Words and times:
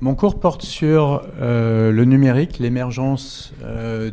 mon 0.00 0.14
cours 0.14 0.38
porte 0.38 0.62
sur 0.62 1.22
le 1.40 2.04
numérique, 2.04 2.58
l'émergence 2.58 3.52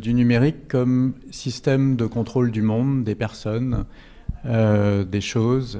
du 0.01 0.13
numérique 0.13 0.67
comme 0.67 1.13
système 1.31 1.95
de 1.95 2.05
contrôle 2.05 2.51
du 2.51 2.61
monde, 2.61 3.03
des 3.03 3.15
personnes, 3.15 3.85
des 4.45 5.21
choses 5.21 5.79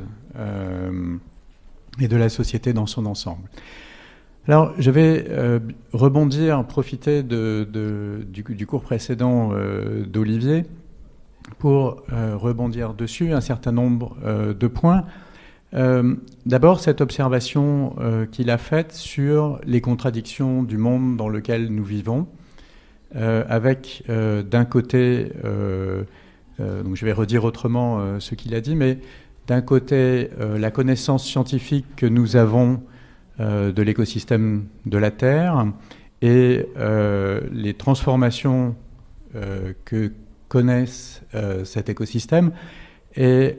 et 2.00 2.08
de 2.08 2.16
la 2.16 2.30
société 2.30 2.74
dans 2.74 2.86
son 2.86 3.06
ensemble. 3.06 3.50
Alors, 4.50 4.74
je 4.79 4.90
vais 4.90 5.26
euh, 5.29 5.60
rebondir, 5.94 6.66
profiter 6.66 7.22
du, 7.22 8.66
cours 8.68 8.81
précédent 8.81 9.52
euh, 9.54 10.04
d'Olivier 10.06 10.66
pour 11.60 12.02
euh, 12.12 12.36
rebondir 12.36 12.96
dessus 12.96 13.31
un 13.31 13.42
certain 13.42 13.72
nombre 13.72 14.18
de 14.54 14.68
points. 14.68 15.04
D'abord, 15.72 16.80
cette 16.80 16.99
observation 16.99 17.95
qu'il 18.31 18.49
a 18.49 18.58
faite 18.58 18.91
sur 18.91 19.59
les 19.66 19.81
contradictions 19.81 20.63
du 20.63 20.78
monde 20.78 21.16
dans 21.16 21.30
lequel 21.30 21.68
nous 21.68 21.84
vivons, 21.84 22.28
avec 23.14 24.04
d'un 24.08 24.66
côté, 24.66 25.32
donc 26.58 26.95
je 26.95 27.05
vais 27.05 27.14
redire 27.14 27.44
autrement 27.44 28.20
ce 28.20 28.34
qu'il 28.34 28.55
a 28.55 28.62
dit, 28.62 28.76
mais 28.76 28.98
d'un 29.45 29.62
côté, 29.62 30.30
la 30.40 30.72
connaissance 30.72 31.23
scientifique 31.23 31.86
que 31.95 32.08
nous 32.08 32.36
avons 32.36 32.81
euh, 33.40 33.72
de 33.72 33.81
l'écosystème 33.81 34.66
de 34.86 34.98
la 34.98 35.12
Terre 35.12 35.66
et 36.22 36.66
euh, 36.78 37.40
les 37.54 37.73
transformations 37.73 38.76
euh, 39.34 39.72
que 39.86 40.12
connaissent 40.50 41.22
cet 41.64 41.90
écosystème 41.90 42.52
et, 43.16 43.58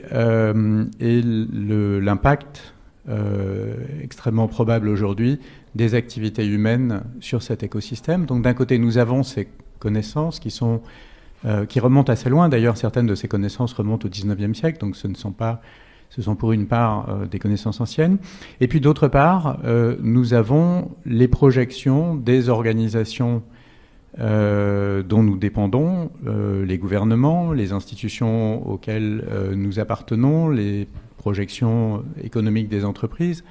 l'impact 2.01 2.73
extrêmement 4.01 4.47
probable 4.47 4.87
aujourd'hui 4.89 5.39
des 5.75 5.95
activités 5.95 6.45
humaines 6.45 7.03
sur 7.19 7.43
cet 7.43 7.63
écosystème. 7.63 8.25
Donc 8.25 8.41
d'un 8.43 8.53
côté, 8.53 8.77
nous 8.77 8.97
avons 8.97 9.23
ces 9.23 9.47
connaissances 9.79 10.39
qui 10.39 10.57
qui 11.69 11.79
remontent 11.79 12.11
assez 12.11 12.29
loin. 12.29 12.49
D'ailleurs, 12.49 12.77
certaines 12.77 13.07
de 13.07 13.15
ces 13.15 13.27
connaissances 13.27 13.73
remontent 13.73 14.07
au 14.07 14.11
19e 14.11 14.53
siècle, 14.53 14.79
donc 14.79 14.95
ce 14.95 15.07
ne 15.07 15.15
sont 15.15 15.31
pas 15.31 15.61
ce 16.11 16.21
sont 16.21 16.35
pour 16.35 16.51
une 16.51 16.67
part 16.67 17.09
euh, 17.09 17.25
des 17.25 17.39
connaissances 17.39 17.81
anciennes. 17.81 18.17
Et 18.59 18.67
puis 18.67 18.81
d'autre 18.81 19.07
part, 19.07 19.57
euh, 19.63 19.95
nous 20.01 20.33
avons 20.33 20.91
les 21.05 21.27
projections 21.27 22.15
des 22.15 22.49
organisations 22.49 23.41
euh, 24.19 25.03
dont 25.03 25.23
nous 25.23 25.37
dépendons, 25.37 26.11
les 26.25 26.77
gouvernements, 26.77 27.53
les 27.53 27.71
institutions 27.71 28.67
auxquelles 28.67 29.23
nous 29.55 29.79
appartenons, 29.79 30.49
les 30.49 30.87
projections 31.17 32.03
économiques 32.23 32.69
des 32.69 32.85
entreprises, 32.85 33.43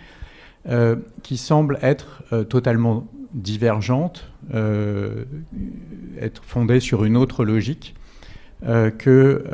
qui 1.22 1.36
semblent 1.38 1.78
être 1.80 2.22
totalement 2.48 3.06
divergentes, 3.32 4.30
être 4.52 6.42
fondées 6.44 6.80
sur 6.80 7.04
une 7.04 7.16
autre 7.16 7.44
logique 7.44 7.94
que 8.62 9.44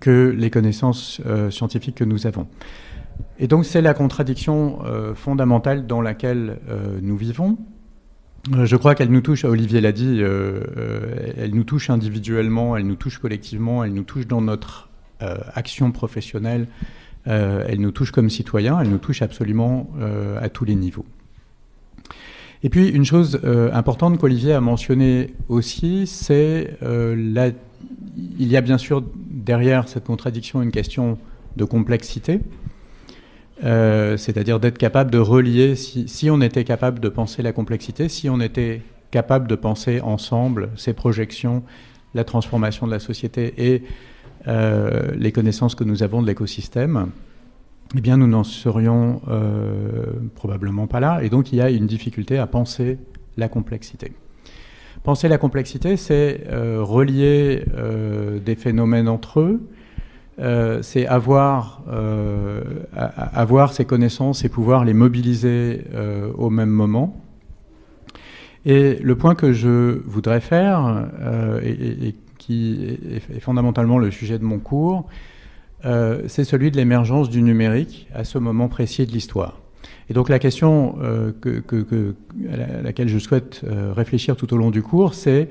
que 0.00 0.34
les 0.36 0.50
connaissances 0.50 1.20
euh, 1.26 1.50
scientifiques 1.50 1.96
que 1.96 2.04
nous 2.04 2.26
avons. 2.26 2.46
Et 3.38 3.46
donc 3.46 3.64
c'est 3.64 3.80
la 3.80 3.94
contradiction 3.94 4.80
euh, 4.84 5.14
fondamentale 5.14 5.86
dans 5.86 6.00
laquelle 6.00 6.58
euh, 6.68 6.98
nous 7.02 7.16
vivons. 7.16 7.58
Je 8.48 8.76
crois 8.76 8.94
qu'elle 8.94 9.10
nous 9.10 9.20
touche, 9.20 9.44
Olivier 9.44 9.80
l'a 9.80 9.92
dit, 9.92 10.20
elle 10.20 11.54
nous 11.54 11.64
touche 11.64 11.90
individuellement, 11.90 12.76
elle 12.76 12.86
nous 12.86 12.96
touche 12.96 13.18
collectivement, 13.18 13.84
elle 13.84 13.92
nous 13.92 14.02
touche 14.02 14.26
dans 14.26 14.40
notre 14.40 14.88
action 15.20 15.92
professionnelle, 15.92 16.66
elle 17.26 17.80
nous 17.80 17.90
touche 17.90 18.10
comme 18.12 18.30
citoyens, 18.30 18.80
elle 18.80 18.88
nous 18.88 18.98
touche 18.98 19.20
absolument 19.20 19.90
à 20.40 20.48
tous 20.48 20.64
les 20.64 20.74
niveaux. 20.74 21.04
Et 22.62 22.70
puis 22.70 22.88
une 22.88 23.04
chose 23.04 23.40
importante 23.72 24.18
qu'Olivier 24.18 24.54
a 24.54 24.60
mentionné 24.60 25.34
aussi, 25.48 26.06
c'est 26.06 26.78
il 26.82 28.46
y 28.46 28.56
a 28.56 28.60
bien 28.62 28.78
sûr 28.78 29.04
derrière 29.30 29.86
cette 29.88 30.04
contradiction 30.04 30.62
une 30.62 30.70
question 30.70 31.18
de 31.56 31.64
complexité, 31.64 32.40
euh, 33.62 34.16
c'est-à-dire 34.16 34.58
d'être 34.58 34.78
capable 34.78 35.10
de 35.10 35.18
relier, 35.18 35.76
si, 35.76 36.30
on 36.30 36.40
était 36.40 36.64
capable 36.64 37.00
de 37.00 37.08
penser 37.08 37.42
la 37.42 37.52
complexité, 37.52 38.08
si 38.08 38.30
on 38.30 38.40
était 38.40 38.82
capable 39.10 39.48
de 39.48 39.54
penser 39.54 40.00
ensemble 40.00 40.70
ces 40.76 40.94
projections, 40.94 41.62
la 42.14 42.24
transformation 42.24 42.86
de 42.86 42.92
la 42.92 43.00
société 43.00 43.54
et 43.58 43.82
euh, 44.48 45.10
les 45.14 45.32
connaissances 45.32 45.74
que 45.74 45.84
nous 45.84 46.02
avons 46.02 46.22
de 46.22 46.26
l'écosystème, 46.26 47.10
eh 47.96 48.00
bien 48.00 48.16
nous 48.16 48.28
n'en 48.28 48.44
serions 48.44 49.20
euh, 49.28 50.06
probablement 50.36 50.86
pas 50.86 51.00
là. 51.00 51.22
Et 51.22 51.28
donc 51.28 51.52
il 51.52 51.56
y 51.56 51.60
a 51.60 51.70
une 51.70 51.86
difficulté 51.86 52.38
à 52.38 52.46
penser 52.46 52.98
la 53.36 53.48
complexité. 53.48 54.12
Penser 55.02 55.28
la 55.28 55.38
complexité, 55.38 55.96
c'est 55.96 56.44
relier 56.50 57.64
des 58.44 58.54
phénomènes 58.54 59.08
entre 59.08 59.40
eux, 59.40 59.60
euh, 60.40 60.82
c'est 60.82 61.06
avoir, 61.06 61.82
ces 63.72 63.84
connaissances 63.84 64.44
et 64.44 64.48
pouvoir 64.48 64.84
les 64.84 64.94
mobiliser 64.94 65.84
au 66.36 66.50
même 66.50 66.70
moment. 66.70 67.16
Et 68.66 68.96
le 68.96 69.16
point 69.16 69.34
que 69.34 69.52
je 69.52 70.00
voudrais 70.04 70.40
faire, 70.40 71.08
et, 71.62 72.14
qui 72.38 72.98
est, 73.10 73.40
fondamentalement 73.40 73.98
le 73.98 74.10
sujet 74.10 74.38
de 74.38 74.44
mon 74.44 74.58
cours, 74.58 75.06
c'est 75.82 76.44
celui 76.44 76.70
de 76.70 76.76
l'émergence 76.76 77.30
du 77.30 77.42
numérique 77.42 78.08
à 78.14 78.24
ce 78.24 78.38
moment 78.38 78.68
précis 78.68 79.06
de 79.06 79.12
l'histoire. 79.12 79.60
Et 80.10 80.12
donc 80.12 80.28
la 80.28 80.40
question 80.40 80.96
euh, 81.02 81.32
à 82.52 82.82
laquelle 82.82 83.08
je 83.08 83.18
souhaite 83.18 83.62
euh, 83.64 83.92
réfléchir 83.92 84.36
tout 84.36 84.52
au 84.52 84.56
long 84.56 84.72
du 84.72 84.82
cours, 84.82 85.14
c'est 85.14 85.48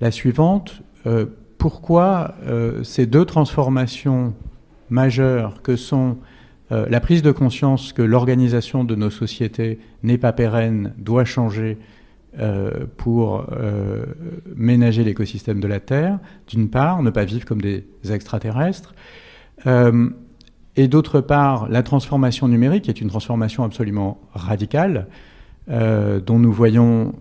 la 0.00 0.12
suivante. 0.12 0.82
Euh, 1.58 1.64
pourquoi 1.68 2.34
ces 2.82 3.06
deux 3.06 3.24
transformations 3.24 4.34
majeures 4.90 5.62
que 5.62 5.76
sont 5.76 6.16
la 6.70 7.00
prise 7.00 7.22
de 7.22 7.32
conscience 7.32 7.92
que 7.94 8.02
l'organisation 8.02 8.84
de 8.84 8.94
nos 8.94 9.10
sociétés 9.10 9.78
n'est 10.02 10.18
pas 10.18 10.32
pérenne, 10.32 10.92
doit 10.98 11.24
changer 11.24 11.78
pour 12.98 13.46
ménager 14.54 15.02
l'écosystème 15.02 15.60
de 15.60 15.66
la 15.66 15.80
Terre, 15.80 16.18
d'une 16.46 16.68
part, 16.68 17.02
ne 17.02 17.10
pas 17.10 17.24
vivre 17.24 17.46
comme 17.46 17.62
des 17.62 17.84
extraterrestres, 18.10 18.94
et 20.78 20.86
d'autre 20.86 21.20
part, 21.20 21.68
la 21.68 21.82
transformation 21.82 22.46
numérique 22.46 22.88
est 22.88 23.00
une 23.00 23.08
transformation 23.08 23.64
absolument 23.64 24.20
radicale, 24.32 25.08
euh, 25.70 26.20
dont, 26.20 26.38
nous 26.38 26.52
voyons, 26.52 27.16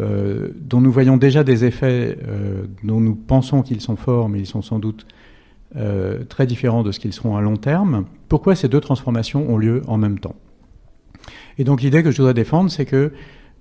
euh, 0.00 0.48
dont 0.56 0.80
nous 0.80 0.90
voyons 0.90 1.16
déjà 1.16 1.44
des 1.44 1.64
effets 1.64 2.18
euh, 2.26 2.64
dont 2.82 3.00
nous 3.00 3.14
pensons 3.14 3.62
qu'ils 3.62 3.80
sont 3.80 3.96
forts, 3.96 4.28
mais 4.28 4.40
ils 4.40 4.46
sont 4.46 4.62
sans 4.62 4.78
doute 4.78 5.06
très 6.28 6.48
différents 6.48 6.82
de 6.82 6.90
ce 6.90 6.98
qu'ils 6.98 7.12
seront 7.12 7.36
à 7.36 7.40
long 7.40 7.56
terme. 7.56 8.04
Pourquoi 8.28 8.56
ces 8.56 8.66
deux 8.66 8.80
transformations 8.80 9.48
ont 9.48 9.56
lieu 9.56 9.82
en 9.86 9.98
même 9.98 10.18
temps? 10.18 10.34
Et 11.58 11.62
donc 11.62 11.80
l'idée 11.80 12.02
que 12.02 12.10
je 12.10 12.16
voudrais 12.16 12.34
défendre, 12.34 12.72
c'est 12.72 12.86
que, 12.86 13.12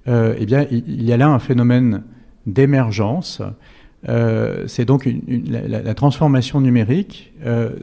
eh 0.07 0.45
bien, 0.47 0.65
il 0.71 1.03
y 1.03 1.13
a 1.13 1.17
là 1.17 1.27
un 1.27 1.37
phénomène 1.37 2.01
d'émergence. 2.47 3.43
c'est 4.07 4.85
donc 4.85 5.07
la, 5.27 5.93
transformation 5.93 6.61
numérique, 6.61 7.31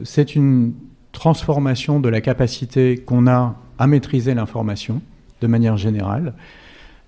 c'est 0.03 0.35
une 0.35 0.73
transformation 1.13 2.01
de 2.01 2.09
la 2.09 2.19
capacité 2.19 2.97
qu'on 2.97 3.27
a 3.27 3.55
à 3.79 3.87
maîtriser 3.87 4.33
l'information 4.33 5.01
de 5.41 5.47
manière 5.47 5.77
générale, 5.77 6.33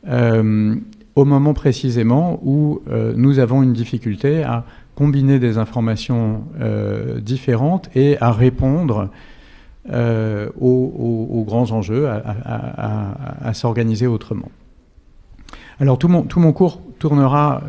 euh, 0.07 0.75
au 1.19 1.25
moment 1.25 1.53
précisément 1.53 2.39
où 2.43 2.81
euh, 2.87 3.13
nous 3.15 3.39
avons 3.39 3.61
une 3.61 3.73
difficulté 3.73 4.41
à 4.43 4.63
combiner 4.95 5.37
des 5.37 5.57
informations 5.57 6.43
euh, 6.61 7.19
différentes 7.19 7.89
et 7.93 8.17
à 8.21 8.31
répondre 8.31 9.09
aux, 9.85 11.43
grands 11.47 11.71
enjeux, 11.71 12.07
à, 12.07 13.53
s'organiser 13.53 14.07
autrement. 14.07 14.49
Alors 15.79 15.97
tout 15.97 16.07
mon, 16.07 16.21
tout 16.21 16.39
mon 16.39 16.53
cours 16.53 16.79
tournera 16.99 17.63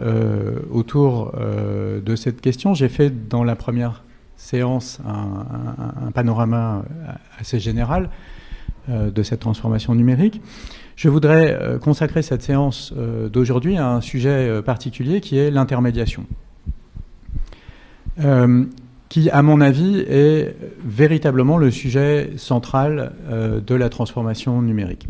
autour 0.70 1.32
de 2.05 2.17
cette 2.17 2.43
question. 2.43 2.75
J'ai 2.75 2.91
fait 2.91 3.29
dans 3.29 3.43
la 3.43 3.56
première 3.56 4.05
séance 4.37 5.00
un, 5.06 6.11
panorama 6.11 6.82
assez 7.38 7.58
général 7.58 8.05
euh, 8.05 8.39
de 8.88 9.23
cette 9.23 9.41
transformation 9.41 9.94
numérique. 9.94 10.41
Je 10.97 11.09
voudrais 11.09 11.53
euh, 11.53 11.79
consacrer 11.79 12.23
cette 12.23 12.43
séance 12.43 12.93
euh, 12.97 13.29
d'aujourd'hui 13.29 13.79
à 13.79 13.88
un 13.88 14.00
sujet 14.00 14.61
particulier 14.62 15.21
qui 15.21 15.38
est 15.38 15.50
l'intermédiation, 15.50 16.27
qui, 19.09 19.31
à 19.31 19.43
mon 19.43 19.61
avis, 19.62 20.05
est 20.09 20.55
véritablement 20.85 21.56
le 21.56 21.71
sujet 21.71 22.32
central 22.37 23.12
de 23.31 23.75
la 23.75 23.88
transformation 23.88 24.61
numérique. 24.61 25.09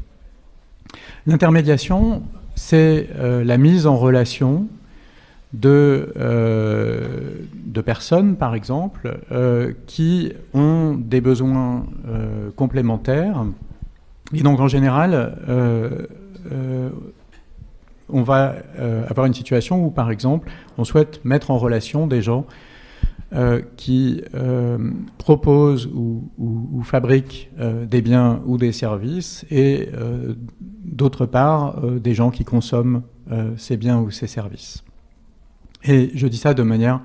L'intermédiation, 1.27 2.23
c'est 2.55 3.09
la 3.19 3.59
mise 3.59 3.89
en 3.89 3.97
relation 3.97 4.69
de, 5.53 6.13
euh, 6.17 7.41
de 7.55 7.81
personnes, 7.81 8.37
par 8.37 8.55
exemple, 8.55 9.19
euh, 9.33 9.73
qui 9.87 10.33
ont 10.55 10.95
des 10.95 11.21
besoins 11.21 11.87
euh, 12.09 12.51
complémentaires 12.55 13.45
Et 14.33 14.43
donc 14.43 14.61
en 14.61 14.69
général, 14.69 15.37
on 18.13 18.23
va 18.23 18.55
avoir 19.09 19.27
une 19.27 19.35
situation 19.35 19.85
où, 19.85 19.91
par 19.91 20.11
exemple, 20.11 20.51
on 20.79 20.85
souhaite 20.85 21.25
mettre 21.25 21.51
en 21.51 21.59
relation 21.59 22.07
des 22.07 22.23
gens 22.23 22.47
qui 23.77 24.23
proposent 25.19 25.87
ou, 25.87 26.83
fabriquent 26.83 27.51
des 27.89 28.03
biens 28.03 28.41
ou 28.47 28.57
des 28.57 28.73
services 28.73 29.45
et 29.51 29.89
d'autre 30.85 31.27
part 31.27 31.81
des 31.83 32.15
gens 32.15 32.31
qui 32.31 32.45
consomment 32.45 33.03
ces 33.57 33.77
biens 33.77 34.01
ou 34.01 34.11
ces 34.11 34.27
services. 34.27 34.83
Et 35.85 36.11
je 36.15 36.27
dis 36.27 36.37
ça 36.37 36.55
de 36.55 36.63
manière 36.63 37.01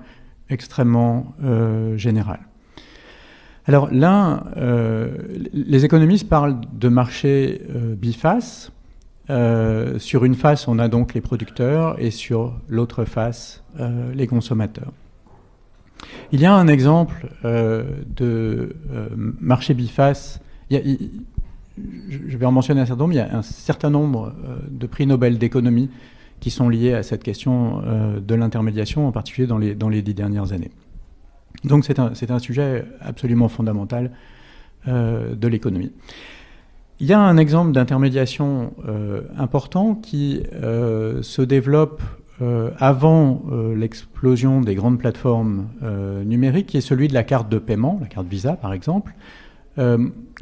extrêmement 0.50 1.33
générale. 1.95 2.42
Alors 3.66 3.89
l'un, 3.92 4.44
les 5.54 5.86
économistes 5.86 6.30
parlent 6.30 6.60
de 6.74 6.88
marché 6.88 7.62
biface. 7.98 8.72
sur 9.98 10.25
une 10.25 10.36
face, 10.36 10.68
on 10.68 10.77
a 10.77 10.88
donc 10.88 11.13
les 11.13 11.22
producteurs 11.22 12.00
et 12.00 12.12
sur 12.12 12.54
l'autre 12.68 13.06
face, 13.06 13.63
les 14.13 14.27
consommateurs. 14.27 14.92
Il 16.31 16.42
y 16.42 16.45
a 16.45 16.54
un 16.54 16.68
exemple 16.68 17.30
euh, 17.44 17.83
de 18.16 18.75
euh, 18.92 19.10
marché 19.16 19.74
biface. 19.74 20.39
je 20.69 22.38
vais 22.38 22.45
en 22.45 22.51
mentionner 22.51 22.81
un 22.81 22.86
certain 22.86 23.04
nombre. 23.04 23.13
Il 23.13 23.18
y 23.18 23.19
a 23.19 23.36
un 23.36 23.42
certain 23.42 23.89
nombre 23.89 24.33
euh, 24.45 24.57
de 24.69 24.88
prix 24.88 25.06
Nobel 25.06 25.38
d'économie 25.38 25.89
qui 26.40 26.52
sont 26.52 26.70
liés 26.70 26.94
à 26.94 27.04
cette 27.04 27.24
question 27.24 27.82
de 28.20 28.36
l'intermédiation, 28.36 29.08
en 29.08 29.12
particulier 29.12 29.48
dans 29.48 29.58
les, 29.58 29.74
dans 29.74 29.90
les 29.90 30.02
dix 30.02 30.14
dernières 30.14 30.54
années. 30.54 30.72
Donc 31.64 31.86
c'est 31.86 32.00
un, 32.00 32.12
un, 32.30 32.40
sujet 32.40 32.86
absolument 33.02 33.48
fondamental 33.48 34.12
de 34.86 35.48
l'économie. 35.48 35.92
Il 37.00 37.08
y 37.08 37.14
a 37.14 37.20
un 37.20 37.38
exemple 37.38 37.72
d'intermédiation 37.72 38.74
important 39.38 39.96
qui 39.96 40.44
se 41.22 41.42
développe 41.42 42.02
euh, 42.42 42.72
avant 42.80 43.44
euh, 43.50 43.74
l'explosion 43.76 44.60
des 44.60 44.76
grandes 44.76 45.00
plateformes 45.00 45.70
euh, 45.84 46.22
numériques, 46.26 46.68
qui 46.68 46.76
est 46.76 46.82
celui 46.82 47.08
de 47.08 47.14
la 47.14 47.24
carte 47.24 47.48
de 47.48 47.60
paiement, 47.60 47.98
la 48.02 48.08
carte 48.08 48.28
Visa 48.28 48.58
par 48.58 48.74
exemple, 48.74 49.16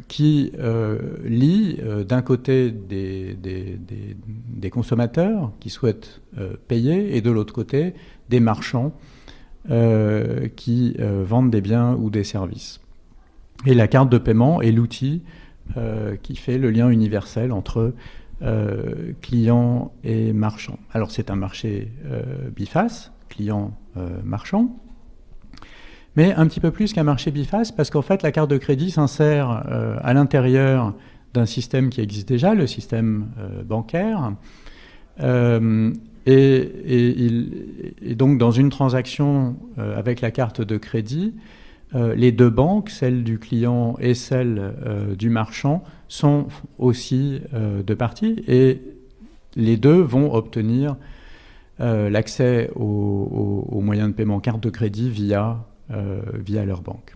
qui 0.07 0.51
lie 1.23 1.79
d'un 2.07 2.21
côté 2.21 2.71
des, 2.71 3.35
des, 3.35 4.69
consommateurs 4.69 5.51
qui 5.59 5.69
souhaitent 5.69 6.21
payer 6.67 7.17
et 7.17 7.21
de 7.21 7.31
l'autre 7.31 7.53
côté 7.53 7.95
des 8.29 8.39
marchands 8.39 8.93
qui 10.55 10.95
vendent 10.99 11.49
des 11.49 11.61
biens 11.61 11.95
ou 11.95 12.11
des 12.11 12.23
services. 12.23 12.79
Et 13.65 13.73
la 13.73 13.87
carte 13.87 14.11
de 14.11 14.19
paiement 14.19 14.61
est 14.61 14.71
l'outil 14.71 15.23
qui 16.21 16.35
fait 16.35 16.59
le 16.59 16.69
lien 16.69 16.89
universel 16.89 17.51
entre 17.51 17.93
euh, 18.43 19.13
clients 19.21 19.93
et 20.03 20.33
marchands. 20.33 20.79
Alors 20.91 21.11
c'est 21.11 21.29
un 21.29 21.35
marché 21.35 21.93
euh, 22.05 22.49
biface, 22.49 23.13
client-marchand, 23.29 24.63
euh, 24.63 24.92
mais 26.15 26.33
un 26.33 26.47
petit 26.47 26.59
peu 26.59 26.71
plus 26.71 26.93
qu'un 26.93 27.03
marché 27.03 27.31
biface 27.31 27.71
parce 27.71 27.89
qu'en 27.89 28.01
fait 28.01 28.23
la 28.23 28.31
carte 28.31 28.49
de 28.49 28.57
crédit 28.57 28.91
s'insère 28.91 29.63
à 30.01 30.13
l'intérieur 30.13 30.93
d'un 31.33 31.45
système 31.45 31.89
qui 31.89 32.01
existe 32.01 32.27
déjà, 32.27 32.53
le 32.53 32.67
système 32.67 33.27
bancaire. 33.65 34.33
Et, 36.25 36.71
donc 38.15 38.37
dans 38.37 38.51
une 38.51 38.69
transaction 38.69 39.55
avec 39.77 40.21
la 40.21 40.29
carte 40.29 40.61
de 40.61 40.77
crédit, 40.77 41.33
les 41.93 42.31
deux 42.31 42.51
banques, 42.51 42.91
celle 42.91 43.23
du 43.23 43.39
client 43.39 43.95
et 43.99 44.13
celle 44.13 44.73
du 45.17 45.31
marchand, 45.31 45.83
sont 46.13 46.45
aussi 46.77 47.41
euh, 47.55 47.81
de 47.81 47.93
parties 47.95 48.43
et 48.47 48.81
les 49.55 49.77
deux 49.77 49.99
vont 49.99 50.33
obtenir 50.35 50.95
euh, 51.79 52.07
l'accès 52.07 52.69
aux, 52.75 53.81
moyens 53.81 54.09
de 54.09 54.13
paiement 54.13 54.39
carte 54.39 54.61
de 54.61 54.69
crédit 54.69 55.09
via, 55.09 55.41
euh, 55.49 55.72
via 55.89 56.65
leur 56.65 56.81
banque. 56.81 57.15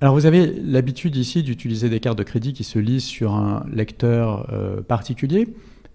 Alors 0.00 0.14
vous 0.14 0.26
avez 0.26 0.46
l'habitude 0.46 1.16
ici 1.16 1.42
d'utiliser 1.42 1.88
des 1.88 1.98
cartes 1.98 2.18
de 2.18 2.22
crédit 2.22 2.52
qui 2.52 2.62
se 2.62 2.78
lisent 2.78 3.04
sur 3.04 3.34
un 3.34 3.64
lecteur 3.72 4.46
particulier, 4.86 5.48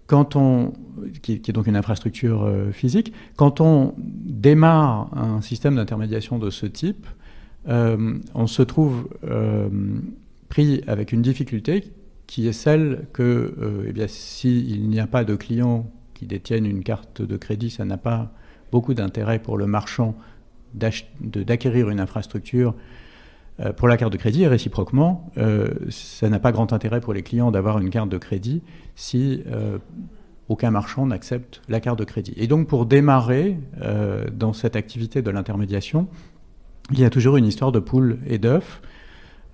quand 0.06 0.36
on, 0.36 0.74
qui, 1.22 1.32
est 1.32 1.52
donc 1.52 1.66
une 1.66 1.76
infrastructure 1.76 2.46
physique. 2.72 3.14
Quand 3.36 3.62
on 3.62 3.94
démarre 3.98 5.08
un 5.16 5.40
système 5.40 5.76
d'intermédiation 5.76 6.38
de 6.38 6.50
ce 6.50 6.66
type, 6.66 7.06
on 7.66 8.46
se 8.46 8.62
trouve 8.62 9.08
pris 10.54 10.82
avec 10.86 11.12
une 11.12 11.22
difficulté 11.22 11.92
qui 12.26 12.46
est 12.46 12.52
celle 12.52 13.06
que 13.12 13.54
euh, 13.60 13.86
eh 13.88 13.92
bien, 13.92 14.06
s'il 14.06 14.88
n'y 14.88 15.00
a 15.00 15.06
pas 15.06 15.24
de 15.24 15.34
clients 15.34 15.90
qui 16.14 16.26
détiennent 16.26 16.66
une 16.66 16.82
carte 16.82 17.22
de 17.22 17.36
crédit, 17.36 17.70
ça 17.70 17.84
n'a 17.84 17.98
pas 17.98 18.32
beaucoup 18.70 18.94
d'intérêt 18.94 19.38
pour 19.40 19.58
le 19.58 19.66
marchand 19.66 20.14
d'acquérir 20.74 21.90
une 21.90 22.00
infrastructure 22.00 22.74
euh, 23.60 23.72
pour 23.72 23.88
la 23.88 23.96
carte 23.96 24.12
de 24.12 24.18
crédit 24.18 24.42
et 24.42 24.48
réciproquement, 24.48 25.30
euh, 25.38 25.68
ça 25.88 26.28
n'a 26.28 26.38
pas 26.38 26.52
grand 26.52 26.72
intérêt 26.72 27.00
pour 27.00 27.14
les 27.14 27.22
clients 27.22 27.50
d'avoir 27.50 27.78
une 27.78 27.90
carte 27.90 28.08
de 28.08 28.18
crédit 28.18 28.62
si 28.96 29.42
aucun 30.48 30.70
marchand 30.70 31.06
n'accepte 31.06 31.62
la 31.68 31.80
carte 31.80 31.98
de 31.98 32.04
crédit. 32.04 32.34
Et 32.36 32.46
donc 32.46 32.68
pour 32.68 32.86
démarrer 32.86 33.58
dans 34.32 34.52
cette 34.52 34.76
activité 34.76 35.22
de 35.22 35.30
l'intermédiation, 35.30 36.06
il 36.92 37.00
y 37.00 37.04
a 37.04 37.10
toujours 37.10 37.36
une 37.36 37.46
histoire 37.46 37.72
de 37.72 37.78
poule 37.78 38.18
et 38.26 38.38
d'œuf. 38.38 38.82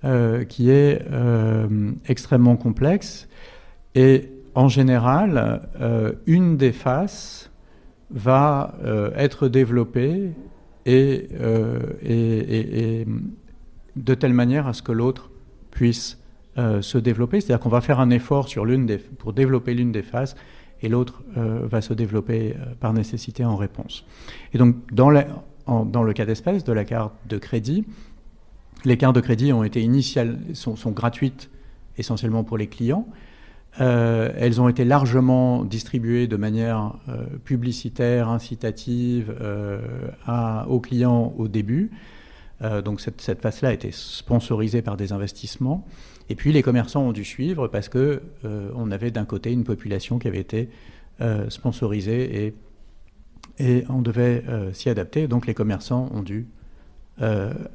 Euh, 0.03 0.45
qui 0.45 0.71
est 0.71 0.99
euh, 1.11 1.91
extrêmement 2.07 2.55
complexe. 2.55 3.27
Et 3.93 4.31
en 4.55 4.67
général, 4.67 5.69
euh, 5.79 6.13
une 6.25 6.57
des 6.57 6.71
faces 6.71 7.51
va 8.09 8.73
être 9.15 9.47
développée 9.47 10.31
et, 10.85 11.27
et, 12.03 13.05
de 13.95 14.13
telle 14.13 14.33
manière 14.33 14.67
à 14.67 14.73
ce 14.73 14.81
que 14.81 14.91
l'autre 14.91 15.29
puisse 15.69 16.17
se 16.55 16.97
développer. 16.97 17.41
C'est-à-dire 17.41 17.61
qu'on 17.61 17.69
va 17.69 17.81
faire 17.81 17.99
un 17.99 18.09
effort 18.09 18.47
sur 18.47 18.65
pour 19.17 19.33
développer 19.33 19.73
l'une 19.73 19.91
des 19.91 20.01
faces 20.01 20.35
et 20.81 20.89
l'autre 20.89 21.23
va 21.35 21.81
se 21.81 21.93
développer 21.93 22.55
par 22.79 22.93
nécessité 22.93 23.45
en 23.45 23.55
réponse. 23.55 24.05
Et 24.53 24.57
donc, 24.57 24.75
dans, 24.91 25.11
dans 25.67 26.03
le 26.03 26.13
cas 26.13 26.25
d'espèce 26.25 26.63
de 26.63 26.73
la 26.73 26.85
carte 26.85 27.13
de 27.27 27.37
crédit, 27.37 27.85
les 28.85 28.97
cartes 28.97 29.15
de 29.15 29.21
crédit 29.21 29.53
ont 29.53 29.63
été 29.63 29.81
initiales, 29.81 30.39
sont, 30.53 30.91
gratuites 30.91 31.49
essentiellement 31.97 32.43
pour 32.43 32.57
les 32.57 32.67
clients. 32.67 33.07
Euh, 33.79 34.31
elles 34.35 34.59
ont 34.59 34.67
été 34.67 34.83
largement 34.83 35.63
distribuées 35.63 36.27
de 36.27 36.35
manière 36.35 36.95
euh, 37.07 37.23
publicitaire, 37.45 38.27
incitative 38.27 39.33
euh, 39.39 39.79
aux 40.67 40.81
clients 40.81 41.33
au 41.37 41.47
début. 41.47 41.91
donc 42.83 43.01
cette, 43.01 43.21
cette 43.21 43.41
phase-là 43.41 43.69
a 43.69 43.73
été 43.73 43.89
sponsorisée 43.91 44.81
par 44.81 44.97
des 44.97 45.13
investissements. 45.13 45.85
Et 46.29 46.35
puis 46.35 46.51
les 46.51 46.61
commerçants 46.61 47.01
ont 47.01 47.11
dû 47.11 47.25
suivre 47.25 47.67
parce 47.67 47.89
que 47.89 48.21
on 48.75 48.91
avait 48.91 49.09
d'un 49.09 49.25
côté 49.25 49.51
une 49.51 49.63
population 49.63 50.19
qui 50.19 50.27
avait 50.27 50.39
été 50.39 50.69
sponsorisée 51.49 52.53
et, 53.59 53.85
on 53.89 54.01
devait 54.01 54.43
s'y 54.73 54.89
adapter. 54.89 55.27
Donc 55.27 55.47
les 55.47 55.55
commerçants 55.55 56.09
ont 56.13 56.21
dû 56.21 56.47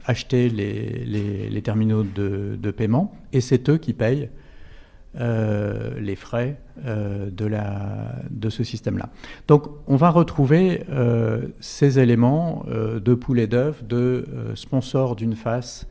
acheter 0.05 0.49
les, 0.49 1.63
terminaux 1.63 2.05
de, 2.05 2.71
paiement 2.71 3.13
et 3.33 3.41
c'est 3.41 3.69
eux 3.69 3.79
qui 3.79 3.93
payent 3.93 4.31
euh, 5.19 5.99
les 6.01 6.17
frais 6.17 6.61
euh, 6.85 7.31
de, 7.31 8.51
ce 8.51 8.65
système-là. 8.65 9.09
Donc 9.49 9.69
on 9.87 9.97
va 9.97 10.11
retrouver 10.11 10.85
ces 11.61 11.99
éléments 11.99 12.65
de 12.69 13.15
poulet 13.15 13.47
d'œuf, 13.47 13.85
de 13.85 14.25
sponsor 14.55 15.17
d'une 15.17 15.35
face 15.35 15.87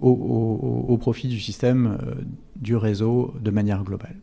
au, 0.00 0.98
profit 1.00 1.28
du 1.28 1.40
système 1.40 1.98
du 2.56 2.76
réseau 2.76 3.34
de 3.40 3.50
manière 3.50 3.82
globale. 3.82 4.16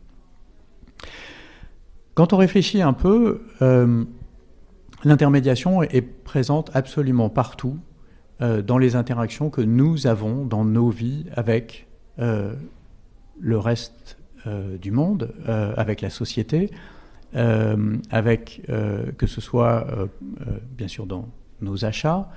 Quand 2.14 2.32
on 2.32 2.36
réfléchit 2.36 2.82
un 2.82 2.92
peu, 2.92 3.42
L'intermédiation 5.04 5.82
est 5.82 6.00
présente 6.02 6.70
absolument 6.74 7.28
partout 7.28 7.78
euh, 8.42 8.62
dans 8.62 8.78
les 8.78 8.96
interactions 8.96 9.48
que 9.48 9.60
nous 9.60 10.06
avons 10.06 10.44
dans 10.44 10.64
nos 10.64 10.90
vies 10.90 11.26
avec 11.34 11.84
euh, 11.84 11.87
le 12.18 13.58
reste 13.58 14.18
euh, 14.46 14.76
du 14.78 14.90
monde, 14.90 15.32
avec 15.46 16.00
la 16.00 16.10
société, 16.10 16.70
avec 17.34 18.62
que 19.18 19.26
ce 19.26 19.40
soit 19.40 19.86
bien 20.76 20.88
sûr 20.88 21.06
dans 21.06 21.28
nos 21.60 21.84
achats, 21.84 22.30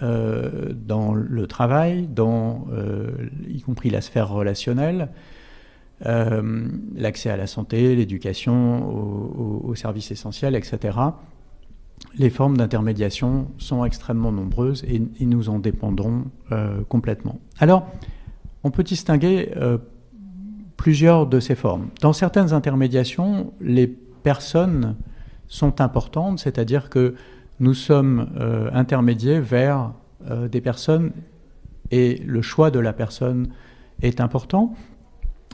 dans 0.00 1.14
le 1.14 1.46
travail, 1.46 2.06
dans 2.06 2.66
y 3.48 3.60
compris 3.62 3.90
la 3.90 4.00
sphère 4.00 4.28
relationnelle, 4.28 5.08
l'accès 6.00 7.30
à 7.30 7.36
la 7.36 7.48
santé, 7.48 7.96
l'éducation, 7.96 8.88
aux, 9.64 9.74
services 9.74 10.12
essentiels, 10.12 10.54
etc 10.54 10.92
les 12.16 12.30
formes 12.30 12.56
d'intermédiation 12.56 13.48
sont 13.58 13.84
extrêmement 13.84 14.32
nombreuses 14.32 14.84
et, 14.88 15.00
nous 15.24 15.48
en 15.48 15.58
dépendrons 15.58 16.24
euh, 16.52 16.82
complètement. 16.88 17.38
Alors, 17.58 17.86
on 18.64 18.70
peut 18.70 18.82
distinguer 18.82 19.50
plusieurs 20.76 21.26
de 21.26 21.40
ces 21.40 21.54
formes. 21.54 21.88
Dans 22.00 22.12
certaines 22.12 22.52
intermédiations, 22.52 23.52
les 23.60 23.86
personnes 23.86 24.96
sont 25.46 25.80
importantes, 25.80 26.38
c'est-à-dire 26.38 26.90
que 26.90 27.14
nous 27.60 27.74
sommes 27.74 28.28
intermédiaires 28.72 29.42
vers 29.42 29.92
des 30.50 30.60
personnes 30.60 31.12
et 31.90 32.22
le 32.24 32.42
choix 32.42 32.70
de 32.70 32.78
la 32.78 32.92
personne 32.92 33.48
est 34.02 34.20
important. 34.20 34.74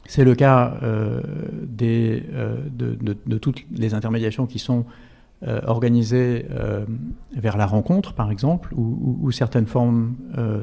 C'est 0.07 0.25
le 0.25 0.35
cas 0.35 0.77
euh, 0.83 1.23
euh, 1.83 2.57
de, 2.71 3.39
toutes 3.39 3.65
les 3.71 3.95
intermédiations 3.95 4.47
qui 4.47 4.59
sont 4.59 4.85
euh, 5.47 5.61
organisées 5.67 6.47
vers 7.35 7.57
la 7.57 7.67
rencontre, 7.67 8.13
par 8.13 8.31
exemple, 8.31 8.73
ou, 8.75 9.31
certaines 9.33 9.67
formes 9.67 10.15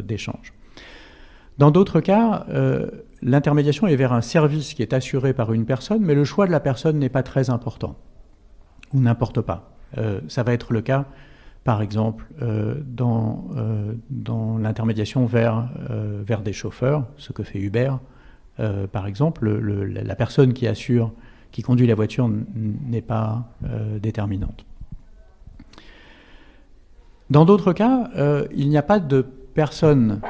d'échange. 0.03 0.53
Dans 1.61 1.69
d'autres 1.69 1.99
cas, 1.99 2.47
l'intermédiation 3.21 3.85
est 3.85 3.95
vers 3.95 4.13
un 4.13 4.21
service 4.21 4.73
qui 4.73 4.81
est 4.81 4.93
assuré 4.93 5.31
par 5.31 5.53
une 5.53 5.65
personne, 5.65 6.01
mais 6.01 6.15
le 6.15 6.23
choix 6.23 6.47
de 6.47 6.51
la 6.51 6.59
personne 6.59 6.97
n'est 6.97 7.07
pas 7.07 7.21
très 7.21 7.51
important, 7.51 7.97
ou 8.95 8.99
n'importe 8.99 9.41
pas. 9.41 9.71
ça 10.27 10.41
va 10.41 10.53
être 10.53 10.73
le 10.73 10.81
cas 10.81 11.05
par 11.63 11.83
exemple, 11.83 12.25
dans, 12.83 13.45
dans 14.09 14.57
l'intermédiation 14.57 15.27
vers, 15.27 15.69
des 16.43 16.53
chauffeurs, 16.53 17.05
ce 17.17 17.31
que 17.31 17.43
fait 17.43 17.59
Uber, 17.59 17.91
euh, 18.59 18.87
par 18.87 19.07
exemple, 19.07 19.49
la 19.49 20.15
personne 20.15 20.53
qui 20.53 20.67
assure, 20.67 21.11
qui 21.51 21.61
conduit 21.61 21.87
la 21.87 21.95
voiture 21.95 22.29
n'est 22.55 23.01
pas 23.01 23.45
euh, 23.65 23.99
déterminante. 23.99 24.65
Dans 27.29 27.45
d'autres 27.45 27.73
cas, 27.73 28.09
euh, 28.15 28.47
il 28.55 28.69
n'y 28.69 28.77
a 28.77 28.83
pas 28.83 28.99
de 28.99 29.25
personne 29.53 30.21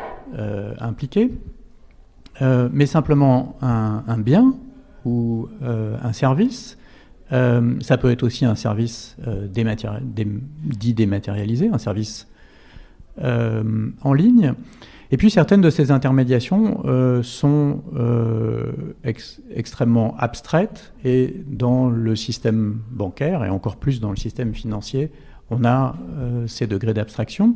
impliquée, 0.79 1.31
mais 2.41 2.85
simplement 2.85 3.57
un, 3.61 4.17
bien 4.17 4.55
ou 5.05 5.47
un 5.61 6.13
service. 6.13 6.77
ça 7.29 7.97
peut 7.99 8.11
être 8.11 8.23
aussi 8.23 8.45
un 8.45 8.55
service 8.55 9.17
dit 9.45 10.93
dématérialisé, 10.93 11.69
un 11.69 11.77
service 11.77 12.27
en 13.21 14.13
ligne. 14.13 14.53
Et 15.11 15.17
puis 15.17 15.29
certaines 15.29 15.59
de 15.59 15.69
ces 15.69 15.91
intermédiations 15.91 16.83
euh, 16.85 17.21
sont 17.21 17.81
euh, 17.97 18.71
extrêmement 19.53 20.15
abstraites 20.17 20.93
et 21.03 21.35
dans 21.47 21.89
le 21.89 22.15
système 22.15 22.79
bancaire 22.91 23.43
et 23.43 23.49
encore 23.49 23.75
plus 23.75 23.99
dans 23.99 24.09
le 24.09 24.15
système 24.15 24.53
financier, 24.53 25.11
on 25.49 25.65
a 25.65 25.97
euh, 26.17 26.47
ces 26.47 26.65
degrés 26.65 26.93
d'abstraction. 26.93 27.55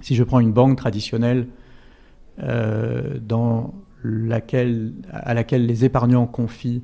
Si 0.00 0.14
je 0.14 0.22
prends 0.22 0.38
une 0.38 0.52
banque 0.52 0.78
traditionnelle 0.78 1.48
dans 2.40 3.74
laquelle, 4.04 4.92
à 5.10 5.34
laquelle 5.34 5.66
les 5.66 5.84
épargnants 5.84 6.26
confient 6.26 6.82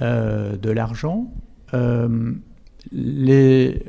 de 0.00 0.70
l'argent, 0.70 1.32
les 2.92 3.82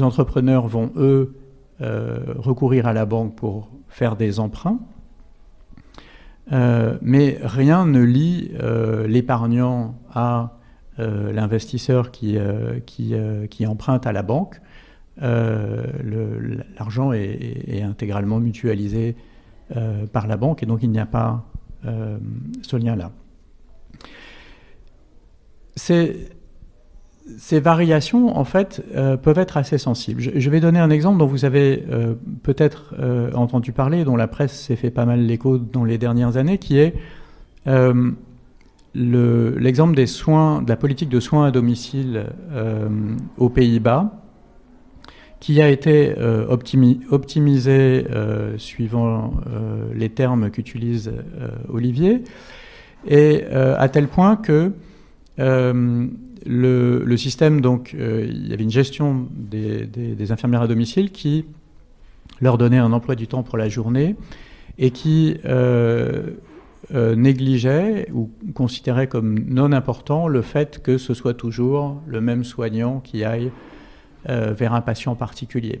entrepreneurs 0.00 0.66
vont, 0.66 0.90
eux, 0.96 1.36
recourir 1.80 2.86
à 2.86 2.92
la 2.92 3.06
banque 3.06 3.36
pour 3.36 3.70
faire 3.88 4.16
des 4.16 4.40
emprunts. 4.40 4.80
Euh, 6.52 6.98
mais 7.00 7.38
rien 7.42 7.86
ne 7.86 8.02
lie 8.02 8.50
euh, 8.60 9.06
l'épargnant 9.06 9.98
à 10.12 10.58
euh, 10.98 11.32
l'investisseur 11.32 12.10
qui, 12.10 12.36
qui, 12.86 13.66
emprunte 13.66 14.06
à 14.06 14.12
la 14.12 14.22
banque. 14.22 14.60
L'argent 15.16 17.12
est, 17.12 17.82
intégralement 17.82 18.40
mutualisé 18.40 19.16
par 20.12 20.26
la 20.26 20.36
banque 20.36 20.62
et 20.62 20.66
donc 20.66 20.82
il 20.82 20.90
n'y 20.90 20.98
a 20.98 21.06
pas 21.06 21.44
ce 21.82 22.76
lien-là. 22.76 23.10
Ces 25.76 27.58
variations, 27.58 28.36
en 28.36 28.44
fait, 28.44 28.84
euh, 28.94 29.16
peuvent 29.16 29.38
être 29.38 29.56
assez 29.56 29.78
sensibles. 29.78 30.20
Je, 30.20 30.50
vais 30.50 30.60
donner 30.60 30.78
un 30.78 30.90
exemple 30.90 31.18
dont 31.18 31.26
vous 31.26 31.44
avez 31.46 31.84
euh, 31.90 32.14
peut-être 32.42 32.94
euh, 32.98 33.32
entendu 33.32 33.72
parler, 33.72 34.04
dont 34.04 34.16
la 34.16 34.28
presse 34.28 34.52
s'est 34.52 34.76
fait 34.76 34.90
pas 34.90 35.06
mal 35.06 35.20
l'écho 35.20 35.58
dans 35.58 35.84
les 35.84 35.96
dernières 35.98 36.36
années, 36.36 36.58
qui 36.58 36.78
est 36.78 36.94
l'exemple 38.94 39.94
des 39.94 40.06
soins, 40.06 40.60
de 40.62 40.68
la 40.68 40.76
politique 40.76 41.08
de 41.08 41.18
soins 41.18 41.46
à 41.46 41.50
domicile 41.50 42.26
aux 43.38 43.48
Pays-Bas, 43.48 44.23
qui 45.44 45.60
a 45.60 45.68
été 45.68 46.14
optimisée 46.48 48.06
suivant 48.56 49.34
les 49.94 50.08
termes 50.08 50.50
qu'utilise 50.50 51.12
Olivier, 51.68 52.22
et 53.06 53.44
à 53.44 53.88
tel 53.90 54.08
point 54.08 54.36
que 54.36 54.72
le, 56.46 57.16
système, 57.16 57.60
donc, 57.60 57.94
euh, 57.94 58.26
il 58.28 58.48
y 58.48 58.52
avait 58.52 58.62
une 58.62 58.70
gestion 58.70 59.28
des, 59.30 60.32
infirmières 60.32 60.62
à 60.62 60.66
domicile 60.66 61.10
qui 61.10 61.44
leur 62.40 62.58
donnait 62.58 62.78
un 62.78 62.92
emploi 62.92 63.14
du 63.14 63.26
temps 63.26 63.42
pour 63.42 63.58
la 63.58 63.68
journée 63.68 64.16
et 64.78 64.90
qui 64.90 65.36
euh, 65.44 66.30
euh, 66.94 67.14
négligeait 67.14 68.08
ou 68.12 68.30
considérait 68.54 69.06
comme 69.06 69.38
non 69.48 69.72
important 69.72 70.26
le 70.26 70.42
fait 70.42 70.82
que 70.82 70.98
ce 70.98 71.14
soit 71.14 71.34
toujours 71.34 72.02
le 72.06 72.20
même 72.20 72.42
soignant 72.42 73.00
qui 73.00 73.24
aille 73.24 73.52
vers 74.26 74.72
un 74.72 74.80
patient 74.80 75.14
particulier. 75.14 75.80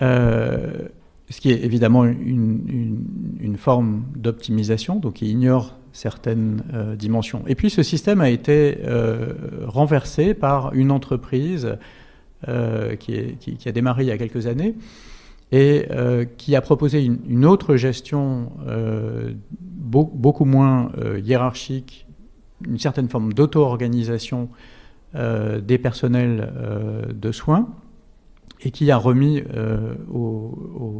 ce 0.00 1.40
qui 1.40 1.50
est 1.50 1.64
évidemment 1.64 2.04
une, 2.04 3.56
forme 3.56 4.04
d'optimisation, 4.16 4.96
donc 4.96 5.20
il 5.20 5.28
ignore 5.28 5.78
certaines 5.92 6.62
euh, 6.72 6.96
dimensions. 6.96 7.42
Et 7.46 7.54
puis 7.54 7.70
ce 7.70 7.82
système 7.82 8.20
a 8.20 8.30
été 8.30 8.78
euh, 8.84 9.34
renversé 9.66 10.34
par 10.34 10.72
une 10.74 10.90
entreprise 10.90 11.76
euh, 12.46 12.94
qui, 12.96 13.36
qui, 13.38 13.68
a 13.68 13.72
démarré 13.72 14.04
il 14.04 14.06
y 14.06 14.12
a 14.12 14.18
quelques 14.18 14.46
années 14.46 14.74
et 15.50 15.88
qui 16.36 16.54
a 16.56 16.60
proposé 16.60 17.02
une, 17.02 17.46
autre 17.46 17.76
gestion 17.76 18.52
beaucoup 19.56 20.44
moins 20.44 20.92
hiérarchique, 21.24 22.06
une 22.66 22.78
certaine 22.78 23.08
forme 23.08 23.32
d'auto-organisation 23.32 24.50
des 25.14 25.78
personnels 25.78 26.52
de 27.14 27.32
soins 27.32 27.68
et 28.60 28.70
qui 28.70 28.90
a 28.90 28.96
remis 28.96 29.42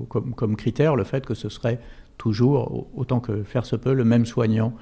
comme, 0.08 0.34
comme, 0.34 0.56
critère 0.56 0.96
le 0.96 1.04
fait 1.04 1.26
que 1.26 1.34
ce 1.34 1.48
serait 1.48 1.78
toujours, 2.16 2.88
autant 2.96 3.20
que 3.20 3.42
faire 3.42 3.64
se 3.66 3.76
peut, 3.76 3.92
le 3.92 4.04
même 4.04 4.26
soignant 4.26 4.74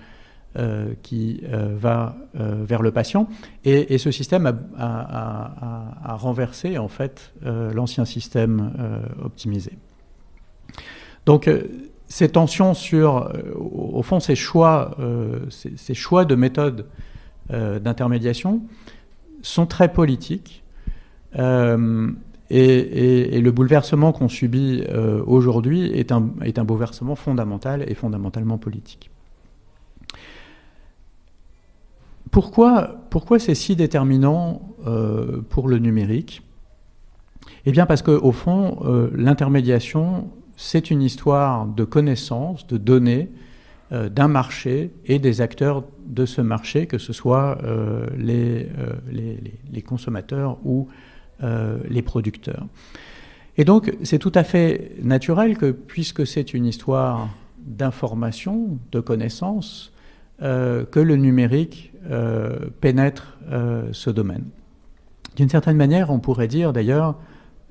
euh, 0.58 0.94
qui 1.02 1.42
euh, 1.44 1.74
va 1.76 2.16
euh, 2.40 2.64
vers 2.64 2.80
le 2.80 2.90
patient. 2.90 3.28
Et, 3.66 3.98
ce 3.98 4.10
système 4.10 4.50
a, 4.78 6.16
renversé 6.16 6.78
en 6.78 6.88
fait 6.88 7.34
l'ancien 7.42 8.06
système 8.06 8.72
optimisé. 9.22 9.72
Donc 11.26 11.50
ces 12.08 12.30
tensions 12.30 12.72
sur, 12.72 13.30
au 13.54 14.02
fond, 14.02 14.18
ces 14.18 14.34
choix, 14.34 14.96
ces, 15.50 15.94
choix 15.94 16.24
de 16.24 16.34
méthodes 16.34 16.86
d'intermédiation 17.50 18.62
sont 19.48 19.66
très 19.66 19.92
politiques. 19.92 20.62
Et, 22.50 23.40
le 23.40 23.50
bouleversement 23.50 24.12
qu'on 24.12 24.28
subit 24.28 24.84
euh, 24.88 25.22
aujourd'hui 25.26 25.90
est 25.90 26.12
un, 26.12 26.20
bouleversement 26.20 27.16
fondamental 27.16 27.84
et 27.88 27.94
fondamentalement 27.94 28.58
politique. 28.58 29.10
Pourquoi, 32.30 32.98
c'est 33.38 33.54
si 33.54 33.76
déterminant 33.76 34.60
euh, 34.86 35.40
pour 35.48 35.68
le 35.68 35.78
numérique? 35.78 36.42
Eh 37.64 37.72
bien 37.72 37.86
parce 37.86 38.02
qu'au 38.02 38.32
fond, 38.32 38.78
euh, 38.84 39.10
l'intermédiation, 39.14 40.28
c'est 40.56 40.90
une 40.90 41.02
histoire 41.02 41.66
de 41.66 41.84
connaissances, 41.84 42.66
de 42.66 42.76
données, 42.76 43.30
d'un 43.90 44.28
marché 44.28 44.90
et 45.04 45.18
des 45.18 45.40
acteurs 45.40 45.84
de 46.06 46.26
ce 46.26 46.40
marché, 46.40 46.86
que 46.86 46.98
ce 46.98 47.12
soit 47.12 47.58
les, 48.18 48.68
les, 49.10 49.38
les, 49.72 49.82
consommateurs 49.82 50.58
ou 50.64 50.88
euh, 51.42 51.76
les 51.90 52.00
producteurs. 52.00 52.66
Et 53.58 53.66
donc, 53.66 53.94
c'est 54.04 54.18
tout 54.18 54.32
à 54.34 54.42
fait 54.42 54.92
naturel 55.02 55.58
que, 55.58 55.70
puisque 55.70 56.26
c'est 56.26 56.54
une 56.54 56.64
histoire 56.64 57.28
d'information, 57.58 58.78
de 58.90 59.00
connaissance, 59.00 59.92
euh, 60.40 60.86
que 60.86 60.98
le 60.98 61.16
numérique 61.16 61.92
euh, 62.10 62.56
pénètre 62.80 63.36
ce 63.92 64.08
domaine. 64.08 64.44
D'une 65.36 65.50
certaine 65.50 65.76
manière, 65.76 66.08
on 66.10 66.20
pourrait 66.20 66.48
dire 66.48 66.72
d'ailleurs 66.72 67.16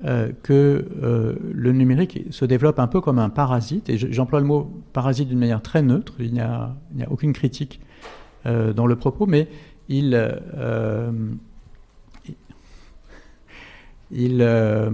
que 0.02 1.38
le 1.52 1.72
numérique 1.72 2.24
se 2.30 2.44
développe 2.44 2.78
un 2.78 2.86
peu 2.86 3.00
comme 3.00 3.18
un 3.18 3.30
parasite, 3.30 3.88
et 3.88 3.96
j'emploie 3.96 4.40
le 4.40 4.46
mot 4.46 4.70
parasite 4.92 5.28
d'une 5.28 5.38
manière 5.38 5.62
très 5.62 5.82
neutre, 5.82 6.14
il 6.18 6.32
n'y 6.32 6.40
a, 6.40 6.76
aucune 7.08 7.32
critique 7.32 7.80
dans 8.44 8.86
le 8.86 8.96
propos, 8.96 9.26
mais 9.26 9.48
il 9.88 10.14
il, 14.10 14.38
euh, 14.40 14.90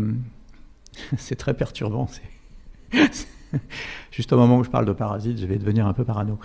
c'est 1.16 1.36
très 1.36 1.54
perturbant. 1.54 2.08
Juste 4.10 4.32
au 4.32 4.36
moment 4.36 4.58
où 4.58 4.64
je 4.64 4.70
parle 4.70 4.86
de 4.86 4.92
parasites, 4.92 5.38
je 5.38 5.46
vais 5.46 5.58
devenir 5.58 5.86
un 5.86 5.92
peu 5.92 6.04
parano. 6.04 6.38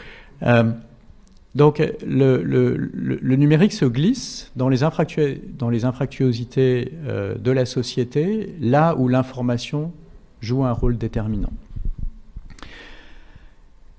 Euh, 1.57 1.57
donc 1.57 1.81
le, 2.05 3.35
numérique 3.35 3.73
se 3.73 3.85
glisse 3.85 4.51
dans 4.55 4.69
les, 4.69 4.83
infractuosités 4.83 6.93
euh, 7.05 7.35
de 7.35 7.51
la 7.51 7.65
société, 7.65 8.55
là 8.59 8.95
où 8.95 9.07
l'information 9.07 9.91
joue 10.41 10.63
un 10.63 10.71
rôle 10.71 10.97
déterminant. 10.97 11.51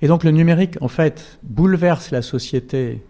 Et 0.00 0.06
donc 0.06 0.22
le 0.22 0.30
numérique, 0.30 0.76
en 0.80 0.88
fait, 0.88 1.38
bouleverse 1.42 2.12
la 2.12 2.22
société 2.22 3.02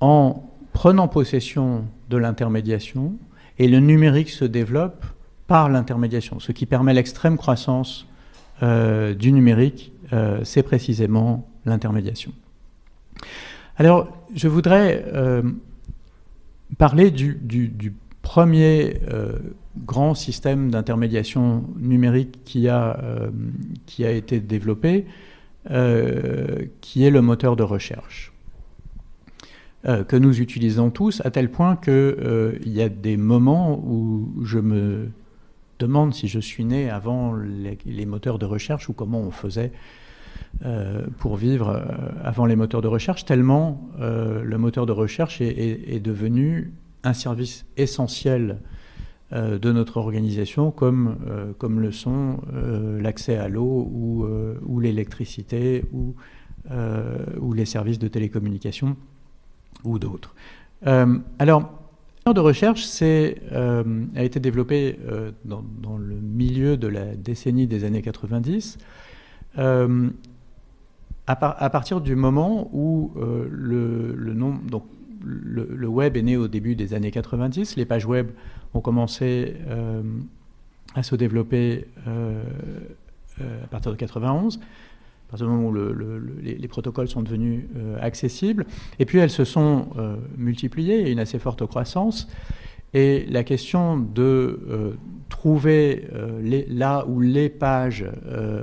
en 0.00 0.48
prenant 0.72 1.08
possession 1.08 1.84
de 2.10 2.16
l'intermédiation, 2.16 3.14
et 3.58 3.68
le 3.68 3.80
numérique 3.80 4.30
se 4.30 4.44
développe 4.44 5.04
par 5.46 5.68
l'intermédiation. 5.68 6.40
Ce 6.40 6.52
qui 6.52 6.66
permet 6.66 6.94
l'extrême 6.94 7.36
croissance 7.36 8.06
euh, 8.62 9.14
du 9.14 9.32
numérique, 9.32 9.92
euh, 10.12 10.40
c'est 10.44 10.62
précisément 10.62 11.48
l'intermédiation. 11.66 12.32
Alors, 13.76 14.08
je 14.34 14.48
voudrais 14.48 15.04
euh, 15.14 15.42
parler 16.78 17.10
du, 17.10 17.40
premier 18.22 19.00
grand 19.84 20.14
système 20.14 20.70
d'intermédiation 20.70 21.64
numérique 21.76 22.38
qui 22.44 22.68
a, 22.68 23.00
a 23.98 24.10
été 24.10 24.38
développé, 24.38 25.06
qui 26.80 27.04
est 27.04 27.10
le 27.10 27.20
moteur 27.20 27.56
de 27.56 27.64
recherche. 27.64 28.32
que 29.84 30.16
nous 30.16 30.40
utilisons 30.40 30.90
tous, 30.90 31.20
à 31.24 31.32
tel 31.32 31.50
point 31.50 31.74
qu'il 31.74 32.60
il 32.64 32.72
y 32.72 32.80
a 32.80 32.88
des 32.88 33.16
moments 33.16 33.76
où 33.84 34.32
je 34.44 34.60
me 34.60 35.10
demande 35.82 36.14
si 36.14 36.28
je 36.28 36.38
suis 36.38 36.64
né 36.64 36.90
avant 36.90 37.34
les, 37.34 38.06
moteurs 38.06 38.38
de 38.38 38.46
recherche 38.46 38.88
ou 38.88 38.92
comment 38.92 39.20
on 39.20 39.30
faisait 39.30 39.72
euh, 39.72 40.01
pour 41.18 41.36
vivre 41.36 41.68
euh, 41.68 41.82
avant 42.22 42.46
les 42.46 42.56
moteurs 42.56 42.82
de 42.82 42.88
recherche, 42.88 43.24
tellement 43.24 43.90
euh, 44.00 44.42
le 44.42 44.58
moteur 44.58 44.86
de 44.86 44.92
recherche 44.92 45.40
est, 45.40 46.00
devenu 46.00 46.72
un 47.04 47.12
service 47.12 47.66
essentiel 47.76 48.58
de 49.32 49.72
notre 49.72 49.96
organisation, 49.96 50.70
comme, 50.70 51.16
comme 51.56 51.80
le 51.80 51.90
sont 51.90 52.40
l'accès 53.00 53.38
à 53.38 53.48
l'eau 53.48 53.90
ou, 53.90 54.78
l'électricité 54.78 55.84
ou, 55.92 56.14
les 57.54 57.64
services 57.64 57.98
de 57.98 58.08
télécommunication 58.08 58.94
ou 59.84 59.98
d'autres. 59.98 60.34
alors, 61.38 61.82
de 62.32 62.40
recherche 62.40 62.86
euh, 63.02 64.04
a 64.14 64.22
été 64.22 64.38
développé 64.38 64.98
euh, 65.08 65.32
dans, 65.44 65.64
le 65.98 66.14
milieu 66.14 66.76
de 66.76 66.86
la 66.86 67.16
décennie 67.16 67.66
des 67.66 67.84
années 67.84 68.02
90, 68.02 68.78
euh, 71.30 71.34
à, 71.34 71.70
partir 71.70 72.00
du 72.00 72.16
moment 72.16 72.68
où 72.72 73.12
le, 73.16 74.34
donc, 74.68 74.84
le, 75.22 75.86
web 75.86 76.16
est 76.16 76.22
né 76.22 76.36
au 76.36 76.48
début 76.48 76.74
des 76.74 76.94
années 76.94 77.10
90, 77.10 77.76
les 77.76 77.84
pages 77.84 78.06
web 78.06 78.30
ont 78.74 78.80
commencé 78.80 79.56
à 80.94 81.02
se 81.02 81.14
développer 81.14 81.86
à 82.06 83.66
partir 83.68 83.92
de 83.92 83.96
91 83.96 84.60
partir 85.32 85.46
du 85.46 85.54
moment 85.54 85.68
où 85.70 86.42
les, 86.42 86.68
protocoles 86.68 87.08
sont 87.08 87.22
devenus 87.22 87.64
euh, 87.76 87.96
accessibles. 88.00 88.66
Et 88.98 89.06
puis 89.06 89.18
elles 89.18 89.30
se 89.30 89.44
sont 89.44 89.88
euh, 89.96 90.16
multipliées, 90.36 91.00
il 91.00 91.06
y 91.06 91.08
a 91.08 91.12
une 91.12 91.18
assez 91.18 91.38
forte 91.38 91.64
croissance. 91.66 92.28
Et 92.92 93.24
la 93.30 93.42
question 93.42 93.96
de 93.96 94.94
euh, 95.32 95.36
trouver 95.42 96.08
là 96.68 97.04
où 97.06 97.20
les 97.20 97.48
pages 97.48 98.04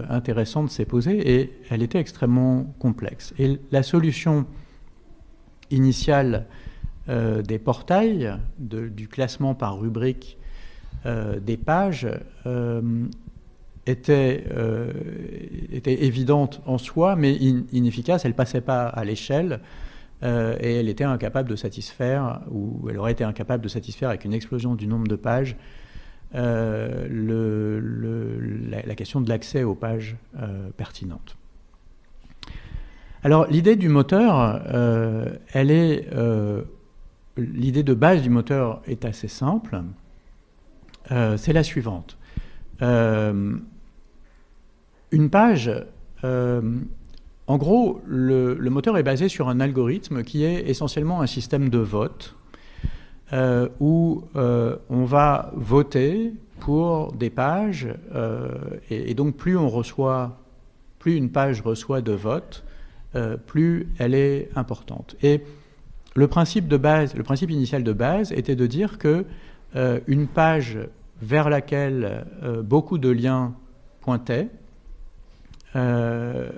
intéressantes 0.10 0.72
s'est 0.72 0.86
posée 0.86 1.40
et 1.40 1.54
elle 1.70 1.82
était 1.82 2.00
extrêmement 2.00 2.74
complexe. 2.80 3.34
Et 3.40 3.60
la 3.72 3.84
solution 3.84 4.46
initiale 5.72 6.46
des 7.08 7.60
portails, 7.60 8.36
du 8.60 9.08
classement 9.08 9.56
par 9.56 9.80
rubrique 9.80 10.38
des 11.06 11.58
pages, 11.58 12.08
était, 13.90 14.44
euh, 14.52 14.92
évidente 15.86 16.62
en 16.66 16.78
soi, 16.78 17.16
mais 17.16 17.34
inefficace. 17.36 18.26
Elle 18.26 18.32
ne 18.32 18.38
passait 18.38 18.62
pas 18.62 18.88
à 18.88 19.04
l'échelle 19.04 19.60
euh, 20.24 20.58
et 20.60 20.76
elle 20.76 20.90
était 20.90 21.04
incapable 21.04 21.50
de 21.50 21.56
satisfaire, 21.56 22.42
ou 22.52 22.88
elle 22.90 22.98
aurait 22.98 23.12
été 23.12 23.24
incapable 23.24 23.64
de 23.64 23.70
satisfaire 23.70 24.10
avec 24.10 24.26
une 24.26 24.34
explosion 24.34 24.76
du 24.76 24.88
nombre 24.88 25.08
de 25.08 25.16
pages, 25.16 25.56
euh, 26.36 27.08
le, 27.10 28.40
la, 28.70 28.96
question 28.96 29.22
de 29.22 29.30
l'accès 29.30 29.64
aux 29.64 29.76
pages 29.76 30.18
pertinentes. 30.78 31.38
Alors 33.24 33.48
l'idée 33.48 33.76
du 33.76 33.90
moteur, 33.90 34.62
elle 35.54 35.72
est 35.72 36.08
l'idée 37.38 37.84
de 37.84 37.94
base 37.94 38.22
du 38.22 38.30
moteur 38.30 38.82
est 38.86 39.06
assez 39.06 39.28
simple. 39.28 39.82
c'est 41.10 41.54
la 41.54 41.64
suivante. 41.64 42.18
Une 45.12 45.30
page, 45.30 45.72
euh, 46.24 46.62
en 47.48 47.58
gros, 47.58 48.02
le, 48.06 48.56
moteur 48.70 48.98
est 48.98 49.04
basé 49.04 49.28
sur 49.28 49.50
un 49.50 49.60
algorithme 49.60 50.24
qui 50.24 50.44
est 50.44 50.70
essentiellement 50.70 51.22
un 51.22 51.28
système 51.28 51.70
de 51.70 51.80
vote 51.80 52.36
euh, 53.34 53.70
où 53.80 54.24
euh, 54.36 54.76
on 54.90 55.06
va 55.06 55.52
voter 55.56 56.34
pour 56.60 57.14
des 57.14 57.30
pages 57.30 57.88
et, 58.90 59.14
donc 59.14 59.38
plus 59.38 59.56
on 59.56 59.70
reçoit, 59.70 60.38
plus 61.00 61.16
une 61.16 61.30
page 61.30 61.62
reçoit 61.62 62.02
de 62.02 62.12
votes, 62.12 62.66
plus 63.46 63.88
elle 63.98 64.14
est 64.14 64.50
importante. 64.58 65.16
Et 65.24 65.42
le 66.16 66.28
principe 66.28 66.70
initial 67.50 67.84
de 67.84 67.94
base 67.94 68.34
était 68.34 68.58
de 68.58 68.68
dire 68.68 68.98
que 68.98 69.26
une 70.08 70.28
page 70.28 70.78
vers 71.22 71.50
laquelle 71.50 72.26
beaucoup 72.66 72.98
de 72.98 73.08
liens 73.08 73.54
pointaient 74.02 74.50
euh, 75.76 76.50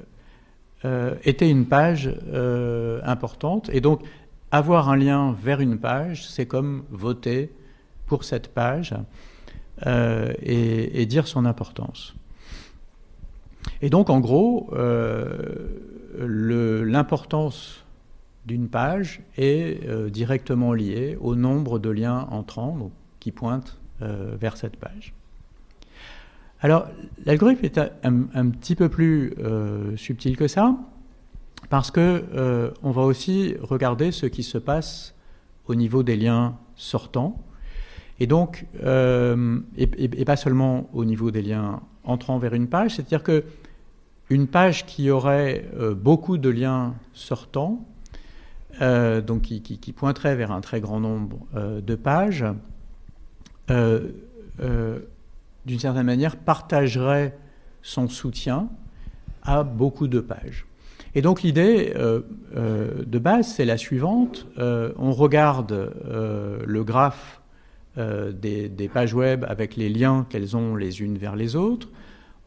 euh, 0.84 1.14
était 1.26 1.50
une 1.50 1.68
page 1.68 2.10
euh, 2.34 3.02
importante. 3.04 3.70
Et 3.72 3.82
donc, 3.82 4.02
avoir 4.52 4.90
un 4.90 4.98
lien 4.98 5.36
vers 5.42 5.62
une 5.62 5.78
page, 5.78 6.28
c'est 6.28 6.46
comme 6.46 6.84
voter 6.90 7.52
pour 8.06 8.24
cette 8.24 8.50
page 8.50 8.94
et, 9.86 11.06
dire 11.08 11.28
son 11.28 11.46
importance. 11.46 12.14
Et 13.82 13.90
donc, 13.90 14.10
en 14.10 14.20
gros, 14.20 14.70
l'importance 16.20 17.86
d'une 18.46 18.68
page 18.68 19.22
est 19.38 19.80
directement 20.10 20.74
liée 20.74 21.18
au 21.20 21.36
nombre 21.36 21.80
de 21.80 21.90
liens 21.90 22.28
entrants 22.30 22.92
qui 23.20 23.32
pointent 23.32 23.80
vers 24.02 24.58
cette 24.58 24.76
page. 24.76 25.14
Alors, 26.62 26.88
l'algorithme 27.26 27.66
est 27.66 27.80
un, 27.80 28.50
petit 28.50 28.76
peu 28.76 28.88
plus 28.88 29.34
euh, 29.40 29.98
subtil 29.98 30.38
que 30.38 30.48
ça, 30.48 30.78
parce 31.72 31.90
que 31.90 32.26
euh, 32.36 32.72
on 32.84 32.92
va 32.92 33.04
aussi 33.04 33.56
regarder 33.62 34.12
ce 34.12 34.26
qui 34.26 34.44
se 34.44 34.58
passe 34.58 35.16
au 35.68 35.74
niveau 35.74 36.04
des 36.04 36.18
liens 36.18 36.58
sortants, 36.76 37.42
et 38.20 38.28
donc, 38.28 38.66
euh, 38.84 39.58
et, 39.78 40.26
pas 40.26 40.36
seulement 40.36 40.90
au 40.92 41.06
niveau 41.06 41.32
des 41.32 41.42
liens 41.42 41.80
entrant 42.04 42.40
vers 42.40 42.54
une 42.56 42.68
page, 42.68 42.96
c'est-à-dire 42.96 43.24
que 43.24 43.46
une 44.30 44.48
page 44.48 44.86
qui 44.86 45.10
aurait 45.10 45.66
beaucoup 45.96 46.38
de 46.38 46.50
liens 46.50 46.94
sortants, 47.14 47.86
donc 48.80 49.42
qui, 49.42 49.62
qui, 49.62 49.92
pointerait 49.92 50.36
vers 50.36 50.52
un 50.52 50.62
très 50.62 50.80
grand 50.80 51.00
nombre 51.00 51.40
de 51.54 51.96
pages, 51.96 52.46
d'une 53.70 54.10
certaine 55.80 56.06
manière, 56.06 56.38
partagerait 56.38 57.38
son 57.82 58.08
soutien 58.08 58.70
à 59.44 59.64
beaucoup 59.64 60.08
de 60.08 60.20
pages. 60.22 60.66
Et 61.14 61.22
donc 61.22 61.42
l'idée 61.42 61.94
euh, 61.96 62.22
euh, 62.56 63.04
de 63.06 63.20
base, 63.20 63.48
c'est 63.48 63.66
la 63.66 63.78
suivante. 63.78 64.48
Euh, 64.58 64.94
on 64.98 65.12
regarde 65.12 65.92
le 66.66 66.84
graphe 66.84 67.42
des, 67.98 68.70
des, 68.70 68.88
pages 68.88 69.14
web 69.14 69.44
avec 69.50 69.76
les 69.76 69.90
liens 69.90 70.26
qu'elles 70.30 70.56
ont 70.56 70.78
les 70.78 71.02
unes 71.02 71.18
vers 71.18 71.36
les 71.36 71.58
autres. 71.58 71.90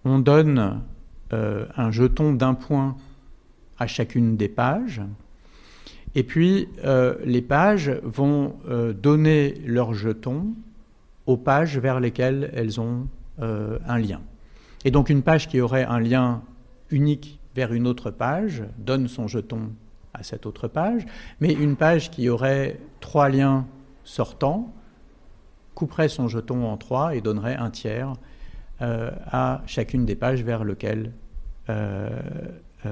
On 0.07 0.19
donne 0.19 0.81
un 1.31 1.91
jeton 1.91 2.33
d'un 2.33 2.55
point 2.55 2.97
à 3.79 3.87
chacune 3.87 4.39
des 4.39 4.49
pages. 4.49 5.03
Et 6.15 6.23
puis 6.23 6.69
les 7.27 7.43
pages 7.43 7.91
vont 8.03 8.55
donner 9.03 9.61
leur 9.67 9.93
jeton 9.93 10.55
aux 11.27 11.37
pages 11.37 11.79
vers 11.79 12.01
lesquelles 12.01 12.51
elles 12.55 12.81
ont 12.81 13.07
un 13.39 13.99
lien. 13.99 14.23
Et 14.87 14.91
donc 14.91 15.11
une 15.11 15.21
page 15.21 15.47
qui 15.47 15.61
aurait 15.61 15.85
un 15.85 16.01
lien 16.01 16.43
unique 16.91 17.39
vers 17.55 17.73
une 17.73 17.87
autre 17.87 18.11
page 18.11 18.65
donne 18.79 19.09
son 19.09 19.29
jeton 19.29 19.71
à 20.13 20.23
cette 20.23 20.47
autre 20.47 20.69
page, 20.69 21.07
mais 21.41 21.53
une 21.53 21.77
page 21.77 22.11
qui 22.11 22.29
aurait 22.29 22.81
trois 23.01 23.29
liens 23.29 23.67
sortants 24.05 24.73
couperait 25.75 26.09
son 26.09 26.29
jeton 26.29 26.67
en 26.67 26.77
trois 26.77 27.17
et 27.17 27.21
donnerait 27.21 27.57
un 27.57 27.71
tiers 27.71 28.13
euh, 28.81 29.11
à 29.27 29.63
chacune 29.67 30.05
des 30.05 30.15
pages 30.15 30.43
vers 30.43 30.65
lesquelles 30.65 31.13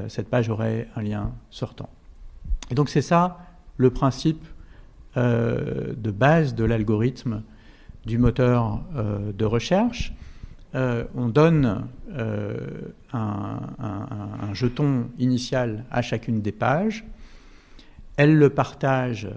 cette 0.09 0.31
page 0.31 0.48
aurait 0.48 0.88
un 0.96 1.03
lien 1.03 1.33
sortant. 1.51 1.90
Et 2.70 2.75
donc 2.75 2.88
c'est 2.88 3.03
ça 3.03 3.38
le 3.77 3.90
principe 3.90 4.46
de 5.14 6.11
base 6.11 6.55
de 6.55 6.64
l'algorithme 6.64 7.42
du 8.07 8.16
moteur 8.16 8.81
de 8.94 9.44
recherche. 9.44 10.14
On 10.75 11.29
donne 11.29 11.87
un, 13.13 13.61
un, 13.79 14.55
jeton 14.55 15.11
initial 15.19 15.85
à 15.91 16.03
chacune 16.03 16.41
des 16.41 16.53
pages. 16.53 17.05
Elle 18.17 18.37
le 18.37 18.51
partage 18.51 19.29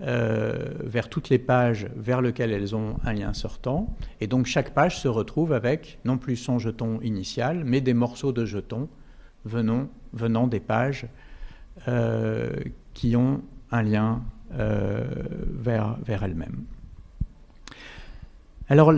euh, 0.00 0.70
vers 0.82 1.08
toutes 1.08 1.28
les 1.28 1.38
pages 1.38 1.86
vers 1.94 2.22
lesquelles 2.22 2.50
elles 2.50 2.74
ont 2.74 2.96
un 3.04 3.12
lien 3.12 3.34
sortant. 3.34 3.94
Et 4.20 4.26
donc 4.26 4.46
chaque 4.46 4.74
page 4.74 4.98
se 4.98 5.06
retrouve 5.06 5.52
avec 5.52 6.00
non 6.04 6.18
plus 6.18 6.36
son 6.36 6.58
jeton 6.58 6.98
initial, 7.02 7.62
mais 7.64 7.80
des 7.80 7.94
morceaux 7.94 8.32
de 8.32 8.44
jetons 8.44 8.88
venant, 9.44 9.88
des 10.48 10.60
pages 10.60 11.06
euh, 11.88 12.50
qui 12.94 13.14
ont 13.16 13.42
un 13.70 13.82
lien 13.82 14.22
euh, 14.54 15.04
vers, 15.60 15.98
vers 16.04 16.24
elles-mêmes. 16.24 16.64
Alors 18.68 18.92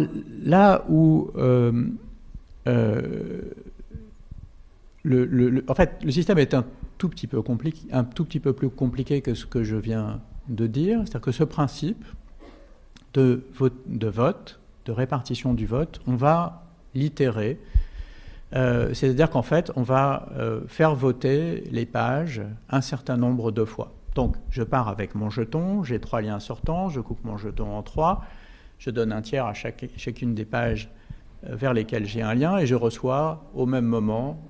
là 0.44 0.84
où 0.88 1.30
le, 5.04 5.64
en 5.68 5.74
fait, 5.74 5.98
le 6.02 6.10
système 6.10 6.38
est 6.38 6.54
un 6.54 6.64
tout 6.98 7.08
petit 7.08 7.26
peu 7.26 7.42
plus 8.52 8.70
compliqué 8.70 9.20
que 9.20 9.34
ce 9.34 9.46
que 9.46 9.62
je 9.62 9.76
viens 9.76 10.20
de 10.48 10.66
dire, 10.66 11.00
c'est-à-dire 11.00 11.20
que 11.20 11.32
ce 11.32 11.44
principe 11.44 12.04
de 13.14 13.44
vote, 13.54 13.74
de 13.86 14.08
vote, 14.08 14.60
de 14.86 14.92
répartition 14.92 15.54
du 15.54 15.66
vote, 15.66 16.00
on 16.06 16.16
va 16.16 16.64
l'itérer. 16.94 17.58
Euh, 18.54 18.92
c'est-à-dire 18.94 19.30
qu'en 19.30 19.42
fait, 19.42 19.72
on 19.76 19.82
va 19.82 20.28
euh, 20.36 20.60
faire 20.68 20.94
voter 20.94 21.64
les 21.70 21.86
pages 21.86 22.42
un 22.70 22.80
certain 22.80 23.16
nombre 23.16 23.50
de 23.50 23.64
fois. 23.64 23.92
Donc, 24.14 24.36
je 24.50 24.62
pars 24.62 24.88
avec 24.88 25.14
mon 25.14 25.28
jeton, 25.28 25.82
j'ai 25.82 25.98
trois 25.98 26.20
liens 26.20 26.38
sortants, 26.38 26.88
je 26.88 27.00
coupe 27.00 27.24
mon 27.24 27.36
jeton 27.36 27.76
en 27.76 27.82
trois, 27.82 28.24
je 28.78 28.90
donne 28.90 29.12
un 29.12 29.22
tiers 29.22 29.46
à 29.46 29.54
chacune 29.54 30.34
des 30.34 30.44
pages 30.44 30.90
euh, 31.46 31.56
vers 31.56 31.72
lesquelles 31.72 32.06
j'ai 32.06 32.22
un 32.22 32.34
lien 32.34 32.58
et 32.58 32.66
je 32.66 32.74
reçois 32.74 33.50
au 33.54 33.66
même 33.66 33.86
moment 33.86 34.40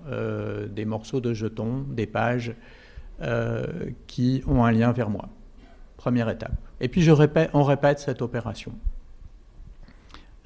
des 0.70 0.84
morceaux 0.84 1.20
de 1.20 1.34
jetons, 1.34 1.84
des 1.88 2.06
pages 2.06 2.54
qui 4.06 4.42
ont 4.46 4.64
un 4.64 4.72
lien 4.72 4.92
vers 4.92 5.08
moi. 5.08 5.28
Première 5.96 6.28
étape. 6.28 6.56
Et 6.80 6.88
puis 6.88 7.08
on 7.52 7.62
répète 7.62 7.98
cette 8.00 8.22
opération 8.22 8.72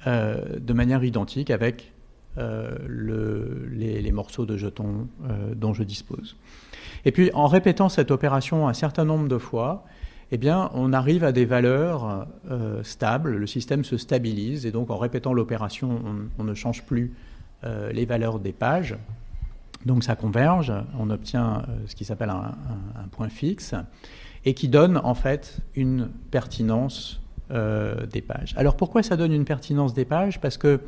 euh, 0.07 0.59
de 0.59 0.71
manière 0.71 1.03
identique 1.03 1.51
avec 1.51 1.91
euh, 2.37 2.71
les, 3.69 4.11
morceaux 4.13 4.45
de 4.45 4.55
jetons 4.55 5.09
euh, 5.29 5.53
dont 5.53 5.73
je 5.73 5.83
dispose. 5.83 6.37
Et 7.03 7.11
puis 7.11 7.31
en 7.33 7.47
répétant 7.47 7.89
cette 7.89 8.09
opération 8.09 8.69
un 8.69 8.73
certain 8.73 9.03
nombre 9.03 9.27
de 9.27 9.37
fois, 9.37 9.83
eh 10.31 10.37
bien, 10.37 10.69
on 10.73 10.93
arrive 10.93 11.23
à 11.23 11.31
des 11.31 11.45
valeurs 11.45 12.27
stables, 12.83 13.35
le 13.35 13.47
système 13.47 13.83
se 13.83 13.97
stabilise, 13.97 14.65
et 14.65 14.71
donc 14.71 14.91
en 14.91 14.97
répétant 14.97 15.33
l'opération, 15.33 16.01
on, 16.37 16.43
ne 16.43 16.53
change 16.53 16.83
plus 16.83 17.13
les 17.63 18.05
valeurs 18.05 18.39
des 18.39 18.53
pages. 18.53 18.95
Donc 19.85 20.03
ça 20.03 20.15
converge, 20.15 20.73
on 20.99 21.09
obtient 21.09 21.63
ce 21.87 21.95
qui 21.95 22.05
s'appelle 22.05 22.29
un, 22.29 23.07
point 23.11 23.29
fixe 23.29 23.73
et 24.45 24.53
qui 24.53 24.67
donne 24.67 24.97
en 24.97 25.15
fait 25.15 25.59
une 25.75 26.09
pertinence 26.31 27.21
euh, 27.51 28.05
des 28.05 28.21
pages. 28.21 28.53
Alors 28.57 28.75
pourquoi 28.75 29.03
ça 29.03 29.17
donne 29.17 29.33
une 29.33 29.45
pertinence 29.45 29.93
des 29.93 30.05
pages? 30.05 30.39
Parce 30.39 30.57
que 30.57 30.81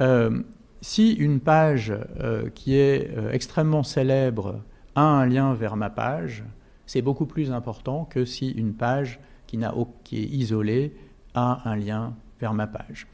euh, 0.00 0.42
si 0.80 1.12
une 1.12 1.40
page 1.40 1.92
euh, 2.20 2.48
qui 2.54 2.76
est 2.76 3.10
extrêmement 3.32 3.82
célèbre 3.82 4.60
a 4.94 5.02
un 5.02 5.26
lien 5.26 5.54
vers 5.54 5.76
ma 5.76 5.90
page, 5.90 6.44
c'est 6.86 7.02
beaucoup 7.02 7.26
plus 7.26 7.50
important 7.50 8.04
que 8.04 8.24
si 8.24 8.50
une 8.50 8.74
page 8.74 9.20
qui, 9.46 9.58
qui 10.04 10.22
est 10.22 10.26
isolée 10.26 10.94
a 11.34 11.68
un 11.68 11.76
lien 11.76 12.14
vers 12.40 12.54
ma 12.54 12.66
page. 12.66 13.06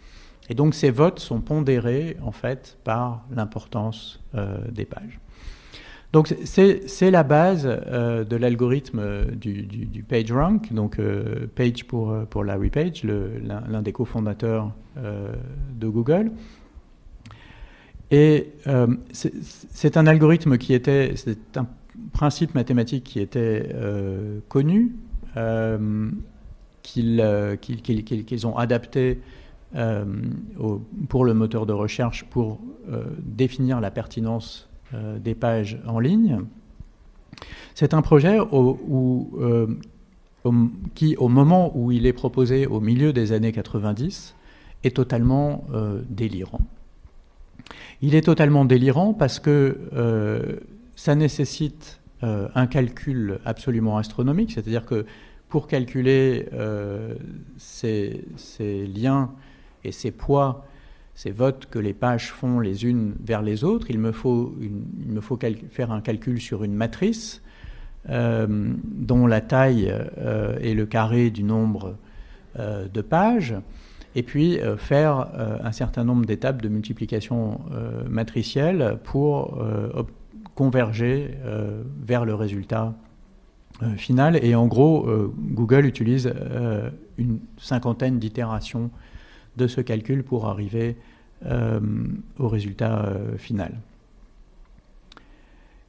Et 0.48 0.54
donc 0.54 0.74
ces 0.74 0.90
votes 0.90 1.20
sont 1.20 1.40
pondérés 1.40 2.16
en 2.22 2.32
fait 2.32 2.78
par 2.84 3.24
l'importance 3.30 4.20
des 4.72 4.84
pages. 4.84 5.20
Donc 6.12 6.34
c'est 6.44 7.10
la 7.10 7.22
base 7.22 7.66
euh, 7.66 8.24
de 8.24 8.34
l'algorithme 8.34 8.98
euh, 8.98 9.24
du, 9.30 10.04
PageRank, 10.08 10.72
donc 10.72 10.98
euh, 10.98 11.46
Page 11.54 11.84
pour, 11.84 12.14
pour 12.28 12.42
Larry 12.42 12.70
Page, 12.70 13.04
l'un 13.04 13.82
des 13.82 13.92
cofondateurs 13.92 14.72
de 14.96 15.88
Google. 15.88 16.32
Et 18.10 18.54
c'est 19.12 19.96
un 19.96 20.06
algorithme 20.08 20.58
qui 20.58 20.74
était, 20.74 21.12
c'est 21.14 21.56
un 21.56 21.66
principe 22.12 22.54
mathématique 22.54 23.04
qui 23.04 23.20
était 23.20 23.74
connu, 24.48 24.96
qu'ils 26.82 28.46
ont 28.46 28.56
adapté 28.56 29.20
pour 31.08 31.24
le 31.24 31.34
moteur 31.34 31.66
de 31.66 31.72
recherche 31.72 32.24
pour 32.24 32.58
définir 33.18 33.80
la 33.80 33.90
pertinence 33.90 34.70
euh, 34.92 35.20
des 35.20 35.36
pages 35.36 35.78
en 35.86 36.00
ligne. 36.00 36.40
C'est 37.76 37.94
un 37.94 38.02
projet 38.02 38.40
euh, 38.40 39.66
qui, 40.96 41.16
au 41.16 41.28
moment 41.28 41.70
où 41.76 41.92
il 41.92 42.06
est 42.06 42.12
proposé 42.12 42.66
au 42.66 42.80
milieu 42.80 43.12
des 43.12 43.30
années 43.30 43.52
90, 43.52 44.34
est 44.82 44.96
totalement 44.96 45.62
euh, 45.72 46.02
délirant. 46.08 46.62
Il 48.02 48.16
est 48.16 48.22
totalement 48.22 48.64
délirant 48.64 49.14
parce 49.14 49.38
que 49.38 49.78
ça 51.00 51.14
nécessite 51.14 52.00
un 52.22 52.66
calcul 52.66 53.40
absolument 53.46 53.96
astronomique, 53.96 54.52
c'est-à-dire 54.52 54.84
que 54.84 55.06
pour 55.48 55.66
calculer 55.66 56.46
ces, 57.56 58.22
liens 58.94 59.30
et 59.82 59.92
ces 59.92 60.10
poids 60.10 60.66
ces 61.14 61.30
votes 61.30 61.66
que 61.66 61.78
les 61.78 61.92
pages 61.92 62.30
font 62.30 62.60
les 62.60 62.86
unes 62.86 63.14
vers 63.22 63.42
les 63.42 63.62
autres. 63.62 63.90
Il 63.90 63.98
me 63.98 64.10
faut, 64.10 64.54
il 64.60 65.12
me 65.12 65.20
faut 65.20 65.38
faire 65.70 65.92
un 65.92 66.00
calcul 66.00 66.40
sur 66.40 66.64
une 66.64 66.74
matrice 66.74 67.42
euh, 68.08 68.46
dont 68.84 69.26
la 69.26 69.42
taille 69.42 69.92
euh, 69.92 70.58
est 70.60 70.72
le 70.72 70.86
carré 70.86 71.28
du 71.28 71.42
nombre 71.42 71.96
euh, 72.58 72.88
de 72.88 73.02
pages, 73.02 73.54
et 74.14 74.22
puis 74.22 74.58
faire 74.78 75.28
un 75.62 75.70
certain 75.70 76.02
nombre 76.02 76.26
d'étapes 76.26 76.62
de 76.62 76.68
multiplication 76.68 77.60
matricielle 78.08 78.98
pour 79.04 79.62
converger 80.60 81.30
vers 82.02 82.26
le 82.26 82.34
résultat 82.34 82.92
final. 83.96 84.38
Et 84.44 84.54
en 84.54 84.66
gros, 84.66 85.08
Google 85.38 85.86
utilise 85.86 86.30
une 87.16 87.38
cinquantaine 87.56 88.18
d'itérations 88.18 88.90
de 89.56 89.66
ce 89.66 89.80
calcul 89.80 90.22
pour 90.22 90.46
arriver 90.46 90.96
euh, 91.46 91.80
au 92.38 92.48
résultat 92.48 93.06
euh, 93.06 93.38
final. 93.38 93.72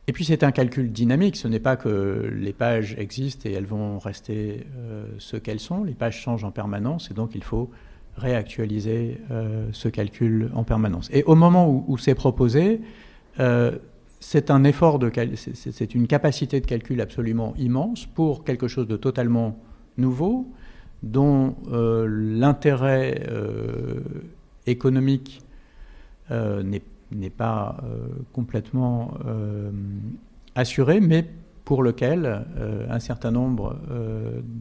Et 0.07 0.13
puis 0.13 0.23
c'est 0.23 0.43
un 0.43 0.51
calcul 0.51 0.93
dynamique, 0.93 1.35
ce 1.35 1.49
n'est 1.49 1.59
pas 1.59 1.75
que 1.75 2.31
les 2.33 2.53
pages 2.53 2.95
existent 2.97 3.49
et 3.49 3.51
elles 3.51 3.65
vont 3.65 3.99
rester 3.99 4.65
euh, 4.77 5.05
ce 5.19 5.35
qu'elles 5.35 5.59
sont, 5.59 5.83
les 5.83 5.93
pages 5.93 6.19
changent 6.19 6.45
en 6.45 6.51
permanence 6.51 7.11
et 7.11 7.13
donc 7.13 7.35
il 7.35 7.43
faut 7.43 7.69
réactualiser 8.17 9.21
ce 9.71 9.87
calcul 9.87 10.51
en 10.53 10.65
permanence. 10.65 11.09
Et 11.13 11.23
au 11.23 11.35
moment 11.35 11.69
où, 11.87 11.97
c'est 11.97 12.13
proposé, 12.13 12.81
c'est 14.21 14.49
un 14.49 14.63
effort 14.63 14.97
de 14.99 15.11
c'est 15.35 15.95
une 15.95 16.07
capacité 16.07 16.61
de 16.61 16.65
calcul 16.65 17.01
absolument 17.01 17.53
immense 17.57 18.05
pour 18.05 18.45
quelque 18.45 18.69
chose 18.69 18.87
de 18.87 18.95
totalement 18.95 19.59
nouveau, 19.97 20.47
dont 21.03 21.55
l'intérêt 21.67 23.27
économique 24.67 25.41
euh, 26.31 26.63
n'est 27.11 27.29
pas 27.29 27.75
euh, 27.83 28.07
complètement 28.31 29.15
euh, 29.25 29.69
assuré, 30.55 31.01
mais 31.01 31.25
pour 31.65 31.83
lequel 31.83 32.45
un 32.89 32.99
certain 32.99 33.31
nombre 33.31 33.77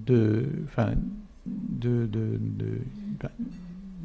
de, 0.06 0.46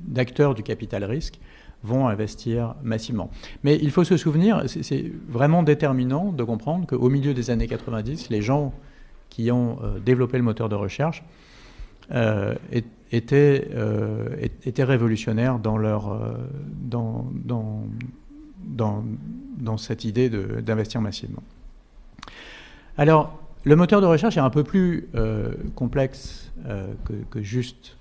d'acteurs 0.08 0.56
du 0.56 0.64
capital 0.64 1.04
risque 1.04 1.40
vont 1.86 2.08
investir 2.08 2.76
massivement. 2.84 3.30
Mais 3.64 3.78
il 3.82 3.92
faut 3.92 4.04
se 4.04 4.18
souvenir, 4.18 4.64
c'est 4.68 5.12
vraiment 5.30 5.64
déterminant 5.64 6.32
de 6.32 6.44
comprendre 6.44 6.88
qu'au 6.88 7.10
milieu 7.10 7.34
des 7.34 7.50
années 7.52 7.68
90, 7.68 8.30
les 8.30 8.42
gens 8.42 8.74
qui 9.30 9.52
ont 9.52 9.78
développé 10.06 10.38
le 10.38 10.44
moteur 10.44 10.70
de 10.70 10.76
recherche 10.76 11.24
étaient, 13.12 13.68
euh, 13.74 14.36
étaient 14.66 14.84
révolutionnaires 14.84 15.60
dans, 15.60 15.78
euh, 19.62 19.78
cette 19.78 20.06
idée 20.06 20.30
d'investir 20.30 21.02
massivement. 21.02 21.44
Alors, 22.98 23.40
le 23.64 23.76
moteur 23.76 24.02
de 24.02 24.06
recherche 24.06 24.38
est 24.38 24.42
un 24.42 24.50
peu 24.50 24.64
plus 24.64 25.08
euh, 25.16 25.52
complexe 25.76 26.52
que, 27.30 27.42
juste, 27.42 27.98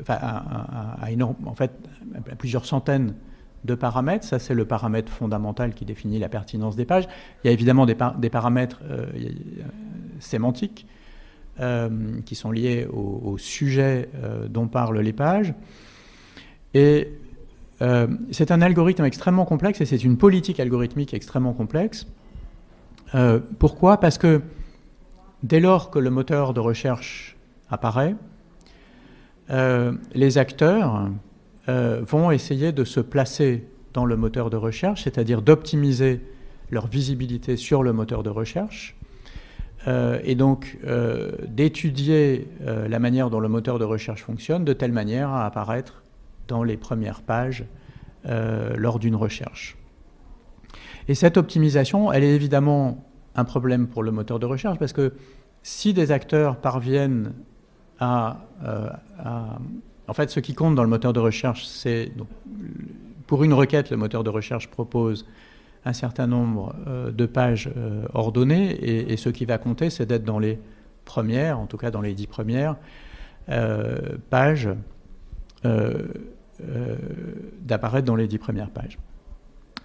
enfin, 0.00 0.18
à, 0.20 1.06
plusieurs 2.38 2.66
centaines 2.66 3.14
de 3.64 3.74
paramètres. 3.74 4.24
Ça, 4.24 4.38
c'est 4.38 4.54
le 4.54 4.64
paramètre 4.64 5.12
fondamental 5.12 5.74
qui 5.74 5.84
définit 5.84 6.18
la 6.18 6.28
pertinence 6.28 6.76
des 6.76 6.84
pages. 6.84 7.08
Il 7.42 7.48
y 7.48 7.50
a 7.50 7.52
évidemment 7.52 7.86
des, 7.86 7.94
paramètres 7.94 8.80
euh, 8.90 9.06
sémantiques 10.18 10.86
qui 12.24 12.34
sont 12.34 12.50
liés 12.50 12.88
au, 12.90 13.36
sujet 13.36 14.08
dont 14.48 14.66
parlent 14.68 14.98
les 14.98 15.12
pages. 15.12 15.54
Et 16.72 17.08
c'est 18.30 18.50
un 18.50 18.62
algorithme 18.62 19.04
extrêmement 19.04 19.44
complexe 19.44 19.80
et 19.82 19.86
c'est 19.86 20.02
une 20.02 20.16
politique 20.16 20.58
algorithmique 20.60 21.12
extrêmement 21.12 21.52
complexe. 21.52 22.06
pourquoi? 23.58 24.00
Parce 24.00 24.16
que 24.16 24.40
dès 25.42 25.60
lors 25.60 25.90
que 25.90 25.98
le 25.98 26.10
moteur 26.10 26.54
de 26.54 26.60
recherche 26.60 27.36
apparaît, 27.70 28.16
euh, 29.50 29.92
les 30.14 30.38
acteurs 30.38 31.10
euh, 31.68 32.02
vont 32.06 32.30
essayer 32.30 32.72
de 32.72 32.84
se 32.84 33.00
placer 33.00 33.66
dans 33.92 34.04
le 34.04 34.16
moteur 34.16 34.50
de 34.50 34.56
recherche, 34.56 35.04
c'est-à-dire 35.04 35.42
d'optimiser 35.42 36.20
leur 36.70 36.86
visibilité 36.86 37.56
sur 37.56 37.82
le 37.82 37.92
moteur 37.92 38.22
de 38.22 38.30
recherche, 38.30 38.96
euh, 39.86 40.20
et 40.24 40.34
donc 40.34 40.78
d'étudier 41.48 42.48
la 42.64 42.98
manière 42.98 43.30
dont 43.30 43.40
le 43.40 43.48
moteur 43.48 43.78
de 43.78 43.84
recherche 43.84 44.22
fonctionne 44.22 44.64
de 44.64 44.72
telle 44.72 44.92
manière 44.92 45.30
à 45.30 45.44
apparaître 45.44 46.02
dans 46.48 46.62
les 46.62 46.76
premières 46.76 47.22
pages 47.22 47.64
lors 48.24 48.98
d'une 48.98 49.16
recherche. 49.16 49.76
Et 51.08 51.14
cette 51.14 51.36
optimisation, 51.36 52.12
elle 52.12 52.24
est 52.24 52.34
évidemment 52.34 53.04
un 53.34 53.44
problème 53.44 53.88
pour 53.88 54.02
le 54.02 54.12
moteur 54.12 54.38
de 54.38 54.46
recherche 54.46 54.78
parce 54.78 54.92
que 54.92 55.12
si 55.62 55.92
des 55.92 56.12
acteurs 56.12 56.56
parviennent 56.56 57.32
euh, 58.02 58.88
en 60.08 60.14
fait, 60.14 60.30
ce 60.30 60.40
qui 60.40 60.54
compte 60.54 60.74
dans 60.74 60.82
le 60.82 60.88
moteur 60.88 61.12
de 61.12 61.20
recherche, 61.20 61.64
c'est. 61.64 62.12
Pour 63.26 63.44
une 63.44 63.54
requête, 63.54 63.90
le 63.90 63.96
moteur 63.96 64.24
de 64.24 64.30
recherche 64.30 64.68
propose 64.68 65.26
un 65.84 65.94
certain 65.94 66.26
nombre 66.26 66.74
euh, 66.86 67.10
de 67.10 67.24
pages 67.24 67.70
euh, 67.76 68.04
ordonnées, 68.12 69.10
et, 69.10 69.16
ce 69.16 69.30
qui 69.30 69.46
va 69.46 69.58
compter, 69.58 69.90
c'est 69.90 70.06
d'être 70.06 70.24
dans 70.24 70.38
les 70.38 70.58
premières, 71.04 71.58
en 71.58 71.66
tout 71.66 71.78
cas 71.78 71.90
dans 71.90 72.02
les 72.02 72.14
dix 72.14 72.26
premières 72.26 72.76
pages, 74.30 74.68
d'apparaître 77.60 78.06
dans 78.06 78.14
les 78.14 78.28
dix 78.28 78.38
premières 78.38 78.70
pages. 78.70 78.98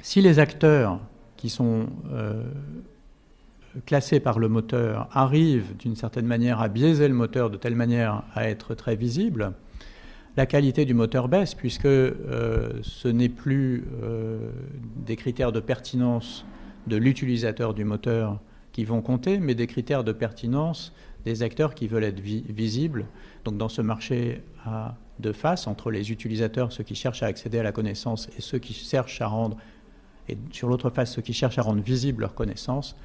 Si 0.03 0.21
les 0.21 0.38
acteurs 0.38 0.99
qui 1.38 1.49
sont 1.49 1.88
classés 3.86 4.20
par 4.20 4.40
le 4.40 4.50
moteur 4.50 5.08
arrivent 5.12 5.76
d'une 5.78 5.96
certaine 5.96 6.26
manière 6.26 6.62
à 6.62 6.68
biaiser 6.68 7.08
le 7.08 7.13
moteur 7.13 7.50
de 7.50 7.58
telle 7.58 7.76
manière 7.76 8.24
à 8.34 8.50
être 8.50 8.76
très 8.76 8.96
visible, 8.96 9.54
la 10.38 10.46
qualité 10.46 10.86
du 10.86 10.94
moteur 10.94 11.28
baisse 11.28 11.56
puisque 11.56 11.86
euh, 11.86 12.70
ce 12.84 13.08
n'est 13.08 13.30
plus 13.30 13.86
euh, 14.04 14.52
des 15.06 15.16
critères 15.16 15.52
de 15.52 15.60
pertinence 15.60 16.46
de 16.86 16.96
l'utilisateur 16.96 17.74
du 17.74 17.84
moteur 17.84 18.40
qui 18.72 18.86
vont 18.86 19.02
compter, 19.02 19.40
mais 19.40 19.56
des 19.56 19.68
critères 19.68 20.04
de 20.04 20.12
pertinence 20.12 20.94
des 21.26 21.44
acteurs 21.44 21.74
qui 21.74 21.88
veulent 21.88 22.04
être 22.04 22.20
visibles. 22.20 23.06
Donc 23.44 23.58
dans 23.58 23.70
ce 23.70 23.82
marché 23.82 24.44
à 24.63 24.96
deux 25.20 25.34
faces, 25.34 25.68
entre 25.68 25.90
les 25.90 26.12
utilisateurs, 26.12 26.72
ceux 26.72 26.84
qui 26.84 26.96
cherchent 26.96 27.24
à 27.24 27.26
accéder 27.26 27.58
à 27.58 27.63
la 27.63 27.72
connaissance, 27.72 28.30
et 28.38 28.42
ceux 28.42 28.60
qui 28.60 28.74
cherchent 28.74 29.20
à 29.22 29.28
rendre, 29.28 29.58
et 30.30 30.38
sur 30.52 30.70
l'autre 30.70 30.90
face, 30.90 31.13
ceux 31.13 31.22
qui 31.22 31.34
cherchent 31.34 31.58
à 31.58 31.63
rendre 31.63 31.82
visible 31.82 32.22
leur 32.22 32.36
connaissance, 32.36 32.96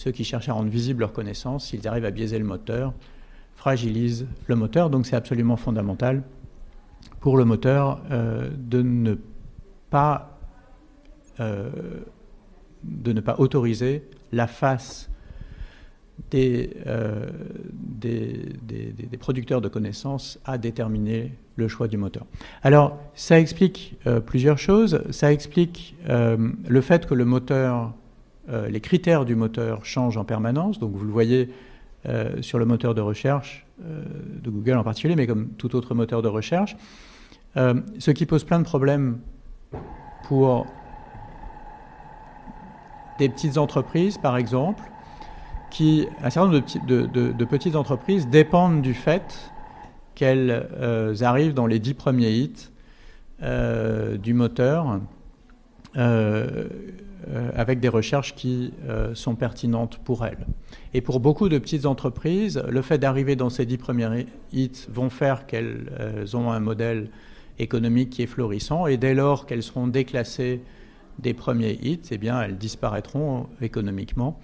ceux 0.00 0.12
qui 0.12 0.24
cherchent 0.24 0.48
à 0.48 0.54
rendre 0.54 0.70
visible 0.70 1.00
leur 1.00 1.12
connaissance, 1.12 1.66
s'ils 1.66 1.86
arrivent 1.86 2.06
à 2.06 2.10
biaiser 2.10 2.38
le 2.38 2.44
moteur, 2.46 2.94
fragilisent 3.54 4.26
le 4.46 4.56
moteur. 4.56 4.88
Donc 4.88 5.04
c'est 5.04 5.14
absolument 5.14 5.56
fondamental 5.56 6.22
pour 7.20 7.36
le 7.36 7.44
moteur 7.44 8.00
euh, 8.10 8.48
de 8.56 8.80
ne 8.80 9.16
pas 9.90 10.38
euh, 11.38 11.68
de 12.82 13.12
ne 13.12 13.20
pas 13.20 13.36
autoriser 13.38 14.02
la 14.32 14.46
face 14.46 15.10
des, 16.30 16.70
euh, 16.86 17.28
des, 17.72 18.54
des, 18.62 19.18
producteurs 19.18 19.60
de 19.60 19.68
connaissances 19.68 20.38
à 20.46 20.56
déterminer 20.56 21.34
le 21.56 21.68
choix 21.68 21.88
du 21.88 21.98
moteur. 21.98 22.24
Alors, 22.62 22.98
ça 23.14 23.38
explique 23.38 23.98
plusieurs 24.26 24.58
choses. 24.58 25.02
Ça 25.10 25.32
explique 25.32 25.94
le 26.08 26.80
fait 26.80 27.06
que 27.06 27.14
le 27.14 27.24
moteur 27.24 27.92
euh, 28.50 28.68
les 28.68 28.80
critères 28.80 29.24
du 29.24 29.36
moteur 29.36 29.84
changent 29.84 30.16
en 30.16 30.24
permanence. 30.24 30.78
Donc 30.78 30.92
vous 30.94 31.04
le 31.04 31.12
voyez 31.12 31.50
euh, 32.08 32.42
sur 32.42 32.58
le 32.58 32.64
moteur 32.64 32.94
de 32.94 33.00
recherche 33.00 33.66
euh, 33.84 34.02
de 34.42 34.50
Google 34.50 34.76
en 34.76 34.82
particulier, 34.82 35.14
mais 35.14 35.26
comme 35.26 35.50
tout 35.50 35.76
autre 35.76 35.94
moteur 35.94 36.22
de 36.22 36.28
recherche. 36.28 36.76
ce 37.54 38.10
qui 38.10 38.26
pose 38.26 38.44
plein 38.44 38.58
de 38.58 38.64
problèmes 38.64 39.18
pour 40.24 40.66
des 43.18 43.28
petites 43.28 43.58
entreprises, 43.58 44.18
par 44.18 44.36
exemple, 44.36 44.82
qui, 45.70 46.06
un 46.22 46.30
certain 46.30 46.50
nombre 46.50 46.64
de, 46.86 47.44
petites 47.44 47.76
entreprises 47.76 48.28
dépendent 48.28 48.82
du 48.82 48.94
fait 48.94 49.52
qu'elles 50.14 50.68
arrivent 51.22 51.54
dans 51.54 51.66
les 51.66 51.78
dix 51.78 51.94
premiers 51.94 52.30
hits 52.30 52.70
du 54.18 54.34
moteur 54.34 55.00
avec 57.54 57.80
des 57.80 57.88
recherches 57.88 58.34
qui 58.34 58.72
euh, 58.88 59.14
sont 59.14 59.34
pertinentes 59.34 59.98
pour 59.98 60.24
elles. 60.24 60.46
Et 60.94 61.00
pour 61.00 61.20
beaucoup 61.20 61.48
de 61.48 61.58
petites 61.58 61.86
entreprises, 61.86 62.62
le 62.68 62.82
fait 62.82 62.98
d'arriver 62.98 63.36
dans 63.36 63.50
ces 63.50 63.66
dix 63.66 63.76
premiers 63.76 64.26
hits 64.52 64.86
vont 64.88 65.10
faire 65.10 65.46
qu'elles 65.46 65.90
euh, 66.00 66.26
ont 66.34 66.50
un 66.50 66.60
modèle 66.60 67.10
économique 67.58 68.10
qui 68.10 68.22
est 68.22 68.26
florissant, 68.26 68.86
et 68.86 68.96
dès 68.96 69.14
lors 69.14 69.46
qu'elles 69.46 69.62
seront 69.62 69.86
déclassées 69.86 70.62
des 71.18 71.34
premiers 71.34 71.78
hits, 71.82 72.00
eh 72.10 72.18
bien, 72.18 72.40
elles 72.40 72.56
disparaîtront 72.56 73.48
économiquement, 73.60 74.40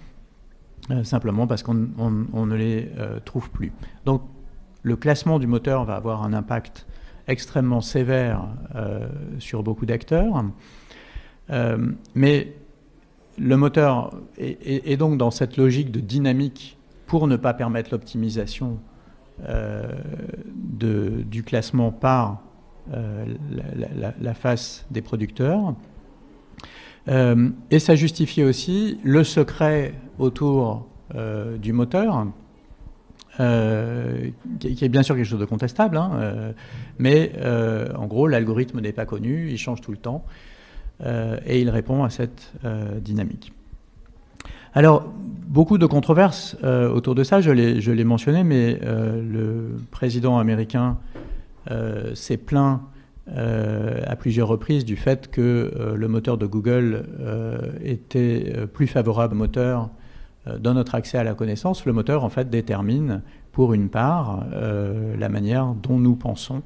simplement 1.01 1.47
parce 1.47 1.63
qu'on 1.63 1.73
ne 1.73 2.55
les 2.55 2.91
trouve 3.25 3.49
plus. 3.49 3.71
Donc, 4.05 4.21
le 4.83 4.95
classement 4.95 5.39
du 5.39 5.47
moteur 5.47 5.85
va 5.85 5.95
avoir 5.95 6.23
un 6.23 6.33
impact 6.33 6.85
extrêmement 7.27 7.81
sévère 7.81 8.45
sur 9.39 9.63
beaucoup 9.63 9.87
d'acteurs. 9.87 10.45
mais 12.13 12.53
le 13.37 13.57
moteur 13.57 14.11
est, 14.37 14.97
donc 14.97 15.17
dans 15.17 15.31
cette 15.31 15.57
logique 15.57 15.91
de 15.91 15.99
dynamique 15.99 16.77
pour 17.05 17.27
ne 17.27 17.35
pas 17.35 17.53
permettre 17.53 17.89
l'optimisation 17.91 18.79
euh, 19.47 19.83
du 20.81 21.43
classement 21.43 21.91
par 21.91 22.41
euh, 22.93 23.25
la, 24.19 24.33
face 24.33 24.85
des 24.91 25.01
producteurs. 25.01 25.75
Euh, 27.07 27.49
et 27.71 27.79
ça 27.79 27.95
justifie 27.95 28.43
aussi 28.43 28.99
le 29.03 29.23
secret 29.23 29.93
autour 30.19 30.87
du 31.61 31.71
moteur, 31.71 32.27
qui, 33.37 33.43
est 34.83 34.89
bien 34.89 35.03
sûr 35.03 35.15
quelque 35.15 35.25
chose 35.25 35.39
de 35.39 35.45
contestable, 35.45 35.95
hein, 35.95 36.53
mais 36.99 37.31
en 37.95 38.07
gros 38.07 38.27
l'algorithme 38.27 38.81
n'est 38.81 38.91
pas 38.91 39.05
connu, 39.05 39.49
il 39.51 39.57
change 39.57 39.79
tout 39.79 39.91
le 39.91 39.97
temps. 39.97 40.25
Euh, 41.05 41.37
et 41.45 41.61
il 41.61 41.69
répond 41.69 42.03
à 42.03 42.09
cette 42.09 42.51
euh, 42.65 42.99
dynamique. 42.99 43.53
Alors, 44.73 45.11
beaucoup 45.47 45.77
de 45.77 45.85
controverses 45.85 46.57
euh, 46.63 46.89
autour 46.89 47.15
de 47.15 47.23
ça, 47.23 47.41
je 47.41 47.51
l'ai 47.51 48.03
mentionné, 48.03 48.43
mais 48.43 48.79
le 48.81 49.77
président 49.91 50.37
américain 50.37 50.97
s'est 52.13 52.37
plaint 52.37 52.81
à 53.27 54.15
plusieurs 54.15 54.47
reprises 54.47 54.85
du 54.85 54.95
fait 54.95 55.29
que 55.29 55.93
le 55.95 56.07
moteur 56.07 56.37
de 56.37 56.45
Google 56.45 57.03
était 57.83 58.53
plus 58.73 58.87
favorable 58.87 59.33
au 59.33 59.37
moteur 59.37 59.89
dans 60.59 60.73
notre 60.73 60.95
accès 60.95 61.17
à 61.17 61.23
la 61.23 61.33
connaissance. 61.33 61.85
Le 61.85 61.91
moteur, 61.91 62.23
en 62.23 62.29
fait, 62.29 62.49
détermine, 62.49 63.21
pour 63.51 63.73
une 63.73 63.89
part, 63.89 64.45
la 64.53 65.27
manière 65.27 65.73
dont 65.73 65.97
nous 65.97 66.15
pensons 66.15 66.61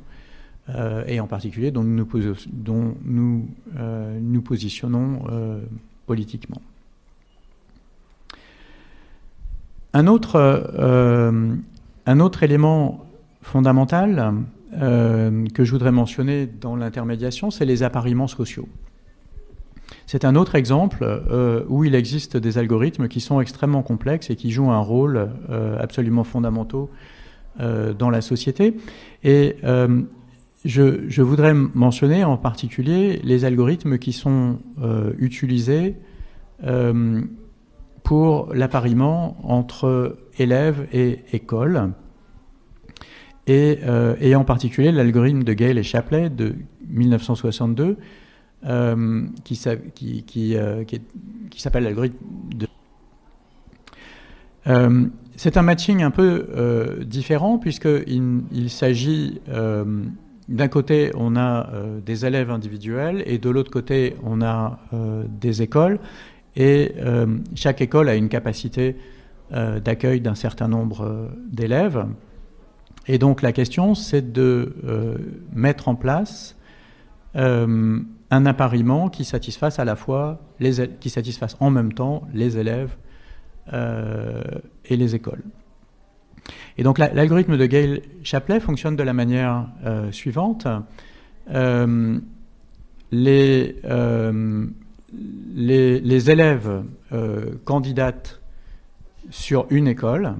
et 1.07 1.19
en 1.19 1.27
particulier 1.27 1.71
dont 1.71 1.83
nous 1.83 2.07
nous, 3.03 3.47
euh, 3.77 4.19
nous, 4.21 4.41
positionnons 4.41 5.23
euh, 5.29 5.61
politiquement. 6.05 6.61
Un 9.93 10.07
autre, 10.07 10.37
un 12.05 12.19
autre 12.21 12.43
élément 12.43 13.05
fondamental 13.41 14.35
que 14.71 15.63
je 15.65 15.71
voudrais 15.71 15.91
mentionner 15.91 16.47
dans 16.47 16.77
l'intermédiation, 16.77 17.51
c'est 17.51 17.65
les 17.65 17.83
appariements 17.83 18.29
sociaux. 18.29 18.69
C'est 20.05 20.23
un 20.23 20.35
autre 20.35 20.55
exemple 20.55 21.05
où 21.67 21.83
il 21.83 21.93
existe 21.93 22.37
des 22.37 22.57
algorithmes 22.57 23.09
qui 23.09 23.19
sont 23.19 23.41
extrêmement 23.41 23.83
complexes 23.83 24.29
et 24.29 24.37
qui 24.37 24.51
jouent 24.51 24.71
un 24.71 24.79
rôle 24.79 25.29
absolument 25.77 26.23
fondamental 26.23 26.87
dans 27.59 28.09
la 28.09 28.21
société. 28.21 28.77
Et 29.25 29.57
je, 30.65 31.21
voudrais 31.21 31.53
mentionner 31.53 32.23
en 32.23 32.37
particulier 32.37 33.19
les 33.23 33.45
algorithmes 33.45 33.97
qui 33.97 34.13
sont 34.13 34.59
euh, 34.81 35.11
utilisés 35.17 35.95
euh, 36.63 37.21
pour 38.03 38.53
l'appariement 38.53 39.37
entre 39.43 40.17
élèves 40.37 40.87
et 40.91 41.19
école, 41.33 41.93
et, 43.47 43.79
euh, 43.83 44.15
et 44.19 44.35
en 44.35 44.43
particulier 44.43 44.91
l'algorithme 44.91 45.43
de 45.43 45.53
Gale 45.53 45.79
et 45.79 45.83
Shapley 45.83 46.29
de 46.29 46.55
1962, 46.87 47.97
qui, 49.43 49.59
qui, 49.95 50.23
qui, 50.23 50.55
qui 51.49 51.61
s'appelle 51.61 51.83
l'algorithme 51.83 52.17
de... 52.55 52.67
c'est 55.35 55.57
un 55.57 55.63
matching 55.63 56.03
un 56.03 56.11
peu 56.11 56.99
différent 57.03 57.57
puisqu'il 57.57 58.43
il, 58.51 58.69
s'agit 58.69 59.41
d'un 60.51 60.67
côté, 60.67 61.11
on 61.15 61.35
a 61.35 61.69
des 62.05 62.25
élèves 62.25 62.51
individuels 62.51 63.23
et 63.25 63.37
de 63.37 63.49
l'autre 63.49 63.71
côté, 63.71 64.15
on 64.23 64.41
a 64.41 64.79
des 65.27 65.61
écoles. 65.61 65.99
Et 66.55 66.93
chaque 67.55 67.81
école 67.81 68.09
a 68.09 68.15
une 68.15 68.29
capacité 68.29 68.95
d'accueil 69.51 70.21
d'un 70.21 70.35
certain 70.35 70.67
nombre 70.67 71.31
d'élèves. 71.51 72.05
Et 73.07 73.17
donc 73.17 73.41
la 73.41 73.51
question, 73.51 73.95
c'est 73.95 74.31
de 74.31 74.75
euh, 74.85 75.17
mettre 75.53 75.87
en 75.87 75.95
place 75.95 76.55
euh, 77.35 77.99
un 78.29 78.45
appariement 78.45 79.09
qui 79.09 79.25
satisfasse 79.25 79.79
à 79.79 79.85
la 79.85 79.95
fois 79.95 80.39
qui 80.99 81.09
satisfasse 81.09 81.57
en 81.59 81.71
même 81.71 81.93
temps 81.93 82.23
les 82.33 82.57
élèves 82.57 82.95
euh, 83.73 84.41
et 84.85 84.95
les 84.95 85.15
écoles. 85.15 85.43
Et 86.77 86.83
donc 86.83 86.97
l'algorithme 86.97 87.57
de 87.57 87.65
Gale 87.65 88.01
Chaplet 88.23 88.59
fonctionne 88.59 88.95
de 88.95 89.03
la 89.03 89.13
manière 89.13 89.67
suivante. 90.11 90.67
Les, 93.13 93.75
les, 95.53 95.99
les, 95.99 96.31
élèves 96.31 96.83
candidatent 97.65 98.41
sur 99.29 99.65
une 99.69 99.87
école 99.87 100.35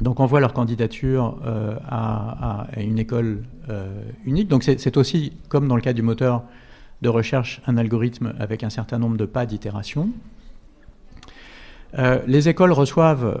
donc 0.00 0.20
envoient 0.20 0.40
leur 0.40 0.52
candidature 0.52 1.40
euh, 1.44 1.76
à, 1.88 2.66
une 2.76 2.98
école 2.98 3.42
euh, 3.68 4.00
unique. 4.24 4.48
Donc 4.48 4.62
c'est 4.62 4.96
aussi, 4.96 5.32
comme 5.48 5.66
dans 5.68 5.76
le 5.76 5.82
cas 5.82 5.92
du 5.92 6.02
moteur 6.02 6.44
de 7.02 7.08
recherche, 7.08 7.60
un 7.66 7.76
algorithme 7.76 8.34
avec 8.38 8.62
un 8.62 8.70
certain 8.70 8.98
nombre 8.98 9.16
de 9.16 9.24
pas 9.24 9.46
d'itération. 9.46 10.10
Euh, 11.96 12.18
les 12.26 12.48
écoles 12.48 12.72
reçoivent 12.72 13.40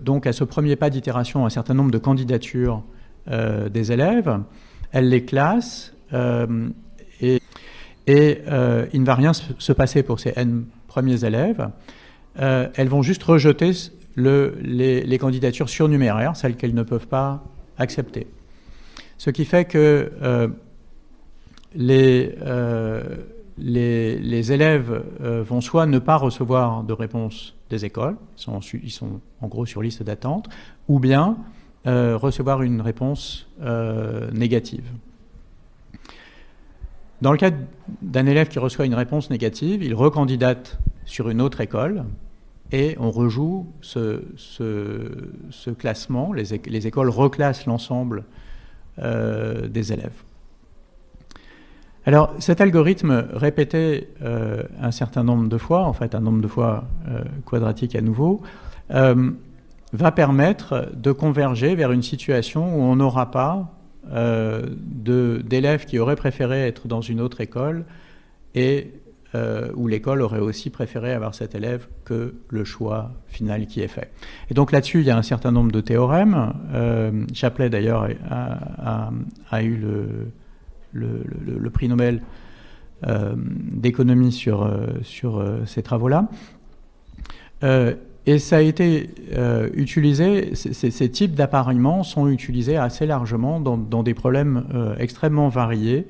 donc 0.00 0.26
à 0.26 0.32
ce 0.32 0.44
premier 0.44 0.76
pas 0.76 0.90
d'itération 0.90 1.44
un 1.44 1.50
certain 1.50 1.74
nombre 1.74 1.90
de 1.90 1.98
candidatures 1.98 2.82
des 3.26 3.92
élèves. 3.92 4.38
Elles 4.92 5.08
les 5.08 5.24
classent 5.24 5.94
et, 7.20 7.40
il 8.06 9.00
ne 9.00 9.04
va 9.04 9.14
rien 9.14 9.32
se 9.32 9.72
passer 9.72 10.02
pour 10.02 10.20
ces 10.20 10.32
N 10.36 10.64
premiers 10.88 11.24
élèves. 11.24 11.68
elles 12.36 12.88
vont 12.88 13.02
juste 13.02 13.22
rejeter 13.22 13.72
les, 14.16 15.18
candidatures 15.18 15.68
surnuméraires, 15.68 16.36
celles 16.36 16.56
qu'elles 16.56 16.74
ne 16.74 16.82
peuvent 16.82 17.08
pas 17.08 17.44
accepter. 17.78 18.26
Ce 19.18 19.30
qui 19.30 19.44
fait 19.44 19.64
que 19.64 20.12
euh, 20.22 20.48
euh, 21.78 23.02
les, 23.58 24.52
élèves 24.52 25.02
euh, 25.22 25.42
vont 25.42 25.60
soit 25.60 25.86
ne 25.86 25.98
pas 25.98 26.16
recevoir 26.16 26.82
de 26.82 26.92
réponse 26.92 27.54
écoles, 27.82 28.16
ils 28.82 28.90
sont, 28.90 29.20
en 29.40 29.48
gros 29.48 29.66
sur 29.66 29.82
liste 29.82 30.02
d'attente, 30.02 30.48
ou 30.88 30.98
bien 30.98 31.36
recevoir 31.84 32.62
une 32.62 32.80
réponse 32.80 33.46
négative. 34.32 34.84
Dans 37.20 37.32
le 37.32 37.38
cas 37.38 37.50
d'un 38.02 38.26
élève 38.26 38.48
qui 38.48 38.58
reçoit 38.58 38.84
une 38.84 38.94
réponse 38.94 39.30
négative, 39.30 39.82
il 39.82 39.94
recandidate 39.94 40.78
sur 41.04 41.30
une 41.30 41.40
autre 41.40 41.60
école, 41.60 42.04
et 42.72 42.96
on 42.98 43.10
rejoue 43.10 43.66
ce, 43.80 44.20
classement, 45.78 46.32
les, 46.32 46.86
écoles 46.86 47.08
reclassent 47.08 47.66
l'ensemble 47.66 48.24
euh, 48.98 49.68
des 49.68 49.92
élèves. 49.92 50.22
Alors 52.06 52.34
cet 52.38 52.60
algorithme 52.60 53.26
répété 53.32 54.08
euh, 54.22 54.62
un 54.80 54.90
certain 54.90 55.24
nombre 55.24 55.48
de 55.48 55.58
fois, 55.58 55.84
en 55.84 55.92
fait 55.92 56.14
un 56.14 56.20
nombre 56.20 56.42
de 56.42 56.48
fois 56.48 56.84
euh, 57.08 57.22
quadratique 57.44 57.94
à 57.96 58.00
nouveau, 58.00 58.42
va 58.90 60.12
permettre 60.12 60.88
de 60.94 61.12
converger 61.12 61.74
vers 61.74 61.92
une 61.92 62.02
situation 62.02 62.76
où 62.76 62.82
on 62.82 62.96
n'aura 62.96 63.30
pas 63.30 63.70
d'élèves 64.06 65.86
qui 65.86 65.98
auraient 65.98 66.16
préféré 66.16 66.66
être 66.66 66.86
dans 66.88 67.00
une 67.00 67.20
autre 67.20 67.40
école 67.40 67.86
et 68.54 68.92
euh, 69.34 69.68
où 69.74 69.88
l'école 69.88 70.22
aurait 70.22 70.38
aussi 70.38 70.70
préféré 70.70 71.12
avoir 71.12 71.34
cet 71.34 71.56
élève 71.56 71.88
que 72.04 72.34
le 72.50 72.64
choix 72.64 73.10
final 73.26 73.66
qui 73.66 73.80
est 73.80 73.88
fait. 73.88 74.12
Et 74.48 74.54
donc 74.54 74.70
là-dessus, 74.70 75.00
il 75.00 75.06
y 75.06 75.10
a 75.10 75.16
un 75.16 75.22
certain 75.22 75.50
nombre 75.50 75.72
de 75.72 75.80
théorèmes. 75.80 76.52
Euh, 76.72 77.24
Chaplet, 77.32 77.68
d'ailleurs, 77.68 78.08
a, 78.30 79.62
eu 79.64 79.76
le, 79.76 80.06
prix 81.72 81.88
Nobel 81.88 82.22
euh, 83.06 83.34
d'économie 83.36 84.32
sur, 84.32 84.70
sur 85.02 85.44
ces 85.66 85.82
travaux-là. 85.82 86.28
et 88.26 88.38
ça 88.38 88.56
a 88.56 88.60
été 88.60 89.10
utilisé, 89.74 90.54
ces 90.54 91.10
types 91.10 91.34
d'appareillements 91.34 92.02
sont 92.02 92.28
utilisés 92.28 92.76
assez 92.76 93.06
largement 93.06 93.60
dans, 93.60 93.76
dans 93.76 94.02
des 94.02 94.14
problèmes 94.14 94.64
extrêmement 94.98 95.48
variés. 95.48 96.06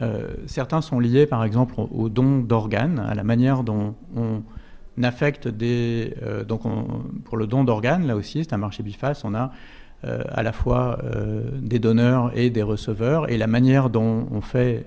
Euh, 0.00 0.34
certains 0.46 0.80
sont 0.80 1.00
liés, 1.00 1.26
par 1.26 1.44
exemple, 1.44 1.74
au 1.76 2.08
don 2.08 2.38
d'organes, 2.38 2.98
à 2.98 3.14
la 3.14 3.24
manière 3.24 3.64
dont 3.64 3.94
on 4.16 4.42
affecte 5.02 5.48
des. 5.48 6.14
Euh, 6.22 6.44
donc, 6.44 6.62
pour 7.24 7.36
le 7.36 7.46
don 7.46 7.64
d'organes, 7.64 8.06
là 8.06 8.16
aussi, 8.16 8.44
c'est 8.44 8.52
un 8.52 8.58
marché 8.58 8.82
biface. 8.82 9.24
On 9.24 9.34
a 9.34 9.44
euh, 9.44 9.48
à 10.04 10.42
la 10.42 10.52
fois 10.52 10.98
des 11.60 11.78
donneurs 11.78 12.30
et 12.36 12.50
des 12.50 12.62
receveurs, 12.62 13.30
et 13.30 13.36
la 13.36 13.46
manière 13.46 13.90
dont 13.90 14.28
on 14.30 14.40
fait, 14.40 14.86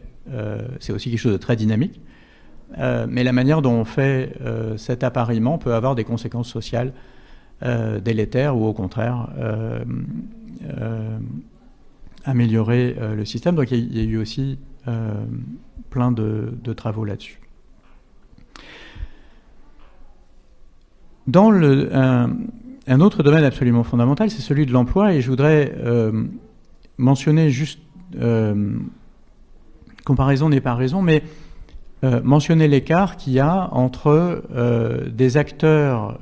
c'est 0.80 0.93
aussi 0.93 1.10
quelque 1.10 1.19
chose 1.19 1.34
de 1.34 1.38
très 1.38 1.56
dynamique. 1.56 2.00
mais 2.78 3.24
la 3.24 3.34
manière 3.34 3.62
dont 3.62 3.74
on 3.74 3.84
fait 3.84 4.34
cet 4.78 5.04
appareillement 5.04 5.58
peut 5.58 5.74
avoir 5.74 5.95
des 5.95 6.06
conséquences 6.06 6.50
sociales 6.50 6.93
délétères 7.62 8.56
ou 8.56 8.65
au 8.65 8.74
contraire 8.74 9.28
améliorer 12.24 12.95
le 13.15 13.26
système. 13.26 13.56
Donc 13.56 13.71
il 13.71 13.97
y, 13.97 14.00
a 14.00 14.04
eu 14.04 14.17
aussi 14.17 14.58
euh, 14.88 15.13
plein 15.91 16.12
de, 16.12 16.74
travaux 16.76 17.06
là-dessus. 17.06 17.39
Dans 21.28 21.52
le, 21.52 21.91
un, 22.88 23.02
autre 23.02 23.24
domaine 23.24 23.44
absolument 23.44 23.84
fondamental, 23.84 24.30
c'est 24.30 24.41
celui 24.41 24.65
de 24.65 24.72
l'emploi, 24.72 25.13
et 25.13 25.22
je 25.22 25.30
voudrais 25.30 25.74
euh, 25.78 26.26
mentionner 26.98 27.50
juste, 27.50 27.80
euh, 28.20 28.76
comparaison 30.06 30.50
n'est 30.50 30.62
pas 30.62 30.76
raison, 30.76 31.02
mais 31.02 31.24
mentionner 32.24 32.67
l'écart 32.67 33.15
qu'il 33.15 33.34
y 33.34 33.39
a 33.39 33.70
entre 33.74 34.41
des 35.13 35.38
acteurs 35.38 36.17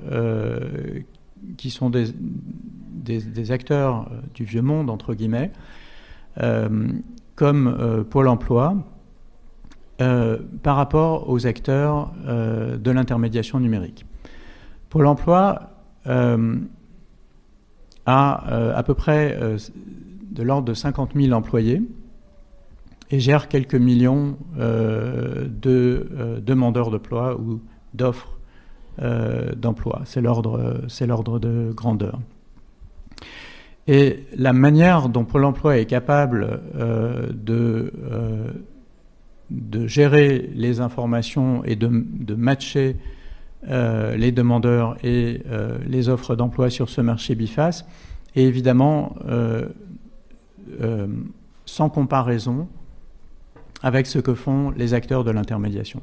qui 1.55 1.69
sont 1.69 1.89
des, 1.89 2.07
des, 2.11 3.51
acteurs 3.53 4.11
du 4.33 4.43
vieux 4.43 4.61
monde, 4.61 4.89
entre 4.89 5.13
guillemets, 5.13 5.53
comme 7.39 7.73
euh, 7.79 8.03
Pôle 8.03 8.27
emploi 8.27 8.75
euh, 10.01 10.39
par 10.61 10.75
rapport 10.75 11.29
aux 11.29 11.47
acteurs 11.47 12.11
euh, 12.27 12.77
de 12.77 12.91
l'intermédiation 12.91 13.61
numérique. 13.61 14.05
Pôle 14.89 15.07
emploi 15.07 15.69
a 18.05 18.75
à 18.75 18.83
peu 18.83 18.93
près 18.93 19.37
de 20.31 20.43
l'ordre 20.43 20.67
de 20.67 20.73
50 20.73 21.11
000 21.15 21.31
employés 21.33 21.81
et 23.11 23.19
gère 23.19 23.47
quelques 23.47 23.75
millions 23.75 24.37
de 24.57 26.39
demandeurs 26.41 26.91
d'emploi 26.91 27.39
ou 27.39 27.61
d'offres 27.93 28.39
d'emploi. 29.55 30.01
C'est 30.05 30.21
l'ordre 30.21 31.39
de 31.39 31.71
grandeur. 31.73 32.19
Et 33.91 34.25
la 34.37 34.53
manière 34.53 35.09
dont 35.09 35.25
Pôle 35.25 35.45
emploi 35.45 35.79
est 35.79 35.87
capable 35.87 36.61
euh, 36.75 37.31
euh, 37.49 38.51
de, 39.49 39.87
gérer 39.87 40.47
les 40.53 40.79
informations 40.79 41.63
et 41.65 41.75
de, 41.75 42.35
matcher 42.35 42.97
euh, 43.67 44.15
les 44.15 44.31
demandeurs 44.31 44.95
et 45.03 45.41
les 45.87 46.09
offres 46.09 46.35
d'emploi 46.35 46.69
sur 46.69 46.89
ce 46.89 47.01
marché 47.01 47.35
biface 47.35 47.85
est 48.35 48.43
évidemment 48.43 49.15
sans 51.65 51.89
comparaison 51.89 52.67
avec 53.81 54.07
ce 54.07 54.19
que 54.19 54.33
font 54.33 54.71
les 54.71 54.93
acteurs 54.93 55.23
de 55.23 55.31
l'intermédiation. 55.31 56.01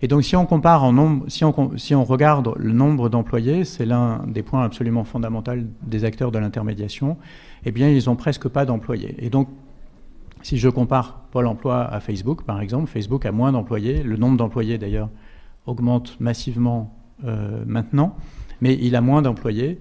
Et 0.00 0.08
donc 0.08 0.24
si 0.24 0.34
on 0.36 0.46
compare 0.46 0.82
en 0.84 0.92
nombre, 0.92 1.24
si 1.28 1.44
on, 1.44 1.76
si 1.76 1.94
on 1.94 2.04
regarde 2.04 2.52
le 2.56 2.72
nombre 2.72 3.08
d'employés, 3.08 3.64
c'est 3.64 3.86
l'un 3.86 4.24
des 4.26 4.42
points 4.42 4.64
absolument 4.64 5.04
fondamentaux 5.04 5.52
des 5.82 6.04
acteurs 6.04 6.32
de 6.32 6.38
l'intermédiation, 6.38 7.16
eh 7.64 7.70
bien 7.70 7.88
ils 7.88 8.06
n'ont 8.06 8.16
presque 8.16 8.48
pas 8.48 8.64
d'employés. 8.64 9.14
Et 9.24 9.30
donc 9.30 9.48
si 10.42 10.58
je 10.58 10.68
compare 10.68 11.20
Pôle 11.30 11.46
emploi 11.46 11.84
à 11.84 12.00
Facebook, 12.00 12.42
par 12.42 12.60
exemple, 12.60 12.88
Facebook 12.88 13.24
a 13.24 13.32
moins 13.32 13.52
d'employés, 13.52 14.02
le 14.02 14.16
nombre 14.16 14.36
d'employés 14.36 14.76
d'ailleurs 14.76 15.08
augmente 15.66 16.18
massivement 16.20 16.94
euh, 17.24 17.62
maintenant, 17.66 18.16
mais 18.60 18.76
il 18.80 18.96
a 18.96 19.00
moins 19.00 19.22
d'employés. 19.22 19.80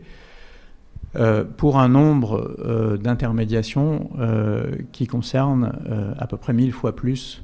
Euh, 1.17 1.43
pour 1.43 1.77
un 1.77 1.89
nombre 1.89 2.55
euh, 2.59 2.95
d'intermédiations 2.97 4.11
qui 4.91 5.07
concerne 5.07 5.73
à 6.17 6.25
peu 6.27 6.37
près 6.37 6.53
mille 6.53 6.71
fois 6.71 6.95
plus 6.95 7.43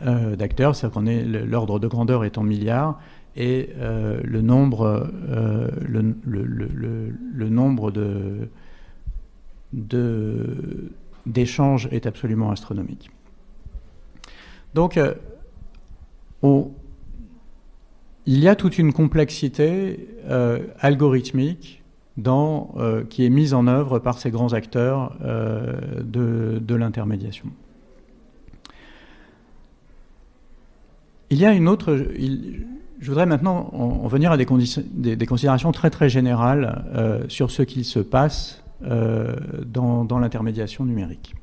d'acteurs, 0.00 0.76
c'est-à-dire 0.76 0.94
qu'on 0.94 1.06
est 1.06 1.24
l'ordre 1.24 1.78
de 1.78 1.86
grandeur 1.86 2.24
est 2.24 2.36
en 2.38 2.42
milliards 2.42 3.00
et 3.36 3.70
le 3.78 4.40
nombre, 4.42 5.08
le, 5.86 6.14
le, 6.24 7.48
nombre 7.48 7.90
de, 7.90 8.50
d'échanges 11.26 11.88
est 11.90 12.06
absolument 12.06 12.50
astronomique. 12.50 13.10
Donc, 14.74 14.98
il 16.42 18.38
y 18.38 18.48
a 18.48 18.54
toute 18.54 18.78
une 18.78 18.92
complexité 18.92 20.08
algorithmique 20.80 21.78
euh, 22.26 23.04
qui 23.08 23.24
est 23.24 23.30
mise 23.30 23.54
en 23.54 23.68
œuvre 23.68 24.00
par 24.00 24.18
ces 24.18 24.30
grands 24.30 24.52
acteurs 24.52 25.16
euh, 25.22 26.00
de, 26.02 26.74
l'intermédiation. 26.74 27.46
Il 31.30 31.38
y 31.38 31.46
a 31.46 31.52
une 31.52 31.68
autre. 31.68 31.96
je 31.96 33.08
voudrais 33.08 33.26
maintenant 33.26 33.70
en, 33.72 34.08
venir 34.08 34.32
à 34.32 34.36
des, 34.36 34.46
considérations 34.46 35.70
très 35.70 35.90
très 35.90 36.08
générales 36.08 36.84
euh, 36.92 37.22
sur 37.28 37.52
ce 37.52 37.62
qui 37.62 37.84
se 37.84 38.00
passe 38.00 38.64
dans, 38.80 40.18
l'intermédiation 40.18 40.84
numérique. 40.84 41.36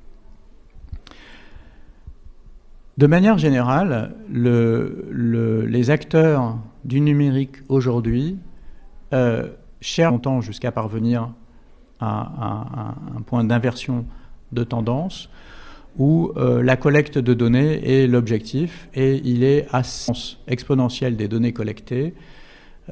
De 2.98 3.08
manière 3.08 3.38
générale, 3.38 4.16
les 4.32 5.90
acteurs 5.90 6.58
du 6.86 7.02
numérique 7.02 7.58
aujourd'hui 7.68 8.38
cher 9.82 10.12
longtemps 10.12 10.42
jusqu'à 10.42 10.72
parvenir 10.72 11.30
à, 12.00 12.96
un 13.16 13.22
point 13.22 13.44
d'inversion 13.44 14.06
de 14.52 14.64
tendance 14.64 15.30
où 15.98 16.32
euh, 16.36 16.62
la 16.62 16.76
collecte 16.76 17.18
de 17.18 17.34
données 17.34 18.02
est 18.04 18.08
l'objectif 18.08 18.90
et 18.94 19.22
il 19.24 19.44
est 19.44 19.68
à 19.72 19.84
sens 19.84 20.40
exponentiel 20.48 21.16
des 21.16 21.30
données 21.30 21.54
collectées, 21.54 22.14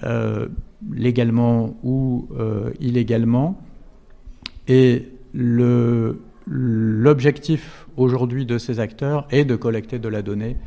euh, 0.04 0.48
légalement 0.90 1.76
ou 1.84 2.30
euh, 2.40 2.72
illégalement. 2.80 3.60
Et 4.70 5.10
l'objectif 6.48 7.88
aujourd'hui 7.98 8.46
de 8.46 8.58
ces 8.58 8.80
acteurs 8.80 9.28
est 9.32 9.46
de 9.46 9.56
collecter 9.56 10.00
de 10.00 10.10
la 10.10 10.22
donnée 10.22 10.58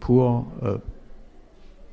pour 0.00 0.46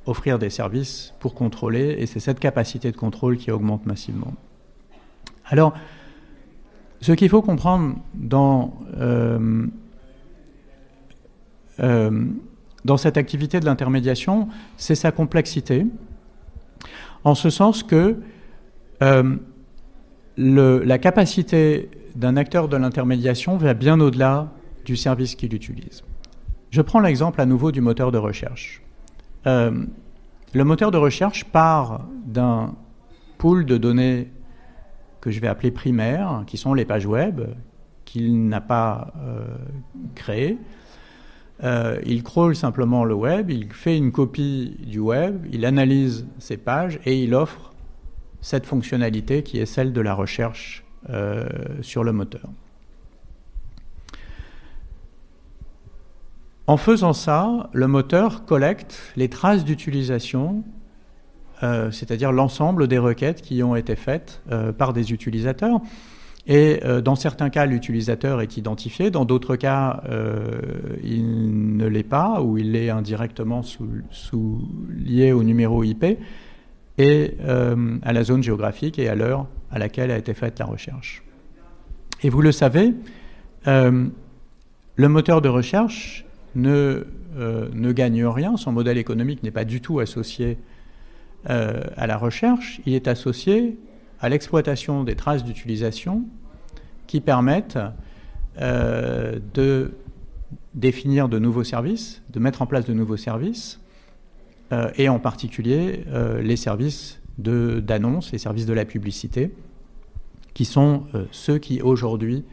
offrir 0.06 0.40
des 0.40 0.50
services 0.50 1.14
pour 1.20 1.34
contrôler, 1.34 1.96
et 2.00 2.06
c'est 2.06 2.20
cette 2.20 2.40
capacité 2.40 2.92
de 2.92 2.98
contrôle 2.98 3.38
qui 3.38 3.52
augmente 3.52 3.86
massivement. 3.86 4.34
Alors, 5.46 5.74
ce 7.02 7.12
qu'il 7.12 7.30
faut 7.30 7.42
comprendre 7.42 7.96
dans, 8.14 8.74
euh, 8.98 9.68
euh, 11.80 12.26
dans 12.84 12.98
cette 12.98 13.18
activité 13.18 13.60
de 13.60 13.66
l'intermédiation, 13.66 14.48
c'est 14.78 14.96
sa 14.96 15.12
complexité, 15.12 15.86
en 17.24 17.36
ce 17.36 17.50
sens 17.50 17.84
que 17.84 18.18
euh, 19.02 19.36
la 20.38 20.98
capacité 20.98 21.90
d'un 22.16 22.38
acteur 22.38 22.68
de 22.68 22.78
l'intermédiation 22.78 23.58
va 23.58 23.74
bien 23.74 24.00
au-delà 24.00 24.50
du 24.86 24.96
service 24.96 25.36
qu'il 25.36 25.54
utilise. 25.54 26.04
Je 26.72 26.82
prends 26.82 27.00
l'exemple 27.00 27.42
à 27.42 27.46
nouveau 27.46 27.72
du 27.72 27.82
moteur 27.82 28.12
de 28.12 28.18
recherche. 28.18 28.82
Euh, 29.48 29.86
le 30.54 30.64
moteur 30.64 30.92
de 30.92 30.98
recherche 30.98 31.44
part 31.46 32.06
d'un 32.26 32.74
pool 33.38 33.66
de 33.66 33.78
données 33.78 34.32
que 35.22 35.32
je 35.32 35.40
vais 35.40 35.48
appeler 35.48 35.72
primaires, 35.72 36.44
qui 36.48 36.58
sont 36.58 36.74
les 36.74 36.86
pages 36.86 37.06
web, 37.06 37.42
qu'il 38.06 38.48
n'a 38.48 38.62
pas 38.62 39.14
euh, 39.18 39.46
créées. 40.14 40.58
Euh, 41.64 42.00
il 42.06 42.24
crawl 42.24 42.56
simplement 42.56 43.06
le 43.06 43.14
web, 43.14 43.50
il 43.50 43.72
fait 43.72 43.98
une 43.98 44.12
copie 44.12 44.78
du 44.86 45.00
web, 45.00 45.46
il 45.52 45.66
analyse 45.66 46.28
ces 46.38 46.58
pages 46.58 47.00
et 47.06 47.24
il 47.24 47.34
offre 47.34 47.74
cette 48.42 48.66
fonctionnalité 48.66 49.42
qui 49.42 49.58
est 49.58 49.66
celle 49.66 49.92
de 49.94 50.02
la 50.02 50.14
recherche 50.14 50.85
sur 51.82 52.04
le 52.04 52.12
moteur. 52.12 52.50
En 56.68 56.78
faisant 56.78 57.14
ça, 57.14 57.70
le 57.74 57.88
moteur 57.88 58.46
collecte 58.46 59.00
les 59.16 59.30
traces 59.30 59.64
d'utilisation, 59.64 60.64
euh, 61.62 61.92
c'est-à-dire 61.92 62.32
l'ensemble 62.32 62.88
des 62.88 62.98
requêtes 62.98 63.44
qui 63.44 63.62
ont 63.62 63.76
été 63.76 63.96
faites 63.96 64.42
euh, 64.52 64.72
par 64.72 64.92
des 64.92 65.14
utilisateurs. 65.14 65.80
Et 66.48 66.80
euh, 66.84 67.02
dans 67.02 67.16
certains 67.16 67.52
cas, 67.52 67.68
l'utilisateur 67.68 68.42
est 68.42 68.58
identifié, 68.58 69.12
dans 69.12 69.26
d'autres 69.26 69.56
cas, 69.56 70.02
il 71.04 71.78
ne 71.78 71.86
l'est 71.86 72.04
pas, 72.04 72.42
ou 72.42 72.58
il 72.58 72.76
est 72.76 72.90
indirectement 72.90 73.62
lié 74.90 75.34
au 75.34 75.44
numéro 75.44 75.84
IP 75.84 76.18
et 76.98 77.36
à 78.04 78.14
la 78.14 78.24
zone 78.24 78.42
géographique 78.42 79.00
et 79.00 79.10
à 79.10 79.16
l'heure 79.16 79.48
à 79.70 79.80
laquelle 79.80 80.12
a 80.12 80.18
été 80.18 80.34
faite 80.34 80.60
la 80.60 80.66
recherche. 80.66 81.24
Et 82.24 82.30
vous 82.30 82.42
le 82.42 82.52
savez, 82.52 82.94
le 83.66 85.10
moteur 85.10 85.42
de 85.42 85.50
recherche 85.50 86.26
ne, 86.56 87.06
euh, 87.38 87.68
ne 87.74 87.92
gagne 87.92 88.26
rien, 88.26 88.58
son 88.58 88.72
modèle 88.72 88.98
économique 88.98 89.44
n'est 89.44 89.52
pas 89.52 89.66
du 89.66 89.82
tout 89.82 90.00
associé 90.00 90.58
euh, 91.50 91.82
à 91.98 92.08
la 92.08 92.18
recherche, 92.18 92.80
il 92.86 92.94
est 92.94 93.08
associé 93.08 93.78
à 94.20 94.30
l'exploitation 94.30 95.04
des 95.04 95.16
traces 95.16 95.44
d'utilisation 95.44 96.24
qui 97.08 97.20
permettent 97.20 97.78
euh, 98.62 99.40
de 99.54 99.92
définir 100.74 101.30
de 101.30 101.38
nouveaux 101.38 101.64
services, 101.64 102.24
de 102.32 102.40
mettre 102.40 102.62
en 102.62 102.66
place 102.66 102.86
de 102.86 102.94
nouveaux 102.94 103.18
services, 103.18 103.80
et 104.72 105.10
en 105.10 105.20
particulier 105.20 106.06
les 106.42 106.56
services 106.56 107.22
d'annonce, 107.38 108.32
les 108.32 108.38
services 108.38 108.66
de 108.66 108.74
la 108.74 108.86
publicité, 108.86 109.52
qui 110.54 110.66
sont 110.66 111.04
ceux 111.32 111.58
qui 111.58 111.82
aujourd'hui 111.82 112.44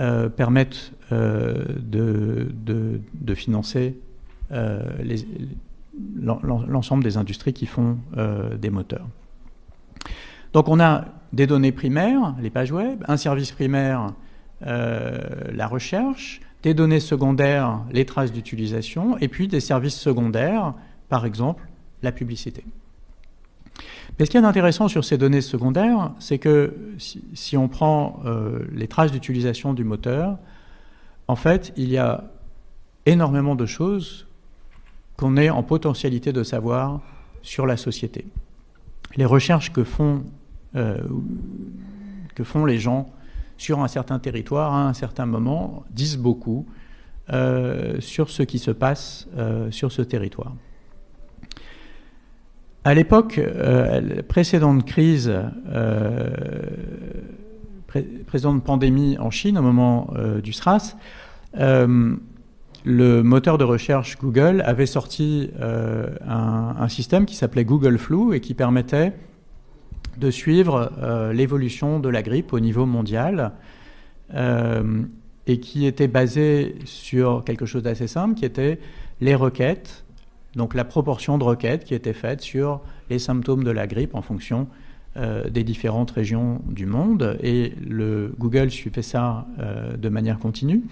euh, 0.00 0.30
permettent 0.30 0.94
euh, 1.12 1.66
de, 1.76 2.50
de, 3.12 3.34
financer 3.34 3.98
euh, 4.50 4.80
l'ensemble 6.18 7.04
des 7.04 7.18
industries 7.18 7.52
qui 7.52 7.66
font 7.66 7.98
des 8.58 8.70
moteurs. 8.70 9.06
Donc 10.54 10.68
on 10.68 10.80
a 10.80 11.04
des 11.34 11.46
données 11.46 11.72
primaires, 11.72 12.34
les 12.40 12.48
pages 12.48 12.72
web, 12.72 13.04
un 13.06 13.18
service 13.18 13.52
primaire, 13.52 14.14
la 14.62 15.66
recherche, 15.66 16.40
des 16.62 16.72
données 16.72 17.00
secondaires, 17.00 17.80
les 17.92 18.06
traces 18.06 18.32
d'utilisation, 18.32 19.18
et 19.18 19.28
puis 19.28 19.46
des 19.46 19.60
services 19.60 19.98
secondaires, 19.98 20.72
par 21.12 21.26
exemple 21.26 21.68
la 22.02 22.10
publicité. 22.10 22.64
Mais 24.18 24.24
ce 24.24 24.30
qui 24.30 24.38
est 24.38 24.44
intéressant 24.44 24.88
sur 24.88 25.04
ces 25.04 25.18
données 25.18 25.42
secondaires, 25.42 26.12
c'est 26.18 26.38
que 26.38 26.74
si, 26.96 27.54
on 27.58 27.68
prend 27.68 28.22
euh, 28.24 28.60
les 28.72 28.88
traces 28.88 29.12
d'utilisation 29.12 29.74
du 29.74 29.84
moteur, 29.84 30.38
en 31.28 31.36
fait, 31.36 31.74
il 31.76 31.90
y 31.90 31.98
a 31.98 32.24
énormément 33.04 33.56
de 33.56 33.66
choses 33.66 34.26
qu'on 35.18 35.36
est 35.36 35.50
en 35.50 35.62
potentialité 35.62 36.32
de 36.32 36.42
savoir 36.44 37.02
sur 37.42 37.66
la 37.66 37.76
société. 37.76 38.24
Les 39.16 39.26
recherches 39.26 39.70
que 39.70 39.84
font, 39.84 40.24
euh, 40.76 40.96
que 42.34 42.42
font 42.42 42.64
les 42.64 42.78
gens 42.78 43.12
sur 43.58 43.80
un 43.80 43.88
certain 43.88 44.18
territoire 44.18 44.72
à 44.72 44.88
un 44.88 44.94
certain 44.94 45.26
moment 45.26 45.84
disent 45.90 46.16
beaucoup 46.16 46.64
euh, 47.28 48.00
sur 48.00 48.30
ce 48.30 48.42
qui 48.42 48.58
se 48.58 48.70
passe 48.70 49.28
sur 49.70 49.92
ce 49.92 50.00
territoire. 50.00 50.54
À 52.84 52.94
l'époque 52.94 53.38
euh, 53.38 54.22
précédente 54.26 54.84
crise, 54.84 55.32
euh, 55.68 56.30
précédente 58.26 58.64
pandémie 58.64 59.16
en 59.18 59.30
Chine, 59.30 59.56
au 59.56 59.62
moment 59.62 60.12
euh, 60.16 60.40
du 60.40 60.52
SRAS, 60.52 60.96
le 62.84 63.22
moteur 63.22 63.56
de 63.58 63.62
recherche 63.62 64.18
Google 64.18 64.60
avait 64.66 64.86
sorti 64.86 65.50
un, 65.60 66.74
un, 66.76 66.88
système 66.88 67.26
qui 67.26 67.36
s'appelait 67.36 67.64
Google 67.64 67.96
Flu 67.96 68.34
et 68.34 68.40
qui 68.40 68.54
permettait 68.54 69.12
de 70.16 70.30
suivre 70.32 70.90
l'évolution 71.32 72.00
de 72.00 72.08
la 72.08 72.22
grippe 72.22 72.52
au 72.52 72.58
niveau 72.58 72.84
mondial 72.84 73.52
et 74.34 75.60
qui 75.60 75.86
était 75.86 76.08
basé 76.08 76.74
sur 76.84 77.44
quelque 77.44 77.66
chose 77.66 77.84
d'assez 77.84 78.08
simple, 78.08 78.34
qui 78.34 78.44
était 78.44 78.80
les 79.20 79.36
requêtes 79.36 80.01
donc 80.56 80.74
la 80.74 80.84
proportion 80.84 81.38
de 81.38 81.44
requêtes 81.44 81.84
qui 81.84 81.94
étaient 81.94 82.12
faites 82.12 82.40
sur 82.40 82.80
les 83.10 83.18
symptômes 83.18 83.64
de 83.64 83.70
la 83.70 83.86
grippe 83.86 84.14
en 84.14 84.22
fonction 84.22 84.68
euh, 85.16 85.48
des 85.50 85.64
différentes 85.64 86.10
régions 86.10 86.62
du 86.66 86.86
monde. 86.86 87.38
Et 87.42 87.74
le 87.86 88.34
Google 88.38 88.70
suivait 88.70 89.02
ça 89.02 89.46
euh, 89.58 89.96
de 89.96 90.08
manière 90.08 90.38
continue. 90.38 90.82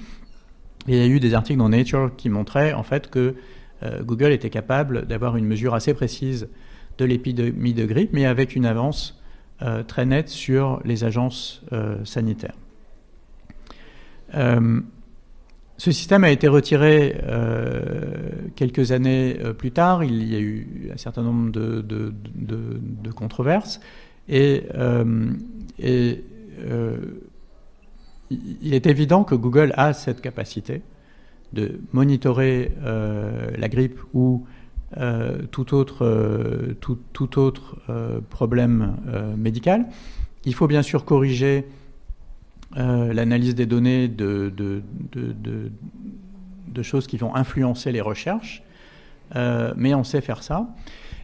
il 0.89 0.95
y 0.95 1.01
a 1.01 1.07
eu 1.07 1.21
des 1.21 1.35
articles 1.35 1.59
dans 1.59 1.69
Nature 1.71 2.13
qui 2.17 2.29
montraient 2.29 2.73
en 2.73 2.83
fait 2.83 3.09
que 3.09 3.35
euh, 3.83 4.03
Google 4.03 4.33
était 4.33 4.51
capable 4.51 5.07
d'avoir 5.07 5.37
une 5.37 5.47
mesure 5.47 5.75
assez 5.75 5.95
précise 5.95 6.49
de 6.99 7.05
l'épidémie 7.07 7.73
de 7.73 7.87
grippe, 7.87 8.11
mais 8.13 8.27
avec 8.27 8.55
une 8.57 8.67
avance 8.67 9.17
très 9.89 10.07
nette 10.07 10.31
sur 10.31 10.81
les 10.87 11.05
agences 11.05 11.63
sanitaires. 12.05 12.55
Ce 15.81 15.93
système 15.93 16.25
a 16.25 16.31
été 16.31 16.47
retiré 16.47 17.17
quelques 18.55 18.93
années 18.93 19.39
plus 19.57 19.71
tard. 19.71 20.05
Il 20.05 20.31
y 20.31 20.37
a 20.37 20.39
eu 20.39 20.91
un 20.93 20.99
certain 20.99 21.23
nombre 21.23 21.51
de, 21.51 23.11
controverses. 23.13 23.81
Et, 24.29 24.65
et 25.79 26.25
il 28.31 28.75
est 28.75 28.87
évident 28.87 29.25
que 29.25 29.35
Google 29.35 29.73
a 29.79 29.95
cette 29.95 30.21
capacité 30.21 30.83
de 31.55 31.81
monitorer 31.93 32.73
la 32.85 33.69
grippe 33.71 33.99
ou 34.13 34.45
euh, 34.97 35.43
tout 35.53 35.73
autre, 35.75 36.05
euh, 36.05 36.75
tout, 36.81 37.39
autre 37.39 37.77
euh, 37.89 38.19
problème 38.29 38.97
médical. 39.37 39.87
Il 40.45 40.55
faut 40.55 40.67
bien 40.67 40.83
sûr 40.83 41.05
corriger 41.05 41.65
l'analyse 42.77 43.55
des 43.55 43.67
données 43.67 44.09
de, 44.09 44.83
choses 46.83 47.07
qui 47.07 47.17
vont 47.17 47.35
influencer 47.35 47.93
les 47.93 48.01
recherches, 48.01 48.63
mais 49.35 49.95
on 49.95 50.05
sait 50.05 50.21
faire 50.21 50.43
ça. 50.43 50.69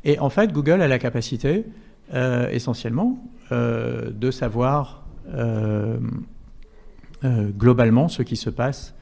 Et 0.05 0.19
en 0.19 0.31
fait, 0.31 0.53
Google 0.53 0.83
a 0.83 0.89
la 0.89 0.99
capacité, 0.99 1.65
essentiellement, 2.13 3.19
de 3.51 4.31
savoir 4.31 5.05
globalement 7.25 8.09
ce 8.09 8.23
qui 8.23 8.37
se 8.37 8.51
passe 8.51 8.97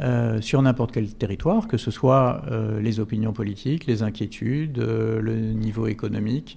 euh, 0.00 0.40
sur 0.40 0.62
n'importe 0.62 0.92
quel 0.92 1.12
territoire, 1.12 1.68
que 1.68 1.76
ce 1.76 1.90
soit 1.90 2.42
euh, 2.50 2.80
les 2.80 3.00
opinions 3.00 3.34
politiques, 3.34 3.86
les 3.86 4.02
inquiétudes, 4.02 4.78
euh, 4.78 5.20
le 5.20 5.34
niveau 5.34 5.88
économique, 5.88 6.56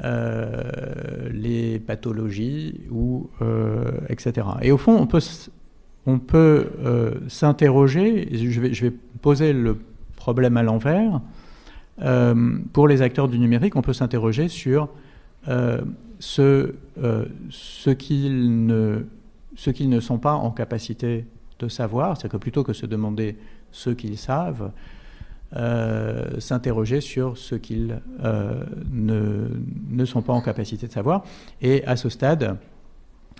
les 0.00 1.78
pathologies, 1.78 2.80
ou, 2.90 3.30
etc. 4.08 4.46
Et 4.62 4.72
au 4.72 4.78
fond, 4.78 4.96
on 4.96 5.06
peut, 5.06 5.20
on 6.06 6.18
peut 6.18 6.66
s'interroger, 7.28 8.28
je 8.32 8.60
vais, 8.60 8.74
je 8.74 8.86
vais 8.86 8.92
poser 9.20 9.52
le 9.52 9.78
problème 10.16 10.56
à 10.56 10.62
l'envers, 10.62 11.20
pour 12.72 12.88
les 12.88 13.02
acteurs 13.02 13.28
du 13.28 13.38
numérique, 13.38 13.76
on 13.76 13.82
peut 13.82 13.92
s'interroger 13.92 14.48
sur 14.48 14.88
ce, 16.18 16.74
ce 17.50 17.90
qu'ils 17.90 18.66
ne, 18.66 19.04
ne 19.80 20.00
sont 20.00 20.18
pas 20.18 20.34
en 20.34 20.50
capacité 20.50 21.26
de 21.58 21.68
savoir, 21.68 22.16
c'est-à-dire 22.16 22.32
que 22.32 22.42
plutôt 22.42 22.64
que 22.64 22.72
se 22.72 22.86
demander 22.86 23.36
ce 23.70 23.90
qu'ils 23.90 24.18
savent, 24.18 24.70
euh, 25.54 26.40
s'interroger 26.40 27.02
sur 27.02 27.36
ce 27.36 27.54
qu'ils 27.54 28.00
euh, 28.24 28.64
ne, 28.90 29.48
ne, 29.90 30.04
sont 30.06 30.22
pas 30.22 30.32
en 30.32 30.40
capacité 30.40 30.86
de 30.86 30.92
savoir. 30.92 31.24
Et 31.60 31.84
à 31.84 31.96
ce 31.96 32.08
stade, 32.08 32.56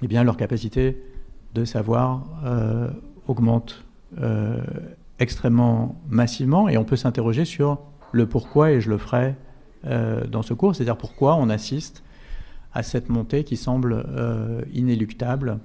eh 0.03 0.09
bien, 0.09 0.23
leur 0.23 0.37
capacité 0.37 1.03
de 1.55 1.65
savoir 1.65 2.27
euh, 2.45 2.89
augmente 3.27 3.85
extrêmement 5.19 5.99
massivement 6.11 6.69
et 6.69 6.77
on 6.77 6.85
peut 6.85 6.97
s'interroger 6.97 7.47
sur 7.47 7.79
le 8.13 8.27
pourquoi, 8.27 8.73
et 8.73 8.83
je 8.83 8.91
le 8.91 8.99
ferai 8.99 9.35
dans 9.85 10.43
ce 10.43 10.53
cours, 10.53 10.77
c'est-à-dire 10.77 10.99
pourquoi 10.99 11.37
on 11.37 11.49
assiste 11.49 12.05
à 12.75 12.83
cette 12.83 13.09
montée 13.09 13.43
qui 13.43 13.57
semble 13.57 14.05
inéluctable 14.75 15.61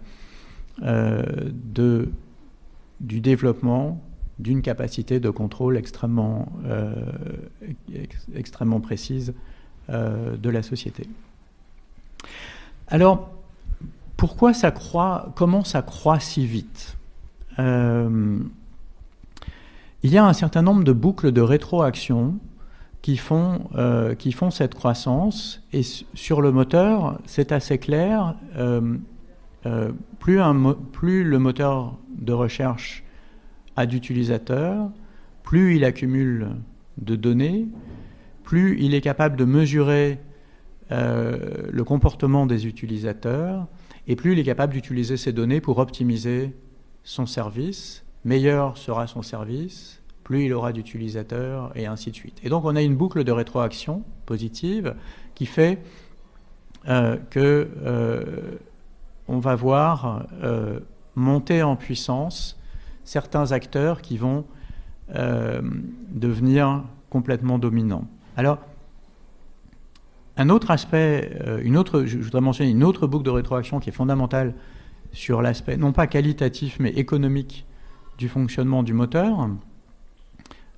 de 0.81 2.09
du 3.01 3.19
développement 3.19 4.01
d'une 4.39 4.61
capacité 4.61 5.19
de 5.19 5.29
contrôle 5.29 5.77
extrêmement, 5.77 6.51
euh, 6.65 6.93
précise 8.81 9.33
euh, 9.89 10.37
de 10.37 10.49
la 10.49 10.61
société. 10.61 11.07
Alors, 12.87 13.29
pourquoi 14.15 14.53
ça 14.53 14.71
croît, 14.71 15.33
comment 15.35 15.63
ça 15.63 15.81
croît 15.81 16.19
si 16.19 16.45
vite? 16.45 16.97
Euh, 17.59 18.39
Il 20.03 20.11
y 20.11 20.17
a 20.17 20.25
un 20.25 20.33
certain 20.33 20.61
nombre 20.61 20.83
de 20.83 20.91
boucles 20.91 21.31
de 21.31 21.41
rétroaction 21.41 22.35
qui 23.01 23.17
font, 23.17 23.61
cette 24.51 24.75
croissance, 24.75 25.63
et 25.73 25.81
sur 26.13 26.41
le 26.41 26.51
moteur, 26.51 27.19
c'est 27.25 27.51
assez 27.51 27.77
clair. 27.79 28.35
plus 30.91 31.23
le 31.23 31.39
moteur 31.39 31.95
de 32.17 32.33
recherche 32.33 33.03
d'utilisateurs, 33.85 34.89
plus 35.43 35.75
il 35.75 35.85
accumule 35.85 36.49
de 36.97 37.15
données, 37.15 37.67
plus 38.43 38.81
il 38.81 38.93
est 38.93 39.01
capable 39.01 39.37
de 39.37 39.45
mesurer 39.45 40.19
euh, 40.91 41.67
le 41.69 41.83
comportement 41.83 42.45
des 42.45 42.65
utilisateurs, 42.65 43.67
et 44.07 44.15
plus 44.15 44.33
il 44.33 44.39
est 44.39 44.43
capable 44.43 44.73
d'utiliser 44.73 45.17
ces 45.17 45.33
données 45.33 45.61
pour 45.61 45.77
optimiser 45.79 46.55
son 47.03 47.25
service. 47.25 48.03
Meilleur 48.25 48.77
sera 48.77 49.05
son 49.05 49.21
service, 49.21 50.01
plus 50.23 50.45
il 50.45 50.53
aura 50.53 50.73
d'utilisateurs, 50.73 51.71
et 51.75 51.85
ainsi 51.85 52.11
de 52.11 52.15
suite. 52.15 52.39
Et 52.43 52.49
donc 52.49 52.65
on 52.65 52.75
a 52.75 52.81
une 52.81 52.95
boucle 52.95 53.23
de 53.23 53.31
rétroaction 53.31 54.03
positive 54.25 54.95
qui 55.35 55.45
fait 55.45 55.79
euh, 56.87 57.17
que 57.29 57.69
euh, 57.85 58.57
on 59.27 59.39
va 59.39 59.55
voir 59.55 60.25
monter 61.15 61.63
en 61.63 61.75
puissance 61.75 62.57
certains 63.07 63.53
acteurs 63.53 64.01
qui 64.01 64.17
vont 64.17 64.45
euh, 65.15 65.61
devenir 66.09 66.83
complètement 67.09 67.57
dominants. 67.57 68.05
Alors, 68.35 68.59
un 70.35 70.49
autre 70.49 70.69
aspect, 70.71 71.31
euh, 71.47 71.61
une 71.63 71.77
autre, 71.77 72.03
je 72.03 72.17
voudrais 72.17 72.41
mentionner 72.41 72.69
une 72.69 72.83
autre 72.83 73.07
boucle 73.07 73.23
de 73.23 73.29
rétroaction 73.29 73.79
qui 73.79 73.89
est 73.89 73.93
fondamentale 73.93 74.53
sur 75.13 75.41
l'aspect 75.41 75.77
non 75.77 75.93
pas 75.93 76.05
qualitatif 76.05 76.77
mais 76.81 76.89
économique 76.89 77.65
du 78.17 78.27
fonctionnement 78.27 78.83
du 78.83 78.91
moteur, 78.91 79.49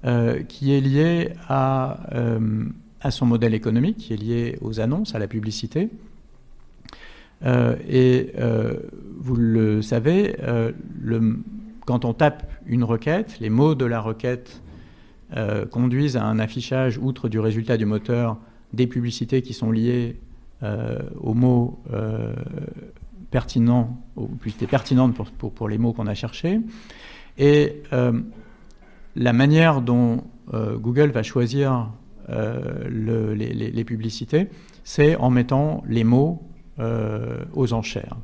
euh, 0.06 0.44
qui 0.44 0.72
est 0.72 0.82
lié 0.82 1.34
à, 1.48 2.00
son 3.10 3.26
modèle 3.26 3.56
économique, 3.56 3.98
qui 3.98 4.14
est 4.14 4.18
lié 4.18 4.60
aux 4.62 4.80
annonces, 4.80 5.16
à 5.16 5.20
la 5.20 5.28
publicité. 5.28 5.90
Et 7.44 8.34
vous 9.18 9.36
le 9.36 9.82
savez, 9.82 10.36
le, 11.02 11.40
quand 11.90 12.06
on 12.06 12.14
tape 12.14 12.48
une 12.68 12.84
requête, 12.84 13.40
les 13.40 13.50
mots 13.50 13.74
de 13.74 13.84
la 13.84 14.00
requête 14.00 14.62
conduisent 15.72 16.18
à 16.18 16.24
un 16.24 16.38
affichage, 16.38 17.00
outre 17.00 17.30
du 17.30 17.40
résultat 17.40 17.78
du 17.78 17.88
moteur, 17.88 18.38
des 18.74 18.86
publicités 18.86 19.42
qui 19.42 19.54
sont 19.54 19.72
liées 19.72 20.20
aux 20.62 21.34
mots 21.34 21.80
pertinents, 23.32 24.00
aux 24.16 24.28
publicités 24.28 24.68
pertinentes 24.68 25.16
pour, 25.16 25.68
les 25.68 25.80
mots 25.80 25.92
qu'on 25.92 26.06
a 26.06 26.14
cherchés. 26.14 26.60
Et 27.40 27.82
la 29.16 29.34
manière 29.34 29.82
dont 29.82 30.26
Google 30.54 31.10
va 31.10 31.24
choisir 31.24 31.90
le, 32.28 33.34
les, 33.34 33.84
publicités, 33.84 34.48
c'est 34.84 35.16
en 35.16 35.32
mettant 35.32 35.84
les 35.88 36.04
mots 36.04 36.44
euh, 36.80 37.46
aux 37.54 37.74
enchères. 37.74 38.16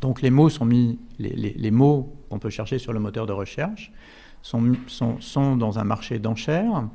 Donc 0.00 0.20
les 0.20 0.30
mots 0.30 0.50
sont 0.50 0.64
mis, 0.64 0.98
les, 1.18 1.70
mots 1.70 2.15
qu'on 2.28 2.38
peut 2.38 2.50
chercher 2.50 2.78
sur 2.78 2.92
le 2.92 3.00
moteur 3.00 3.26
de 3.26 3.32
recherche 3.32 3.92
sont, 4.42 5.56
dans 5.56 5.78
un 5.78 5.84
marché 5.84 6.18
d'enchères. 6.18 6.88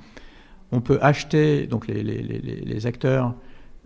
On 0.72 0.80
peut 0.80 1.00
acheter, 1.02 1.68
donc 1.68 1.88
les, 1.88 2.86
acteurs 2.86 3.36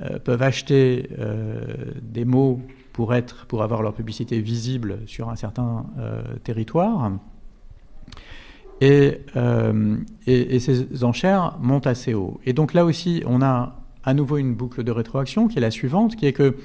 euh, 0.02 0.20
peuvent 0.20 0.44
acheter 0.44 1.10
euh, 1.18 1.66
des 2.02 2.26
mots 2.26 2.62
pour, 2.94 3.14
avoir 3.14 3.82
leur 3.82 3.94
publicité 3.94 4.40
visible 4.40 5.00
sur 5.08 5.30
un 5.30 5.36
certain 5.36 5.86
territoire. 6.44 7.12
Et, 8.82 9.22
ces 10.60 11.04
enchères 11.04 11.58
montent 11.60 11.88
assez 11.88 12.14
haut. 12.14 12.40
Et 12.46 12.54
donc 12.54 12.74
là 12.74 12.86
aussi, 12.86 13.24
on 13.26 13.42
a 13.42 13.82
à 14.04 14.14
nouveau 14.14 14.38
une 14.38 14.54
boucle 14.54 14.84
de 14.84 14.92
rétroaction 14.92 15.48
qui 15.48 15.58
est 15.58 15.62
la 15.62 15.72
suivante, 15.72 16.16
qui 16.16 16.28
est 16.28 16.34
que 16.34 16.56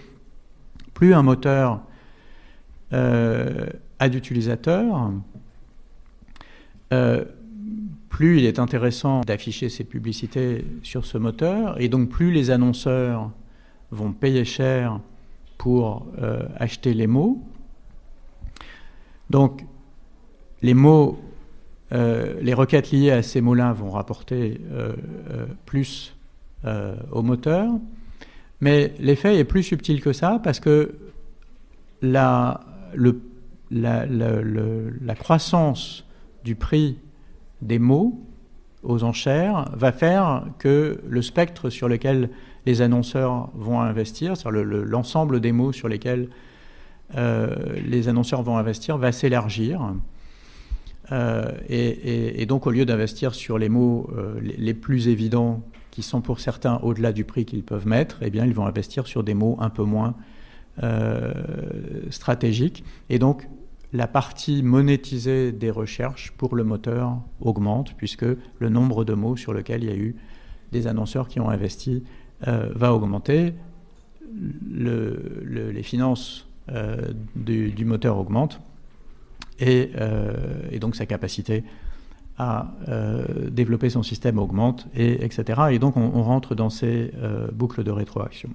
plus 0.92 1.14
un 1.14 1.22
moteur 1.22 1.80
euh, 2.92 3.66
a 4.00 4.08
d'utilisateurs, 4.08 5.12
euh, 6.92 7.24
plus 8.08 8.38
il 8.38 8.44
est 8.44 8.58
intéressant 8.58 9.20
d'afficher 9.20 9.68
ses 9.68 9.84
publicités 9.84 10.64
sur 10.82 11.06
ce 11.06 11.16
moteur, 11.18 11.80
et 11.80 11.88
donc 11.88 12.08
plus 12.08 12.32
les 12.32 12.50
annonceurs 12.50 13.30
vont 13.92 14.12
payer 14.12 14.44
cher 14.44 14.98
pour 15.56 16.06
euh, 16.20 16.42
acheter 16.56 16.92
les 16.94 17.06
mots. 17.06 17.40
Donc 19.30 19.64
les 20.62 20.74
mots, 20.74 21.20
les 21.92 22.54
requêtes 22.54 22.90
liées 22.90 23.12
à 23.12 23.22
ces 23.22 23.40
mots-là 23.40 23.72
vont 23.72 23.90
rapporter 23.90 24.60
plus 25.66 26.14
euh, 26.66 26.94
au 27.10 27.22
moteur. 27.22 27.72
Mais 28.60 28.92
l'effet 28.98 29.38
est 29.38 29.44
plus 29.44 29.62
subtil 29.62 30.02
que 30.02 30.12
ça 30.12 30.38
parce 30.44 30.60
que 30.60 30.94
la, 32.02 32.60
le, 32.92 33.18
la, 33.70 35.14
croissance 35.14 36.04
du 36.44 36.54
prix 36.54 36.98
des 37.62 37.78
mots 37.78 38.20
aux 38.82 39.04
enchères 39.04 39.70
va 39.74 39.92
faire 39.92 40.44
que 40.58 41.00
le 41.06 41.22
spectre 41.22 41.70
sur 41.70 41.88
lequel 41.88 42.30
les 42.66 42.82
annonceurs 42.82 43.50
vont 43.54 43.80
investir, 43.80 44.36
c'est-à-dire 44.36 44.64
l'ensemble 44.64 45.40
des 45.40 45.52
mots 45.52 45.72
sur 45.72 45.88
lesquels 45.88 46.28
euh, 47.16 47.54
les 47.84 48.08
annonceurs 48.08 48.42
vont 48.42 48.56
investir, 48.56 48.96
va 48.96 49.12
s'élargir. 49.12 49.94
et, 51.68 52.46
donc, 52.46 52.66
au 52.66 52.70
lieu 52.70 52.84
d'investir 52.84 53.34
sur 53.34 53.58
les 53.58 53.68
mots 53.68 54.10
les, 54.40 54.74
plus 54.74 55.08
évidents, 55.08 55.62
qui 55.90 56.02
sont 56.02 56.20
pour 56.20 56.38
certains 56.38 56.76
au-delà 56.82 57.12
du 57.12 57.24
prix 57.24 57.44
qu'ils 57.44 57.64
peuvent 57.64 57.86
mettre, 57.86 58.18
eh 58.22 58.30
bien, 58.30 58.46
ils 58.46 58.54
vont 58.54 58.66
investir 58.66 59.06
sur 59.06 59.24
des 59.24 59.34
mots 59.34 59.56
un 59.60 59.70
peu 59.70 59.82
moins 59.82 60.14
stratégiques. 62.10 62.84
Et 63.10 63.18
donc, 63.18 63.46
la 63.92 64.06
partie 64.06 64.62
monétisée 64.62 65.52
des 65.52 65.70
recherches 65.70 66.32
pour 66.36 66.54
le 66.54 66.64
moteur 66.64 67.18
augmente, 67.40 67.94
puisque 67.96 68.24
le 68.24 68.68
nombre 68.68 69.04
de 69.04 69.14
mots 69.14 69.36
sur 69.36 69.52
lesquels 69.52 69.82
il 69.82 69.90
y 69.90 69.92
a 69.92 69.96
eu 69.96 70.16
des 70.72 70.86
annonceurs 70.86 71.28
qui 71.28 71.40
ont 71.40 71.50
investi 71.50 72.04
euh, 72.46 72.70
va 72.74 72.94
augmenter. 72.94 73.54
les 74.70 75.82
finances 75.82 76.46
euh, 76.70 77.12
du, 77.34 77.84
moteur 77.84 78.16
augmentent 78.18 78.60
euh, 79.60 80.68
et, 80.70 80.78
donc 80.78 80.94
sa 80.94 81.06
capacité 81.06 81.64
à 82.38 82.72
développer 83.50 83.90
son 83.90 84.02
système 84.02 84.38
augmente, 84.38 84.86
et, 84.94 85.22
etc. 85.24 85.60
Et 85.72 85.78
donc 85.78 85.98
on 85.98 86.22
rentre 86.22 86.54
dans 86.54 86.70
ces 86.70 87.12
boucles 87.52 87.84
de 87.84 87.90
rétroaction. 87.90 88.48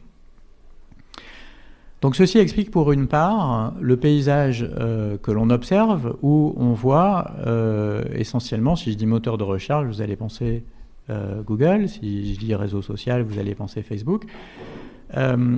Donc 2.05 2.15
ceci 2.15 2.37
explique 2.37 2.69
pour 2.69 2.91
une 2.91 3.07
part 3.07 3.73
le 3.81 3.97
paysage 3.97 4.63
euh, 4.77 5.17
que 5.17 5.31
l'on 5.31 5.49
observe 5.49 6.15
où 6.21 6.53
on 6.55 6.71
voit 6.73 7.31
euh, 7.47 8.03
essentiellement, 8.13 8.75
si 8.75 8.91
je 8.91 8.95
dis 8.95 9.07
moteur 9.07 9.39
de 9.39 9.43
recherche, 9.43 9.87
vous 9.87 10.03
allez 10.03 10.15
penser 10.15 10.63
euh, 11.09 11.41
Google, 11.41 11.89
si 11.89 12.35
je 12.35 12.39
dis 12.39 12.53
réseau 12.53 12.83
social, 12.83 13.23
vous 13.23 13.39
allez 13.39 13.55
penser 13.55 13.81
Facebook. 13.81 14.25
Euh, 15.17 15.57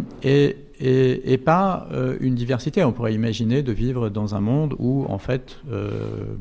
et, 0.79 1.37
pas 1.37 1.87
euh, 1.91 2.17
une 2.19 2.35
diversité. 2.35 2.83
On 2.83 2.91
pourrait 2.91 3.13
imaginer 3.13 3.63
de 3.63 3.71
vivre 3.71 4.09
dans 4.09 4.35
un 4.35 4.39
monde 4.39 4.75
où, 4.79 5.05
en 5.09 5.17
fait, 5.17 5.59
euh, 5.71 6.35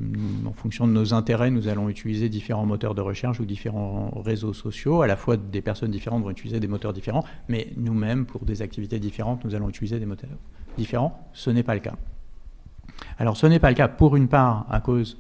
en 0.47 0.53
fonction 0.53 0.87
de 0.87 0.93
nos 0.93 1.14
intérêts, 1.14 1.51
nous 1.51 1.68
allons 1.68 1.89
utiliser 1.89 2.28
différents 2.28 2.66
moteurs 2.66 2.95
de 2.95 3.01
recherche 3.01 3.41
ou 3.41 3.45
différents 3.45 4.11
réseaux 4.24 4.53
sociaux. 4.53 5.03
À 5.03 5.07
la 5.07 5.16
fois, 5.16 5.37
des 5.37 5.62
personnes 5.62 5.91
différentes 5.91 6.22
vont 6.22 6.30
utiliser 6.30 6.61
des 6.61 6.68
moteurs 6.68 6.93
différents, 6.93 7.24
mais 7.49 7.68
nous-mêmes, 7.76 8.26
pour 8.26 8.45
des 8.45 8.62
activités 8.62 8.99
différentes, 8.99 9.45
nous 9.45 9.55
allons 9.55 9.68
utiliser 9.68 9.99
des 9.99 10.07
moteurs 10.07 10.30
différents. 10.76 11.28
Ce 11.32 11.51
n'est 11.51 11.62
pas 11.62 11.74
le 11.74 11.80
cas. 11.80 11.95
Alors, 13.18 13.37
ce 13.37 13.47
n'est 13.47 13.59
pas 13.59 13.70
le 13.70 13.76
cas, 13.76 13.89
pour 13.89 14.16
une 14.16 14.28
part, 14.28 14.66
à 14.70 14.80
cause 14.80 15.18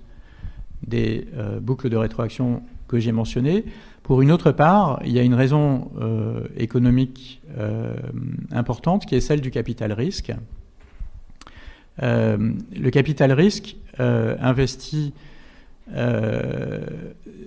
des 0.86 1.26
boucles 1.60 1.88
de 1.88 1.96
rétroaction 1.96 2.62
que 2.88 2.98
j'ai 2.98 3.12
mentionnées. 3.12 3.64
Pour 4.06 4.22
une 4.22 4.30
autre 4.30 4.52
part, 4.52 5.00
il 5.04 5.10
y 5.10 5.18
a 5.18 5.24
une 5.24 5.34
raison 5.34 5.90
euh, 6.00 6.46
économique 6.56 7.42
euh, 7.58 7.92
importante 8.52 9.04
qui 9.04 9.16
est 9.16 9.20
celle 9.20 9.40
du 9.40 9.50
capital 9.50 9.92
risque. 9.92 10.32
Euh, 12.04 12.52
le 12.72 12.90
capital 12.90 13.32
risque 13.32 13.76
investit, 13.98 15.12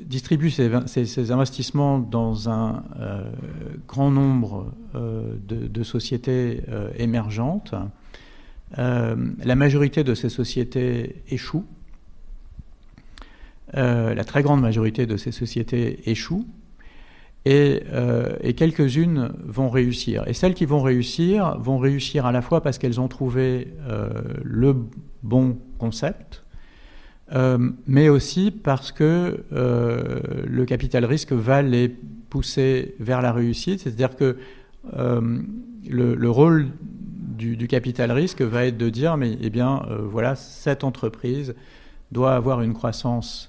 distribue 0.04 0.50
ses, 0.50 1.32
investissements 1.32 1.98
dans 1.98 2.50
un 2.50 2.84
grand 3.88 4.12
nombre 4.12 4.74
de, 4.96 5.84
sociétés 5.84 6.64
émergentes. 6.98 7.74
la 8.76 9.56
majorité 9.56 10.04
de 10.04 10.14
ces 10.14 10.30
sociétés 10.30 11.24
échouent 11.30 11.68
euh, 13.78 14.16
la 14.16 14.24
très 14.24 14.42
grande 14.42 14.62
majorité 14.62 15.06
de 15.06 15.16
ces 15.16 15.32
sociétés 15.32 16.10
échouent 16.10 16.48
et, 17.46 17.84
euh, 17.94 18.36
et 18.42 18.54
quelques-unes 18.54 19.32
vont 19.46 19.70
réussir. 19.70 20.24
Et 20.28 20.34
celles 20.34 20.56
qui 20.56 20.66
vont 20.66 20.82
réussir 20.82 21.58
vont 21.60 21.78
réussir 21.78 22.26
à 22.26 22.32
la 22.32 22.42
fois 22.42 22.62
parce 22.62 22.80
qu'elles 22.80 23.00
ont 23.00 23.08
trouvé 23.08 23.74
euh, 23.88 24.10
le 24.44 24.76
bon 25.24 25.58
concept, 25.78 26.44
mais 27.86 28.10
aussi 28.10 28.50
parce 28.50 28.92
que 28.92 29.44
le 29.52 30.66
capital 30.66 31.06
risque 31.06 31.32
va 31.32 31.62
les 31.62 31.88
pousser 31.88 32.96
vers 33.00 33.22
la 33.22 33.32
réussite. 33.32 33.82
C'est-à-dire 33.82 34.16
que 34.16 34.38
le, 34.96 36.16
le, 36.16 36.30
rôle 36.32 36.70
du, 37.38 37.56
du, 37.56 37.68
capital 37.68 38.12
risque 38.12 38.42
va 38.42 38.66
être 38.66 38.78
de 38.78 38.90
dire, 38.90 39.16
mais 39.16 39.38
eh 39.42 39.52
bien, 39.52 39.86
voilà, 40.06 40.36
cette 40.36 40.84
entreprise 40.84 41.54
doit 42.12 42.34
avoir 42.34 42.64
une 42.64 42.74
croissance 42.74 43.49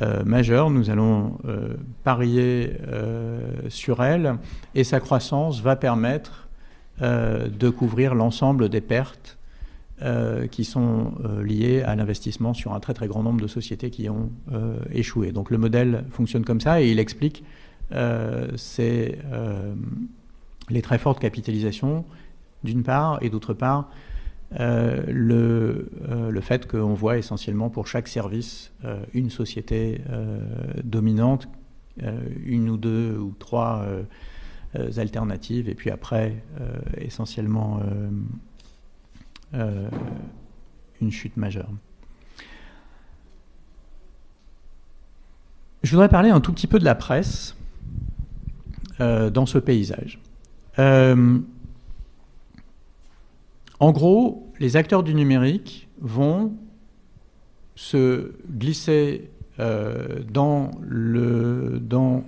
euh, 0.00 0.22
majeure. 0.24 0.70
Nous 0.70 0.90
allons 0.90 1.38
euh, 1.44 1.74
parier 2.04 2.72
euh, 2.86 3.40
sur 3.68 4.04
elle 4.04 4.36
et 4.76 4.84
sa 4.84 5.00
croissance 5.00 5.60
va 5.60 5.74
permettre 5.76 6.44
de 7.00 7.70
couvrir 7.70 8.16
l'ensemble 8.16 8.68
des 8.68 8.80
pertes 8.80 9.38
qui 10.50 10.64
sont 10.64 11.12
liées 11.44 11.82
à 11.82 11.94
l'investissement 11.94 12.54
sur 12.54 12.74
un 12.74 12.80
très 12.80 12.92
très 12.92 13.06
grand 13.06 13.22
nombre 13.22 13.40
de 13.40 13.46
sociétés 13.46 13.90
qui 13.90 14.08
ont 14.08 14.32
échoué. 14.90 15.30
Donc 15.30 15.52
le 15.52 15.58
modèle 15.58 16.06
fonctionne 16.10 16.44
comme 16.44 16.60
ça 16.60 16.82
et 16.82 16.90
il 16.90 16.98
explique 16.98 17.44
les 17.92 19.16
très 20.82 20.98
fortes 20.98 21.20
capitalisations 21.20 22.04
d'une 22.64 22.82
part 22.82 23.20
et 23.22 23.30
d'autre 23.30 23.54
part 23.54 23.88
euh, 24.58 25.02
le, 25.06 25.90
euh, 26.08 26.30
le, 26.30 26.40
fait 26.40 26.66
qu'on 26.66 26.94
voit 26.94 27.18
essentiellement 27.18 27.68
pour 27.68 27.86
chaque 27.86 28.08
service 28.08 28.72
euh, 28.84 29.04
une 29.12 29.28
société 29.28 30.00
dominante, 30.84 31.48
une 32.44 32.70
ou 32.70 32.76
deux 32.76 33.18
ou 33.18 33.34
trois 33.38 33.84
alternatives, 34.96 35.68
et 35.68 35.74
puis 35.74 35.90
après 35.90 36.36
essentiellement 36.96 37.80
une 39.52 41.10
chute 41.10 41.36
majeure. 41.36 41.70
Je 45.82 45.90
voudrais 45.90 46.08
parler 46.08 46.30
un 46.30 46.40
tout 46.40 46.52
petit 46.52 46.68
peu 46.68 46.78
de 46.78 46.84
la 46.84 46.94
presse 46.94 47.56
dans 49.00 49.46
ce 49.46 49.58
paysage. 49.58 50.20
En 53.80 53.92
gros, 53.92 54.52
les 54.58 54.76
acteurs 54.76 55.02
du 55.02 55.14
numérique 55.14 55.88
vont 56.00 56.52
se 57.74 58.32
glisser 58.50 59.30
euh, 59.60 60.20
dans 60.30 60.72
le, 60.80 61.80
dans, 61.80 62.24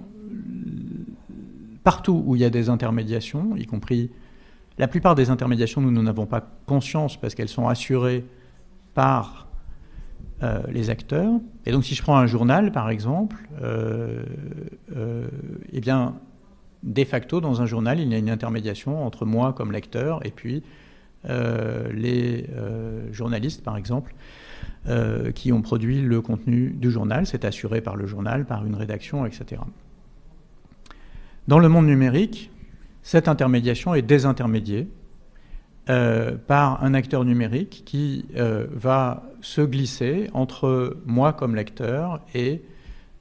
partout 1.82 2.22
où 2.24 2.36
il 2.36 2.42
y 2.42 2.44
a 2.44 2.51
des 2.51 2.68
intermédiations, 2.68 3.57
y 3.57 3.66
compris 3.66 4.11
la 4.78 4.88
plupart 4.88 5.14
des 5.14 5.28
intermédiations, 5.28 5.80
nous 5.80 5.90
n'en 5.90 6.07
avons 6.07 6.26
pas 6.26 6.48
conscience 6.66 7.16
parce 7.16 7.34
qu'elles 7.34 7.48
sont 7.48 7.68
assurées 7.68 8.24
par 8.94 9.48
euh, 10.42 10.62
les 10.70 10.88
acteurs. 10.88 11.34
Et 11.66 11.72
donc, 11.72 11.84
si 11.84 11.94
je 11.94 12.03
prends 12.03 12.16
un 12.16 12.26
journal, 12.26 12.72
par 12.72 12.88
exemple, 12.88 13.36
euh, 13.61 14.24
eh 15.72 15.80
bien, 15.80 16.14
de 16.82 17.05
facto, 17.05 17.40
dans 17.40 17.61
un 17.61 17.66
journal, 17.66 18.01
il 18.01 18.11
y 18.11 18.14
a 18.14 18.18
une 18.18 18.30
intermédiation 18.30 19.05
entre 19.05 19.26
moi 19.26 19.53
comme 19.53 19.70
lecteur 19.70 20.24
et 20.24 20.30
puis 20.30 20.62
les 21.24 22.46
euh, 22.54 23.12
journalistes, 23.12 23.62
par 23.62 23.76
exemple, 23.76 24.14
euh, 24.88 25.32
qui 25.32 25.52
ont 25.52 25.62
produit 25.62 26.00
le 26.00 26.20
contenu 26.20 26.70
du 26.70 26.90
journal. 26.90 27.26
C'est 27.26 27.44
assuré 27.44 27.80
par 27.80 27.96
le 27.96 28.06
journal, 28.06 28.46
par 28.46 28.64
une 28.64 28.74
rédaction, 28.74 29.26
etc. 29.26 29.60
Dans 31.48 31.58
le 31.58 31.68
monde 31.68 31.86
numérique, 31.86 32.50
cette 33.02 33.28
intermédiation 33.28 33.94
est 33.94 34.02
désintermédiée 34.02 34.88
par 36.46 36.84
un 36.84 36.94
acteur 36.94 37.24
numérique 37.24 37.82
qui 37.84 38.26
va 38.36 39.24
se 39.40 39.60
glisser 39.60 40.30
entre 40.34 40.96
moi 41.04 41.32
comme 41.32 41.56
lecteur 41.56 42.20
et 42.32 42.62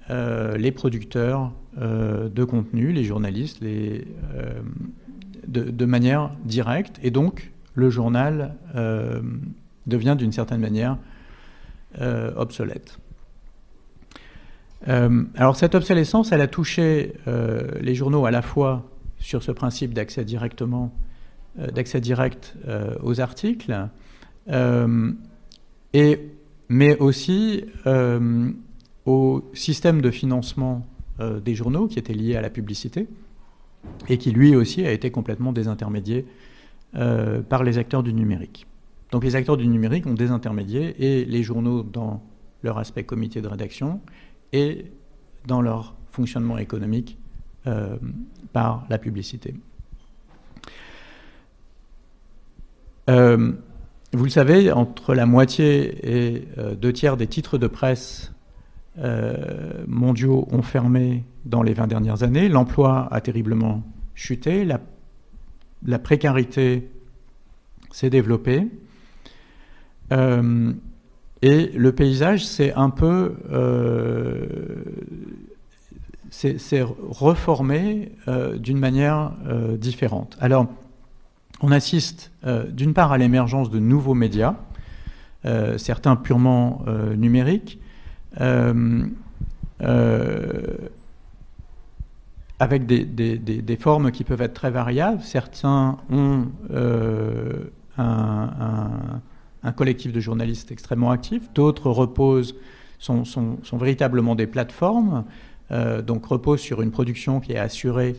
les 0.09 0.71
producteurs 0.71 1.51
de 1.79 2.43
contenu, 2.43 2.91
les 2.91 3.03
journalistes, 3.05 3.63
de, 5.47 5.85
manière 5.85 6.29
directe. 6.45 6.99
Et 7.01 7.09
donc, 7.09 7.51
le 7.79 7.89
journal 7.89 8.55
euh, 8.75 9.21
devient 9.87 10.15
d'une 10.17 10.31
certaine 10.31 10.61
manière 10.61 10.97
euh, 11.99 12.31
obsolète. 12.35 12.99
Euh, 14.87 15.23
alors 15.35 15.55
cette 15.55 15.75
obsolescence, 15.75 16.31
elle 16.31 16.41
a 16.41 16.47
touché 16.47 17.13
les 17.81 17.95
journaux 17.95 18.25
à 18.25 18.31
la 18.31 18.41
fois 18.41 18.85
sur 19.17 19.43
ce 19.43 19.51
principe 19.51 19.93
d'accès 19.93 20.23
directement, 20.23 20.93
d'accès 21.57 21.99
direct 21.99 22.55
aux 23.01 23.19
articles, 23.19 23.87
et, 25.93 26.19
mais 26.69 26.97
aussi 26.99 27.65
au 29.05 29.49
système 29.53 30.01
de 30.01 30.11
financement 30.11 30.87
des 31.43 31.55
journaux 31.55 31.87
qui 31.87 31.99
était 31.99 32.13
lié 32.13 32.37
à 32.37 32.41
la 32.41 32.49
publicité 32.49 33.07
et 34.07 34.17
qui 34.17 34.31
lui 34.31 34.55
aussi 34.55 34.85
a 34.85 34.91
été 34.91 35.11
complètement 35.11 35.51
désintermédié 35.51 36.25
euh, 36.95 37.43
par 37.43 37.63
les 37.63 37.77
acteurs 37.77 38.01
du 38.01 38.13
numérique. 38.13 38.65
Donc 39.11 39.23
les 39.23 39.35
acteurs 39.35 39.57
du 39.57 39.67
numérique 39.67 40.07
ont 40.07 40.15
des 40.15 40.31
intermédiaires 40.31 40.91
et 40.97 41.23
les 41.23 41.43
journaux 41.43 41.83
dans 41.83 42.23
leur 42.63 42.79
aspect 42.79 43.03
comité 43.03 43.41
de 43.41 43.47
rédaction 43.47 44.01
et 44.53 44.85
dans 45.45 45.61
leur 45.61 45.95
fonctionnement 46.11 46.57
économique 46.57 47.19
euh, 47.67 47.97
par 48.53 48.87
la 48.89 48.97
publicité. 48.97 49.53
Euh, 53.07 53.51
vous 54.11 54.23
le 54.23 54.31
savez, 54.31 54.71
entre 54.71 55.13
la 55.13 55.27
moitié 55.27 56.33
et 56.33 56.47
deux 56.75 56.91
tiers 56.91 57.17
des 57.17 57.27
titres 57.27 57.59
de 57.59 57.67
presse 57.67 58.33
mondiaux 59.87 60.47
ont 60.51 60.63
fermé 60.63 61.23
dans 61.45 61.61
les 61.61 61.73
20 61.73 61.85
dernières 61.85 62.23
années. 62.23 62.49
L'emploi 62.49 63.07
a 63.11 63.21
terriblement 63.21 63.83
chuté, 64.15 64.65
la, 64.65 64.81
la 65.85 65.99
précarité 65.99 66.89
s'est 67.91 68.09
développée. 68.09 68.67
Et 71.41 71.71
le 71.73 71.91
paysage, 71.91 72.45
c'est 72.45 72.73
un 72.73 72.89
peu. 72.89 73.35
Euh, 73.51 74.45
reformé 77.09 78.11
euh, 78.27 78.57
d'une 78.57 78.77
manière 78.77 79.31
euh, 79.47 79.77
différente. 79.77 80.37
Alors, 80.39 80.67
on 81.61 81.71
assiste 81.71 82.31
d'une 82.71 82.93
part 82.93 83.11
à 83.11 83.17
l'émergence 83.17 83.69
de 83.69 83.79
nouveaux 83.79 84.13
médias, 84.13 84.55
certains 85.75 86.15
purement 86.15 86.85
numériques, 87.17 87.81
avec 92.59 92.85
des, 92.85 93.05
des, 93.05 93.37
des, 93.37 93.75
formes 93.77 94.11
qui 94.11 94.23
peuvent 94.23 94.41
être 94.41 94.53
très 94.53 94.71
variables. 94.71 95.21
Certains 95.21 95.97
ont 96.09 96.47
un, 96.69 97.69
un 97.97 99.21
un 99.63 99.71
collectif 99.71 100.11
de 100.11 100.19
journalistes 100.19 100.71
extrêmement 100.71 101.11
actifs, 101.11 101.51
d'autres 101.53 101.89
reposent, 101.89 102.55
sont, 102.97 103.25
sont, 103.25 103.57
véritablement 103.73 104.35
des 104.35 104.47
plateformes, 104.47 105.25
euh, 105.71 106.01
donc 106.01 106.25
reposent 106.25 106.61
sur 106.61 106.81
une 106.81 106.91
production 106.91 107.39
qui 107.39 107.53
est 107.53 107.57
assurée 107.57 108.15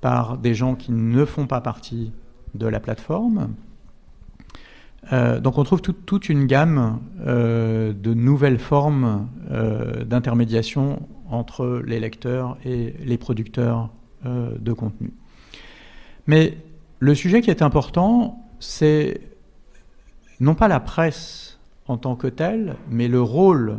par 0.00 0.38
des 0.38 0.54
gens 0.54 0.74
qui 0.74 0.92
ne 0.92 1.24
font 1.24 1.46
pas 1.46 1.60
partie 1.60 2.12
de 2.54 2.66
la 2.66 2.80
plateforme. 2.80 3.54
Euh, 5.12 5.40
donc 5.40 5.58
on 5.58 5.64
trouve 5.64 5.80
toute 5.80 6.28
une 6.28 6.46
gamme 6.46 7.00
euh, 7.24 7.92
de 7.92 8.12
nouvelles 8.12 8.58
formes 8.58 9.28
d'intermédiation 10.04 11.06
entre 11.30 11.82
les 11.84 12.00
lecteurs 12.00 12.56
et 12.64 12.94
les 13.04 13.18
producteurs 13.18 13.90
de 14.24 14.72
contenu. 14.72 15.12
Mais 16.26 16.58
le 16.98 17.14
sujet 17.14 17.40
qui 17.40 17.50
est 17.50 17.62
important, 17.62 18.44
c'est 18.58 19.20
non 20.40 20.54
pas 20.54 20.68
la 20.68 20.80
presse 20.80 21.58
en 21.88 21.96
tant 21.96 22.16
que 22.16 22.26
telle, 22.26 22.76
mais 22.90 23.08
le 23.08 23.20
rôle 23.20 23.78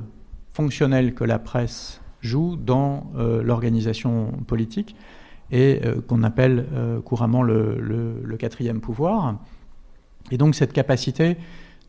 fonctionnel 0.53 1.13
que 1.13 1.23
la 1.23 1.39
presse 1.39 2.01
joue 2.21 2.55
dans 2.55 3.11
euh, 3.15 3.43
l'organisation 3.43 4.31
politique 4.47 4.95
et 5.51 5.81
euh, 5.85 6.01
qu'on 6.01 6.23
appelle 6.23 6.65
euh, 6.73 6.99
couramment 6.99 7.43
le, 7.43 8.35
quatrième 8.39 8.81
pouvoir. 8.81 9.35
Et 10.31 10.37
donc 10.37 10.55
cette 10.55 10.73
capacité 10.73 11.37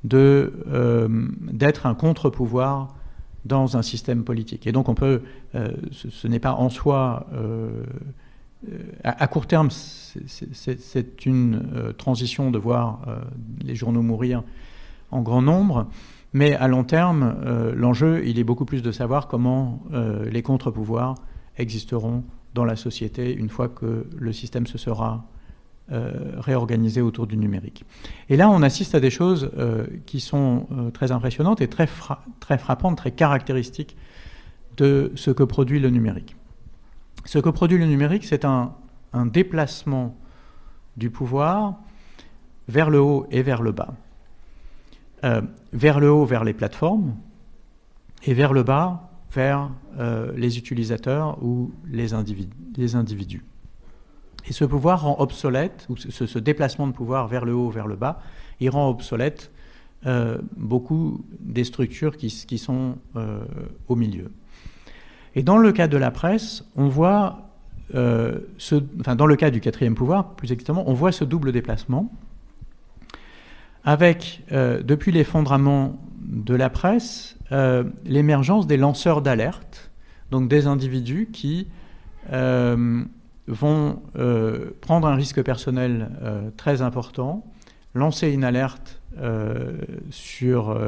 d'être 0.05 1.87
un 1.87 1.95
contre-pouvoir 1.95 2.95
dans 3.49 3.77
un 3.77 3.83
système 3.83 4.25
politique. 4.25 4.67
Et 4.67 4.73
donc 4.73 4.89
on 4.89 4.95
peut, 4.95 5.23
ce, 5.91 6.29
n'est 6.29 6.39
pas 6.39 6.53
en 6.53 6.69
soi, 6.69 7.27
à, 9.05 9.27
court 9.27 9.47
terme, 9.47 9.71
c'est 9.71 11.27
une 11.27 11.95
transition 11.97 12.51
de 12.51 12.59
voir 12.59 13.01
les 13.65 13.75
journaux 13.75 14.03
mourir 14.03 14.43
en 15.11 15.23
grand 15.23 15.43
nombre. 15.43 15.87
Mais 16.33 16.55
à 16.55 16.69
long 16.69 16.85
terme, 16.85 17.37
euh, 17.45 17.75
l'enjeu, 17.75 18.27
il 18.27 18.39
est 18.39 18.45
beaucoup 18.45 18.67
plus 18.67 18.83
de 18.83 18.93
savoir 18.93 19.29
comment 19.29 19.83
euh, 19.93 20.29
les 20.29 20.43
contre-pouvoirs 20.43 21.15
existeront 21.57 22.25
dans 22.55 22.65
la 22.65 22.77
société 22.77 23.35
une 23.35 23.49
fois 23.49 23.69
que 23.69 24.07
le 24.17 24.33
système 24.33 24.67
se 24.67 24.79
sera 24.79 25.25
euh, 25.91 26.33
réorganisé 26.39 27.01
autour 27.01 27.27
du 27.27 27.37
numérique. 27.37 27.85
Et 28.29 28.37
là, 28.37 28.51
on 28.51 28.63
assiste 28.63 28.95
à 28.95 29.01
des 29.01 29.11
choses 29.11 29.51
qui 30.07 30.21
sont 30.21 30.67
très 30.93 31.13
impressionnantes 31.13 31.61
et 31.61 31.69
très, 31.69 31.89
très 32.41 32.59
frappantes, 32.59 32.97
très 32.97 33.11
caractéristiques 33.11 33.97
de 34.77 35.13
ce 35.17 35.31
que 35.31 35.43
produit 35.43 35.81
le 35.81 35.91
numérique. 35.91 36.37
Ce 37.25 37.39
que 37.39 37.51
produit 37.51 37.77
le 37.77 37.85
numérique, 37.85 38.25
c'est 38.25 38.45
un, 38.45 38.73
déplacement 39.13 40.17
du 40.97 41.11
pouvoir 41.11 41.75
vers 42.69 42.89
le 42.89 43.01
haut 43.01 43.27
et 43.31 43.43
vers 43.43 43.63
le 43.63 43.73
bas. 43.73 43.95
Euh, 45.25 45.43
vers 45.73 45.99
le 45.99 46.11
haut, 46.11 46.25
vers 46.25 46.45
les 46.45 46.55
plateformes, 46.55 47.17
et 48.23 48.33
vers 48.33 48.53
le 48.53 48.63
bas, 48.63 49.11
vers 49.33 49.71
euh, 49.99 50.33
les 50.37 50.59
utilisateurs 50.59 51.43
ou 51.43 51.73
les, 51.87 52.15
individus. 52.15 53.45
Et 54.49 54.53
ce 54.53 54.65
pouvoir 54.65 55.03
rend 55.03 55.17
obsolète, 55.21 55.87
ou 55.89 55.97
ce, 55.97 56.39
déplacement 56.39 56.87
de 56.87 56.93
pouvoir 56.93 57.29
vers 57.29 57.45
le 57.45 57.55
haut, 57.55 57.71
vers 57.71 57.87
le 57.87 57.97
bas, 57.97 58.21
il 58.61 58.71
rend 58.71 58.89
obsolète 58.89 59.53
euh, 60.07 60.39
beaucoup 60.57 61.25
des 61.41 61.65
structures 61.65 62.17
qui, 62.17 62.59
sont 62.59 62.97
au 63.89 63.95
milieu. 63.95 64.33
Et 65.35 65.43
dans 65.43 65.59
le 65.59 65.71
cas 65.73 65.87
de 65.87 65.97
la 65.97 66.11
presse, 66.11 66.65
on 66.77 66.89
voit, 66.89 67.51
ce, 67.93 68.83
enfin 69.01 69.15
dans 69.15 69.27
le 69.27 69.37
cas 69.37 69.51
du 69.51 69.61
quatrième 69.61 69.95
pouvoir, 69.95 70.35
plus 70.35 70.51
exactement, 70.51 70.85
on 70.89 70.95
voit 70.95 71.13
ce 71.13 71.25
double 71.25 71.53
déplacement 71.53 72.11
avec, 73.89 74.43
euh, 74.53 74.83
depuis 74.83 75.13
l'effondrement 75.13 75.99
de 76.21 76.55
la 76.55 76.69
presse, 76.69 77.39
euh, 77.53 77.85
l'émergence 78.05 78.67
des 78.67 78.77
lanceurs 78.77 79.23
d'alerte, 79.23 79.91
donc 80.31 80.47
des 80.49 80.67
individus 80.67 81.31
qui 81.33 81.69
euh, 83.49 83.55
vont 83.55 84.01
prendre 84.81 85.09
un 85.09 85.15
risque 85.15 85.43
personnel 85.43 86.11
très 86.57 86.83
important, 86.83 87.45
lancer 87.95 88.31
une 88.31 88.45
alerte 88.45 89.01
sur, 90.11 90.79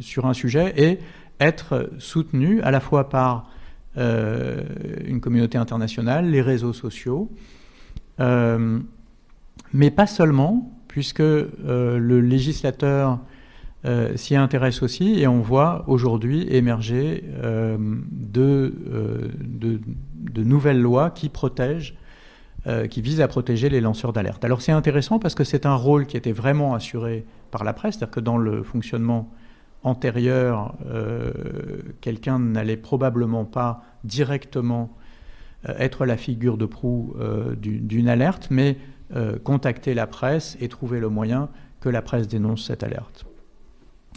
sur 0.00 0.26
un 0.26 0.34
sujet 0.34 0.74
et 0.76 0.98
être 1.40 1.90
soutenus 1.98 2.60
à 2.62 2.70
la 2.70 2.80
fois 2.80 3.08
par 3.08 3.50
une 3.96 5.20
communauté 5.20 5.56
internationale, 5.56 6.28
les 6.28 6.42
réseaux 6.42 6.72
sociaux, 6.72 7.30
mais 8.18 9.90
pas 9.90 10.06
seulement, 10.06 10.74
puisque 10.94 11.20
euh, 11.20 11.98
le 11.98 12.20
législateur 12.20 13.18
euh, 13.84 14.16
s'y 14.16 14.36
intéresse 14.36 14.82
aussi 14.82 15.20
et 15.20 15.26
on 15.26 15.40
voit 15.40 15.84
aujourd'hui 15.88 16.46
émerger 16.48 17.24
euh, 17.42 17.76
de, 18.10 18.74
de, 19.40 20.42
nouvelles 20.42 20.80
lois 20.80 21.10
qui 21.10 21.28
protègent, 21.28 21.96
qui 22.88 23.02
visent 23.02 23.20
à 23.20 23.28
protéger 23.28 23.68
les 23.68 23.82
lanceurs 23.82 24.14
d'alerte. 24.14 24.42
Alors 24.42 24.62
c'est 24.62 24.72
intéressant 24.72 25.18
parce 25.18 25.34
que 25.34 25.44
c'est 25.44 25.66
un 25.66 25.74
rôle 25.74 26.06
qui 26.06 26.16
était 26.16 26.32
vraiment 26.32 26.74
assuré 26.74 27.26
par 27.50 27.62
la 27.62 27.74
presse, 27.74 27.96
c'est-à-dire 27.96 28.14
que 28.14 28.20
dans 28.20 28.38
le 28.38 28.62
fonctionnement 28.62 29.30
antérieur, 29.82 30.74
quelqu'un 32.00 32.38
n'allait 32.38 32.78
probablement 32.78 33.44
pas 33.44 33.82
directement 34.02 34.96
être 35.68 36.06
la 36.06 36.16
figure 36.16 36.56
de 36.56 36.64
proue 36.64 37.14
d'une 37.58 38.08
alerte, 38.08 38.48
mais 38.50 38.78
euh, 39.14 39.38
contacter 39.38 39.92
la 39.92 40.06
presse 40.06 40.56
et 40.60 40.68
trouver 40.68 40.98
le 40.98 41.10
moyen 41.10 41.50
que 41.80 41.90
la 41.90 42.00
presse 42.00 42.26
dénonce 42.26 42.64
cette 42.66 42.82
alerte. 42.82 43.26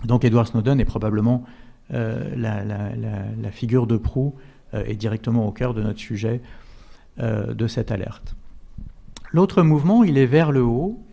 Donc 0.05 0.23
Edward 0.23 0.47
Snowden 0.47 0.79
est 0.79 0.85
probablement 0.85 1.43
euh, 1.93 2.35
la, 2.35 3.51
figure 3.51 3.87
de 3.87 3.97
proue 3.97 4.35
euh, 4.73 4.83
et 4.85 4.95
directement 4.95 5.47
au 5.47 5.51
cœur 5.51 5.73
de 5.73 5.81
notre 5.81 5.99
sujet 5.99 6.41
de 7.19 7.65
cette 7.65 7.91
alerte. 7.91 8.35
L'autre 9.31 9.63
mouvement, 9.63 10.03
il 10.03 10.19
est 10.19 10.27
vers 10.27 10.51
le 10.51 10.61
haut, 10.61 11.03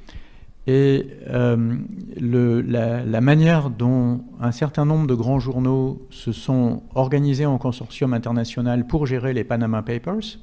et 0.67 1.07
la, 1.27 3.21
manière 3.23 3.71
dont 3.71 4.21
un 4.39 4.53
certain 4.53 4.85
nombre 4.85 5.07
de 5.07 5.15
grands 5.15 5.39
journaux 5.39 6.07
se 6.11 6.31
sont 6.33 6.83
organisés 6.95 7.47
en 7.47 7.57
consortium 7.57 8.13
international 8.13 8.87
pour 8.87 9.07
gérer 9.07 9.33
les 9.33 9.45
Panama 9.45 9.81
Papers 9.81 10.39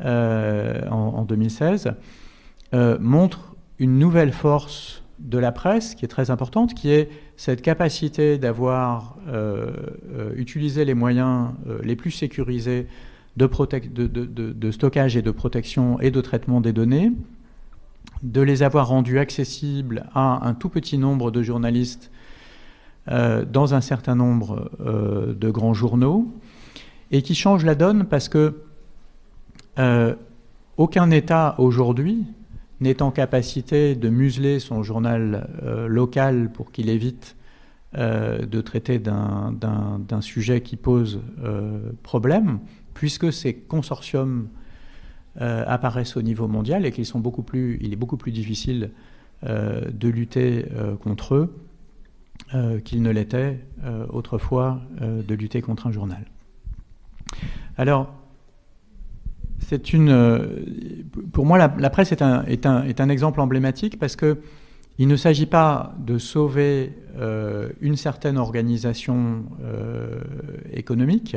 en, 0.00 1.24
2016 1.28 1.94
euh, 2.74 2.96
montre 3.00 3.54
une 3.78 3.98
nouvelle 3.98 4.32
force 4.32 5.01
de 5.22 5.38
la 5.38 5.52
presse 5.52 5.94
qui 5.94 6.04
est 6.04 6.08
très 6.08 6.30
importante, 6.30 6.74
qui 6.74 6.90
est 6.90 7.08
cette 7.36 7.62
capacité 7.62 8.38
d'avoir 8.38 9.16
euh, 9.28 9.70
euh, 10.12 10.32
utilisé 10.36 10.84
les 10.84 10.94
moyens 10.94 11.50
les 11.82 11.96
plus 11.96 12.10
sécurisés 12.10 12.86
de, 13.36 13.46
de, 13.46 14.70
stockage 14.70 15.16
et 15.16 15.22
de 15.22 15.30
protection 15.30 15.98
et 16.00 16.10
de 16.10 16.20
traitement 16.20 16.60
des 16.60 16.72
données, 16.72 17.12
de 18.22 18.40
les 18.40 18.62
avoir 18.62 18.88
rendus 18.88 19.18
accessibles 19.18 20.04
à 20.14 20.46
un 20.46 20.54
tout 20.54 20.68
petit 20.68 20.98
nombre 20.98 21.30
de 21.30 21.42
journalistes 21.42 22.10
dans 23.06 23.74
un 23.74 23.80
certain 23.80 24.14
nombre 24.14 24.70
de 24.78 25.50
grands 25.50 25.74
journaux, 25.74 26.30
et 27.10 27.22
qui 27.22 27.34
change 27.34 27.64
la 27.64 27.74
donne 27.74 28.04
parce 28.04 28.28
que 28.28 28.62
aucun 30.76 31.10
État 31.10 31.54
aujourd'hui 31.56 32.26
n'est 32.82 33.02
en 33.02 33.10
capacité 33.10 33.94
de 33.94 34.08
museler 34.08 34.58
son 34.60 34.82
journal 34.82 35.48
euh, 35.62 35.86
local 35.86 36.50
pour 36.52 36.72
qu'il 36.72 36.88
évite 36.88 37.36
euh, 37.94 38.44
de 38.44 38.60
traiter 38.60 38.98
d'un 38.98 40.20
sujet 40.20 40.60
qui 40.60 40.76
pose 40.76 41.20
euh, 41.42 41.92
problème, 42.02 42.58
puisque 42.94 43.32
ces 43.32 43.54
consortiums 43.54 44.48
apparaissent 45.34 46.18
au 46.18 46.22
niveau 46.22 46.46
mondial 46.46 46.84
et 46.84 46.92
qu'ils 46.92 47.06
sont 47.06 47.18
beaucoup 47.18 47.42
plus, 47.42 47.78
il 47.80 47.94
est 47.94 47.96
beaucoup 47.96 48.18
plus 48.18 48.32
difficile 48.32 48.90
de 49.42 50.08
lutter 50.08 50.66
contre 51.02 51.34
eux 51.34 51.54
qu'il 52.84 53.00
ne 53.00 53.08
l'était 53.08 53.60
autrefois 54.10 54.82
de 55.00 55.34
lutter 55.34 55.62
contre 55.62 55.86
un 55.86 55.90
journal. 55.90 56.26
Alors, 57.78 58.12
c'est 59.68 59.92
une, 59.92 61.04
pour 61.32 61.46
moi, 61.46 61.58
la, 61.58 61.90
presse 61.90 62.12
est 62.12 62.22
un, 62.22 62.44
est, 62.44 62.66
un, 62.66 62.84
est 62.84 63.00
un, 63.00 63.08
exemple 63.08 63.40
emblématique 63.40 63.98
parce 63.98 64.16
que 64.16 64.38
il 64.98 65.08
ne 65.08 65.16
s'agit 65.16 65.46
pas 65.46 65.94
de 65.98 66.18
sauver 66.18 66.92
une 67.80 67.96
certaine 67.96 68.36
organisation 68.36 69.44
économique, 70.70 71.36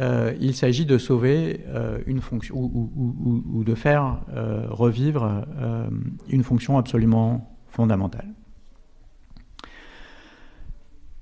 euh, 0.00 0.34
il 0.40 0.54
s'agit 0.54 0.86
de 0.86 0.98
sauver 0.98 1.60
euh, 1.68 1.98
une 2.06 2.20
fonction 2.20 2.56
ou, 2.56 3.62
de 3.64 3.74
faire 3.74 4.18
euh, 4.34 4.66
revivre 4.68 5.44
une 6.28 6.42
fonction 6.42 6.78
absolument 6.78 7.56
fondamentale. 7.68 8.28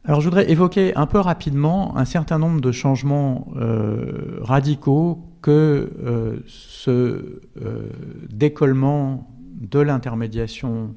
Alors 0.05 0.21
je 0.21 0.29
voudrais 0.29 0.51
évoquer 0.51 0.97
un 0.97 1.07
peu 1.07 1.19
rapidement 1.19 1.97
un 1.97 2.05
certain 2.05 2.39
nombre 2.39 2.61
de 2.61 2.73
changements 2.73 3.47
radicaux 4.41 5.21
que 5.43 6.43
ce 6.47 7.41
décollement 8.31 9.29
de 9.61 9.81
l'intermédiation 9.81 10.95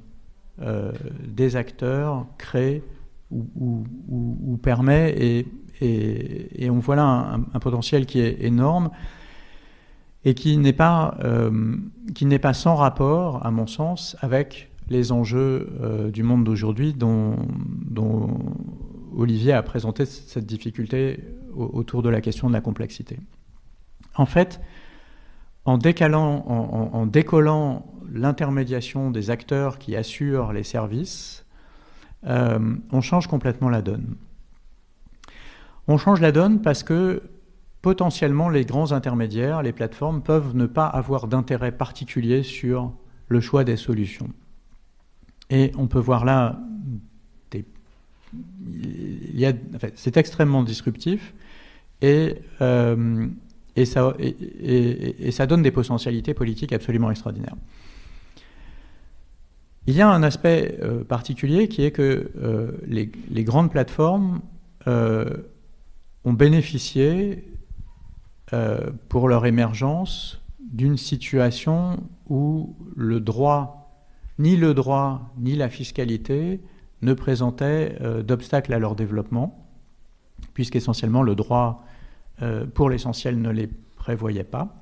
des 1.28 1.56
acteurs 1.56 2.28
crée 2.38 2.84
ou, 3.32 4.60
permet 4.62 5.46
et 5.82 6.70
on 6.70 6.80
voit 6.80 6.96
là 6.96 7.39
un, 7.54 7.60
potentiel 7.60 8.06
qui 8.06 8.20
est 8.20 8.38
énorme 8.43 8.91
et 10.26 10.34
qui 10.34 10.58
n'est 10.58 10.74
pas, 10.74 11.18
euh, 11.24 11.78
pas 12.41 12.54
sans 12.54 12.76
rapport, 12.76 13.46
à 13.46 13.52
mon 13.52 13.68
sens, 13.68 14.18
avec 14.22 14.72
les 14.89 15.12
enjeux 15.12 15.70
euh, 15.82 16.10
du 16.10 16.24
monde 16.24 16.43
d'aujourd'hui 16.43 16.93
dont, 16.93 17.36
Olivier 19.18 19.54
a 19.54 19.64
présenté 19.64 20.06
cette 20.06 20.46
difficulté 20.46 21.24
autour 21.56 22.02
de 22.02 22.10
la 22.10 22.20
question 22.20 22.50
de 22.50 22.54
la 22.54 22.60
complexité. 22.60 23.18
En 24.16 24.26
fait, 24.26 24.61
en, 25.66 25.78
décalant, 25.78 26.45
en, 26.47 27.05
décollant 27.05 27.86
l'intermédiation 28.11 29.11
des 29.11 29.30
acteurs 29.30 29.78
qui 29.78 29.95
assurent 29.95 30.53
les 30.53 30.63
services, 30.63 31.45
euh, 32.26 32.76
on 32.91 33.01
change 33.01 33.28
complètement 33.28 33.70
la 33.70 33.82
donne. 33.82 34.16
On 35.88 35.97
change 35.97 36.22
la 36.22 36.32
donne 36.32 36.61
parce 36.61 36.84
que 36.84 37.24
potentiellement 37.82 38.49
les 38.49 38.66
grands 38.66 38.93
intermédiaires, 38.93 39.61
les 39.61 39.74
plateformes, 39.74 40.22
peuvent 40.22 40.55
ne 40.55 40.66
pas 40.66 40.88
avoir 40.88 41.28
d'intérêt 41.28 41.72
particulier 41.72 42.41
sur 42.41 42.91
le 43.28 43.41
choix 43.41 43.63
des 43.63 43.78
solutions. 43.78 44.30
Et 45.49 45.72
on 45.78 45.88
peut 45.88 45.99
voir 45.99 46.26
là, 46.26 46.59
c'est 49.95 50.18
extrêmement 50.18 50.63
disruptif 50.63 51.34
et, 52.01 52.41
euh, 52.61 53.28
et, 53.76 53.86
ça, 53.86 55.45
donne 55.47 55.61
des 55.61 55.71
potentialités 55.71 56.34
politiques 56.34 56.73
absolument 56.73 57.11
extraordinaires. 57.11 57.55
Il 59.88 59.95
y 59.95 60.01
a 60.01 60.09
un 60.09 60.23
aspect 60.23 60.80
euh, 60.82 61.03
particulier 61.03 61.67
qui 61.67 61.84
est 61.84 61.91
que 61.91 62.32
euh, 62.38 62.71
les, 62.88 63.43
grandes 63.43 63.71
plateformes 63.71 64.41
ont 64.88 66.34
bénéficié 66.34 67.43
euh, 68.53 68.91
pour 69.09 69.28
leur 69.28 69.47
émergence 69.47 70.39
d'une 70.59 70.97
situation 70.97 71.97
où 72.30 72.76
le 72.95 73.19
droit, 73.19 74.03
ni 74.38 74.55
le 74.55 74.76
droit, 74.76 75.34
ni 75.39 75.55
la 75.55 75.67
fiscalité 75.67 76.61
ne 77.01 77.13
présentaient 77.13 77.97
euh, 78.01 78.21
d'obstacles 78.21 78.71
à 78.73 78.78
leur 78.78 78.95
développement, 78.95 79.67
puisqu'essentiellement 80.53 81.23
le 81.23 81.34
droit, 81.34 81.84
euh, 82.42 82.66
pour 82.66 82.90
l'essentiel, 82.90 83.42
ne 83.42 83.50
les 83.50 83.70
prévoyait 83.96 84.44
pas, 84.44 84.76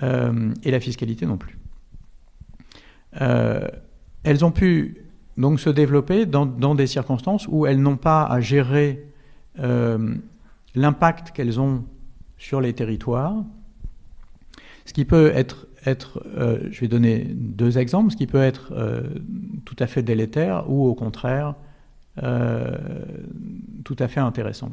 et 0.00 0.70
la 0.70 0.80
fiscalité 0.80 1.26
non 1.26 1.36
plus. 1.36 1.58
elles 3.12 4.44
ont 4.44 4.50
pu 4.50 5.04
donc 5.36 5.60
se 5.60 5.68
développer 5.68 6.24
dans, 6.24 6.74
des 6.74 6.86
circonstances 6.86 7.46
où 7.46 7.66
elles 7.66 7.80
n'ont 7.80 7.98
pas 7.98 8.24
à 8.24 8.40
gérer 8.40 9.06
l'impact 10.74 11.32
qu'elles 11.32 11.60
ont 11.60 11.84
sur 12.38 12.62
les 12.62 12.72
territoires, 12.72 13.44
ce 14.84 14.92
qui 14.92 15.04
peut 15.04 15.32
être, 15.34 15.68
euh, 16.36 16.58
je 16.70 16.80
vais 16.80 16.88
donner 16.88 17.24
deux 17.34 17.78
exemples, 17.78 18.10
ce 18.12 18.16
qui 18.16 18.26
peut 18.26 18.42
être 18.42 18.72
euh, 18.72 19.02
tout 19.64 19.76
à 19.78 19.86
fait 19.86 20.02
délétère 20.02 20.68
ou 20.68 20.86
au 20.86 20.94
contraire 20.94 21.54
euh, 22.22 22.76
tout 23.84 23.96
à 23.98 24.08
fait 24.08 24.20
intéressant. 24.20 24.72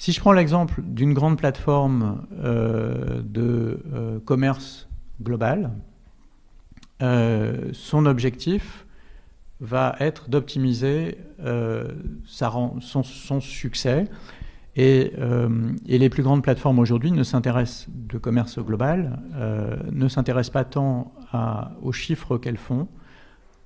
Si 0.00 0.12
je 0.12 0.20
prends 0.20 0.32
l'exemple 0.32 0.80
d'une 0.82 1.12
grande 1.12 1.36
plateforme 1.36 2.26
de 2.32 4.22
commerce 4.24 4.88
global, 5.22 5.72
son 7.00 8.06
objectif 8.06 8.86
va 9.60 9.96
être 10.00 10.30
d'optimiser 10.30 11.18
son, 12.24 13.40
succès. 13.40 14.06
Euh, 14.78 15.72
et, 15.86 15.98
les 15.98 16.08
plus 16.08 16.22
grandes 16.22 16.42
plateformes 16.42 16.78
aujourd'hui 16.78 17.12
ne 17.12 17.22
s'intéressent 17.22 17.88
de 17.90 18.16
commerce 18.16 18.58
global, 18.58 19.20
euh, 19.34 19.76
ne 19.92 20.08
s'intéressent 20.08 20.52
pas 20.52 20.64
tant 20.64 21.12
aux 21.82 21.92
chiffres 21.92 22.38
qu'elles 22.38 22.56
font 22.56 22.88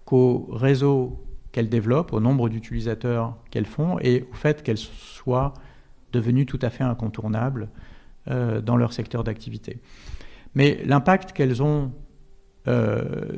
qu'au 0.05 0.49
réseau 0.51 1.25
qu'elles 1.53 1.69
développent, 1.69 2.13
au 2.13 2.19
nombre 2.19 2.49
d'utilisateurs 2.49 3.37
qu'elles 3.51 3.67
font 3.67 3.99
et 4.01 4.27
au 4.33 4.35
fait 4.35 4.65
qu'elles 4.65 4.77
soient 4.77 5.55
devenues 6.15 6.47
tout 6.47 6.59
à 6.63 6.71
fait 6.71 6.85
incontournables 6.85 7.69
euh, 8.29 8.61
dans 8.61 8.77
leur 8.77 8.93
secteur 8.93 9.25
d'activité. 9.25 9.81
Mais 10.55 10.83
l'impact 10.85 11.33
qu'elles 11.33 11.63
ont 11.63 11.93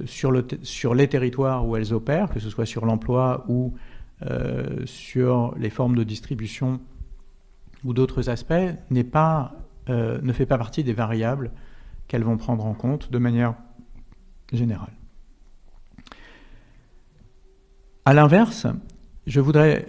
sur, 0.05 0.31
le 0.31 0.47
sur, 0.63 0.95
les 0.95 1.09
territoires 1.09 1.67
où 1.67 1.75
elles 1.75 1.93
opèrent, 1.93 2.31
que 2.31 2.39
ce 2.39 2.49
soit 2.49 2.65
sur 2.65 2.87
l'emploi 2.87 3.45
ou 3.49 3.75
sur 4.85 5.53
les 5.59 5.69
formes 5.69 5.97
de 5.97 6.05
distribution 6.05 6.81
ou 7.87 7.95
d'autres 7.95 8.29
aspects 8.29 8.55
pas, 9.11 9.55
euh, 9.89 10.19
ne 10.23 10.33
fait 10.33 10.47
pas 10.47 10.59
partie 10.59 10.83
des 10.83 10.93
variables 10.93 11.53
qu'elles 12.09 12.25
vont 12.25 12.37
prendre 12.37 12.67
en 12.67 12.75
compte 12.75 13.11
de 13.11 13.19
manière 13.19 13.55
générale. 14.53 14.93
À 18.05 18.13
l'inverse, 18.13 18.67
je 19.27 19.41
voudrais 19.41 19.87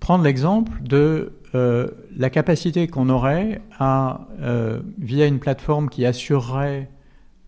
prendre 0.00 0.24
l'exemple 0.24 0.82
de 0.82 1.32
euh, 1.54 1.88
la 2.16 2.30
capacité 2.30 2.86
qu'on 2.88 3.08
aurait 3.08 3.60
à, 3.78 4.26
euh, 4.40 4.80
via 4.98 5.26
une 5.26 5.38
plateforme 5.38 5.88
qui 5.88 6.06
assurerait 6.06 6.90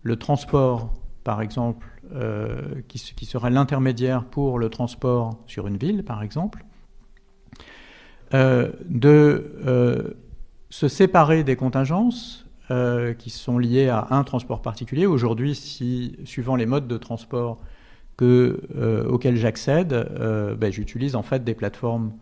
le 0.03 0.15
transport, 0.15 0.93
par 1.23 1.41
exemple, 1.41 1.87
qui, 2.87 2.99
qui, 3.15 3.25
serait 3.25 3.49
l'intermédiaire 3.49 4.25
pour 4.25 4.59
le 4.59 4.69
transport 4.69 5.39
sur 5.47 5.65
une 5.65 5.75
ville, 5.75 6.03
par 6.03 6.21
exemple, 6.21 6.63
euh, 8.33 8.71
de 8.89 9.53
euh, 9.67 10.13
se 10.71 10.87
séparer 10.87 11.43
des 11.43 11.55
contingences 11.55 12.47
euh, 12.71 13.13
qui 13.13 13.29
sont 13.29 13.59
liées 13.59 13.87
à 13.87 14.07
un 14.09 14.23
transport 14.23 14.63
particulier. 14.63 15.05
Aujourd'hui, 15.05 15.53
si, 15.53 16.17
suivant 16.25 16.55
les 16.55 16.65
modes 16.65 16.87
de 16.87 16.97
transport 16.97 17.59
que, 18.17 18.61
auxquels 19.09 19.37
j'accède, 19.37 19.93
ben, 20.57 20.71
j'utilise 20.71 21.15
en 21.15 21.21
fait 21.21 21.43
des 21.43 21.53
plateformes 21.53 22.13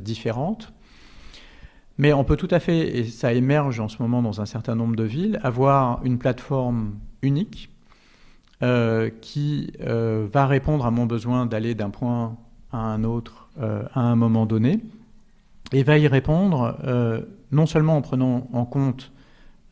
différentes. 0.00 0.72
Mais 1.98 2.12
on 2.12 2.24
peut 2.24 2.36
tout 2.36 2.48
à 2.50 2.60
fait, 2.60 2.96
et 2.96 3.04
ça 3.04 3.32
émerge 3.32 3.78
en 3.80 3.88
ce 3.88 4.00
moment 4.00 4.22
dans 4.22 4.40
un 4.40 4.46
certain 4.46 4.74
nombre 4.74 4.96
de 4.96 5.04
villes, 5.04 5.38
avoir 5.42 6.04
une 6.04 6.18
plateforme 6.18 6.94
unique 7.22 7.70
qui 9.20 9.72
va 9.78 10.46
répondre 10.46 10.86
à 10.86 10.90
mon 10.90 11.06
besoin 11.06 11.44
d'aller 11.44 11.74
d'un 11.74 11.90
point 11.90 12.36
à 12.72 12.78
un 12.78 13.04
autre 13.04 13.50
à 13.58 14.00
un 14.00 14.16
moment 14.16 14.46
donné, 14.46 14.80
et 15.72 15.82
va 15.82 15.98
y 15.98 16.08
répondre 16.08 16.78
euh, 16.84 17.20
non 17.52 17.66
seulement 17.66 17.96
en 17.96 18.02
prenant 18.02 18.48
en 18.52 18.64
compte 18.64 19.12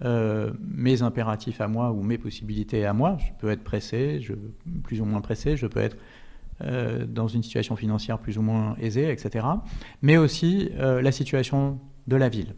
euh, 0.04 0.52
mes 0.60 1.02
impératifs 1.02 1.60
à 1.60 1.68
moi 1.68 1.90
ou 1.90 2.02
mes 2.02 2.18
possibilités 2.18 2.84
à 2.86 2.92
moi, 2.92 3.16
je 3.18 3.32
peux 3.40 3.50
être 3.50 3.64
pressé, 3.64 4.20
plus 4.84 5.00
ou 5.00 5.04
moins 5.04 5.20
pressé, 5.20 5.56
je 5.56 5.66
peux 5.66 5.80
être 5.80 5.96
euh, 6.62 7.06
dans 7.06 7.28
une 7.28 7.42
situation 7.42 7.76
financière 7.76 8.18
plus 8.18 8.38
ou 8.38 8.42
moins 8.42 8.76
aisée, 8.80 9.10
etc., 9.10 9.46
mais 10.02 10.16
aussi 10.16 10.70
la 10.78 11.12
situation 11.12 11.78
de 12.06 12.16
la 12.16 12.28
ville. 12.28 12.54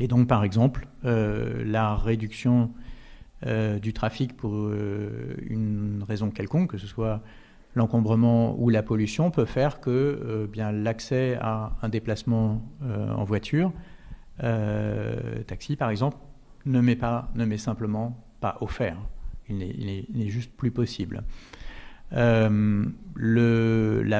Et 0.00 0.08
donc, 0.08 0.26
par 0.26 0.44
exemple, 0.44 0.88
la 1.02 1.94
réduction 1.96 2.70
du 3.82 3.92
trafic 3.92 4.36
pour 4.36 4.72
une 4.72 6.04
raison 6.06 6.30
quelconque, 6.30 6.70
que 6.70 6.78
ce 6.78 6.86
soit 6.86 7.22
l'encombrement 7.74 8.56
ou 8.58 8.70
la 8.70 8.82
pollution 8.82 9.30
peut 9.30 9.44
faire 9.44 9.80
que 9.80 9.90
euh, 9.90 10.46
bien 10.46 10.72
l'accès 10.72 11.36
à 11.40 11.72
un 11.82 11.88
déplacement 11.88 12.62
euh, 12.82 13.10
en 13.10 13.24
voiture, 13.24 13.72
euh, 14.42 15.42
taxi 15.46 15.76
par 15.76 15.90
exemple, 15.90 16.16
ne 16.66 16.80
m'est 16.80 17.58
simplement 17.58 18.24
pas 18.40 18.56
offert. 18.60 18.96
Il 19.48 19.58
n'est 19.58 20.28
juste 20.28 20.56
plus 20.56 20.70
possible. 20.70 21.24
La 22.14 22.90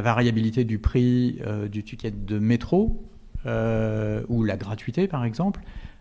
variabilité 0.01 0.65
du 0.65 0.79
prix 0.79 1.41
du 1.71 1.83
ticket 1.85 2.11
de 2.11 2.39
métro 2.39 3.05
ou 3.47 4.45
la 4.45 4.57
gratuité 4.57 5.07
par 5.07 5.25
exemple 5.25 5.61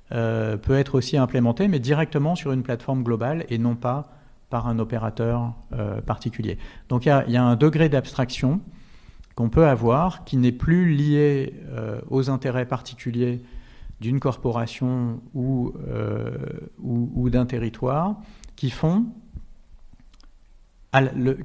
peut 0.10 0.76
être 0.76 0.96
aussi 0.96 1.18
implémentée, 1.18 1.68
mais 1.68 1.80
directement 1.80 2.36
sur 2.36 2.52
une 2.52 2.64
plateforme 2.64 3.04
globale 3.04 3.46
et 3.50 3.58
non 3.58 3.76
pas 3.76 4.10
par 4.50 4.68
un 4.68 4.80
opérateur 4.80 5.54
particulier. 6.06 6.58
Donc 6.89 7.06
il 7.06 7.10
y, 7.28 7.38
a 7.38 7.44
un 7.44 7.56
degré 7.56 7.89
d'abstraction 7.89 8.62
qu'on 9.36 9.50
peut 9.50 9.68
avoir 9.68 10.24
qui 10.24 10.38
n'est 10.38 10.52
plus 10.52 10.94
lié 10.94 11.54
aux 12.10 12.30
intérêts 12.30 12.66
particuliers 12.66 13.41
d'une 14.04 14.20
corporation 14.20 15.22
ou, 15.34 15.72
euh, 15.88 16.36
ou, 16.82 17.30
d'un 17.30 17.46
territoire 17.46 18.18
qui 18.58 18.70
font, 18.70 19.06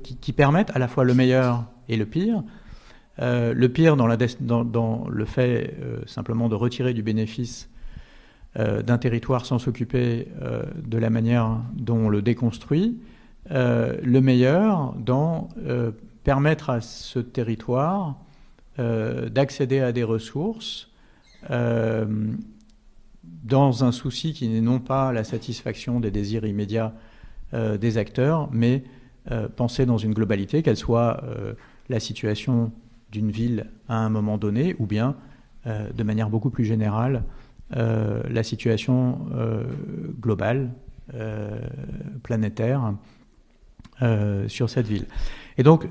qui, 0.02 0.32
permettent 0.32 0.70
à 0.74 0.78
la 0.78 0.88
fois 0.88 1.04
le 1.04 1.14
meilleur 1.14 1.64
et 1.88 1.96
le 1.96 2.06
pire. 2.06 2.42
Euh, 3.20 3.52
le 3.52 3.68
pire 3.68 3.96
dans, 3.96 4.06
le 4.06 5.24
fait 5.24 5.76
euh, 5.80 6.00
simplement 6.06 6.48
de 6.48 6.54
retirer 6.54 6.94
du 6.94 7.02
bénéfice 7.02 7.68
d'un 8.56 8.98
territoire 8.98 9.46
sans 9.46 9.60
s'occuper 9.60 10.26
de 10.74 10.98
la 10.98 11.10
manière 11.10 11.60
dont 11.74 12.06
on 12.06 12.08
le 12.08 12.22
déconstruit. 12.22 12.98
le 13.50 14.18
meilleur 14.18 14.94
dans 14.94 15.48
permettre 16.24 16.70
à 16.70 16.80
ce 16.80 17.20
territoire 17.20 18.16
d'accéder 18.78 19.78
à 19.78 19.92
des 19.92 20.02
ressources 20.02 20.88
euh, 21.50 22.06
dans 23.44 23.84
un 23.84 23.92
souci 23.92 24.32
qui 24.32 24.48
n'est 24.48 24.60
non 24.60 24.80
pas 24.80 25.12
la 25.12 25.24
satisfaction 25.24 26.00
des 26.00 26.10
désirs 26.10 26.44
immédiats 26.44 26.92
euh, 27.54 27.78
des 27.78 27.98
acteurs, 27.98 28.48
mais 28.52 28.82
euh, 29.30 29.48
penser 29.48 29.86
dans 29.86 29.98
une 29.98 30.14
globalité, 30.14 30.62
qu'elle 30.62 30.76
soit 30.76 31.22
la 31.88 32.00
situation 32.00 32.72
d'une 33.10 33.30
ville 33.30 33.66
à 33.88 33.98
un 33.98 34.10
moment 34.10 34.38
donné, 34.38 34.76
ou 34.78 34.86
bien, 34.86 35.16
de 35.66 36.02
manière 36.02 36.30
beaucoup 36.30 36.50
plus 36.50 36.64
générale, 36.64 37.24
la 37.70 38.42
situation 38.42 39.26
globale, 40.20 40.70
planétaire, 42.22 42.94
sur 44.46 44.70
cette 44.70 44.86
ville. 44.86 45.06
Et 45.56 45.62
donc, 45.62 45.86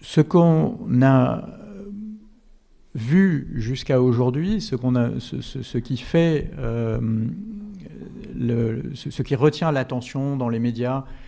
ce 0.00 0.20
qu'on 0.20 0.78
a 1.02 1.48
vu 2.96 3.48
jusqu'à 3.54 4.00
aujourd'hui, 4.00 4.60
ce, 4.60 4.74
qu'on 4.74 5.20
ce, 5.20 5.78
qui 5.78 5.98
fait, 5.98 6.50
euh, 6.58 6.98
ce, 8.94 9.22
qui 9.22 9.34
retient 9.34 9.70
l'attention 9.70 10.36
dans 10.36 10.48
les 10.48 10.58
médias, 10.58 10.98
euh, 10.98 11.25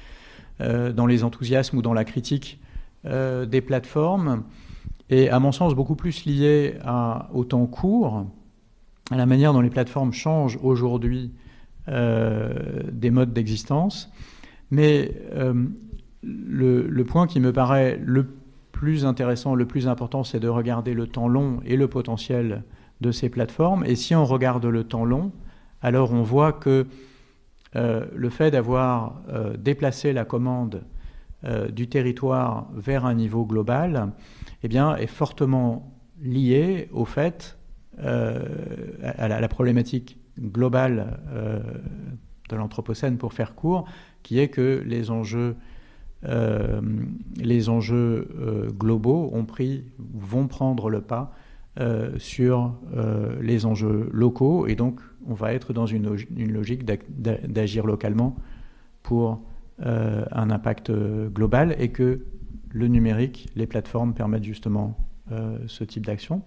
dans 0.61 1.07
les 1.07 1.25
enthousiasmes 1.25 1.79
ou 1.79 1.83
dans 1.83 1.93
la 1.93 2.05
critique 2.05 2.61
euh, 3.07 3.47
des 3.47 3.61
plateformes, 3.61 4.43
est 5.09 5.29
à 5.29 5.39
mon 5.39 5.53
sens 5.53 5.75
beaucoup 5.75 5.95
plus 5.95 6.25
lié 6.27 6.75
au 7.33 7.45
temps 7.45 7.67
court, 7.67 8.27
à 9.11 9.17
la 9.17 9.27
manière 9.27 9.53
dont 9.53 9.61
les 9.61 9.71
plateformes 9.71 10.13
changent 10.13 10.59
aujourd'hui 10.63 11.33
des 11.87 13.11
modes 13.11 13.33
d'existence. 13.33 14.13
Mais 14.71 15.15
le, 16.23 17.03
point 17.05 17.27
qui 17.27 17.41
me 17.41 17.53
paraît 17.53 18.01
le 18.05 18.27
plus 18.73 19.05
intéressant, 19.05 19.55
le 19.55 19.67
plus 19.67 19.89
important, 19.89 20.25
c'est 20.25 20.41
de 20.41 20.49
regarder 20.49 20.95
le 20.95 21.07
temps 21.07 21.29
long 21.29 21.61
et 21.65 21.77
le 21.77 21.89
potentiel 21.89 22.63
de 23.01 23.11
ces 23.11 23.29
plateformes. 23.29 23.85
Et 23.85 23.97
si 23.97 24.15
on 24.15 24.25
regarde 24.25 24.65
le 24.67 24.85
temps 24.85 25.05
long, 25.05 25.33
alors 25.83 26.13
on 26.13 26.23
voit 26.23 26.53
que 26.53 26.87
euh, 27.77 28.07
le 28.15 28.31
fait 28.31 28.51
d'avoir 28.51 29.23
euh, 29.29 29.57
déplacé 29.57 30.13
la 30.13 30.25
commande 30.25 30.85
euh, 31.45 31.69
du 31.69 31.87
territoire 31.89 32.69
vers 32.75 33.05
un 33.05 33.15
niveau 33.15 33.45
global 33.45 34.13
eh 34.63 34.69
bien, 34.69 34.97
est 34.97 35.07
fortement 35.07 35.95
lié 36.21 36.89
au 36.93 37.05
fait, 37.05 37.57
à 38.01 39.29
la, 39.29 39.49
problématique 39.49 40.19
globale 40.39 41.19
de 42.49 42.57
l'Anthropocène, 42.57 43.19
pour 43.19 43.33
faire 43.33 43.57
court, 43.57 43.87
qui 44.23 44.39
est 44.39 44.49
que 44.49 44.83
les 44.87 45.11
enjeux 45.11 45.57
les 47.37 47.69
enjeux 47.69 48.69
globaux 48.77 49.31
ont 49.33 49.45
pris, 49.45 49.85
vont 49.99 50.47
prendre 50.49 50.91
le 50.91 51.01
pas 51.01 51.33
sur 52.19 52.75
les 53.41 53.67
enjeux 53.67 54.09
locaux 54.13 54.67
et 54.69 54.77
donc 54.77 55.01
on 55.27 55.35
va 55.35 55.53
être 55.53 55.73
dans 55.73 55.87
une, 55.87 56.17
logique 56.37 56.85
d'agir 56.85 57.87
localement 57.87 58.37
pour 59.03 59.41
un 59.81 60.51
impact 60.51 60.91
global 60.91 61.77
et 61.79 61.91
que 61.91 62.25
le 62.71 62.89
numérique, 62.89 63.49
les 63.57 63.67
plateformes 63.67 64.15
permettent 64.15 64.45
justement 64.45 64.97
ce 65.67 65.85
type 65.85 66.07
d'action. 66.07 66.43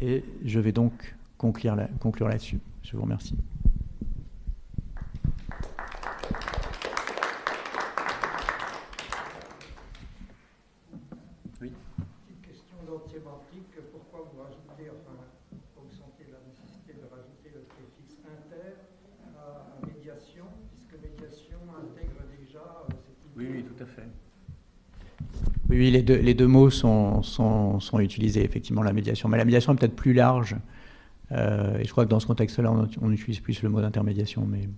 Et 0.00 0.24
je 0.44 0.60
vais 0.60 0.72
donc 0.72 1.14
conclure 1.38 1.76
là-dessus. 1.76 2.60
Je 2.82 2.96
vous 2.96 3.02
remercie. 3.02 3.36
Oui, 11.60 11.72
deux, 26.02 26.16
les 26.16 26.34
deux 26.34 26.46
mots 26.46 26.70
sont, 26.70 27.22
utilisés, 27.98 28.44
effectivement, 28.44 28.82
la 28.82 28.92
médiation. 28.92 29.28
Mais 29.28 29.38
la 29.38 29.44
médiation 29.44 29.72
est 29.72 29.76
peut-être 29.76 29.96
plus 29.96 30.12
large. 30.12 30.56
Euh, 31.32 31.78
et 31.78 31.84
je 31.84 31.90
crois 31.90 32.04
que 32.04 32.10
dans 32.10 32.20
ce 32.20 32.26
contexte-là, 32.26 32.70
on, 32.70 32.88
on, 33.00 33.10
utilise 33.10 33.40
plus 33.40 33.62
le 33.62 33.68
mot 33.68 33.80
d'intermédiation. 33.80 34.46
Mais... 34.46 34.68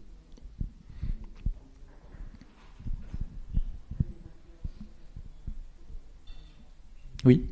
Oui 7.24 7.44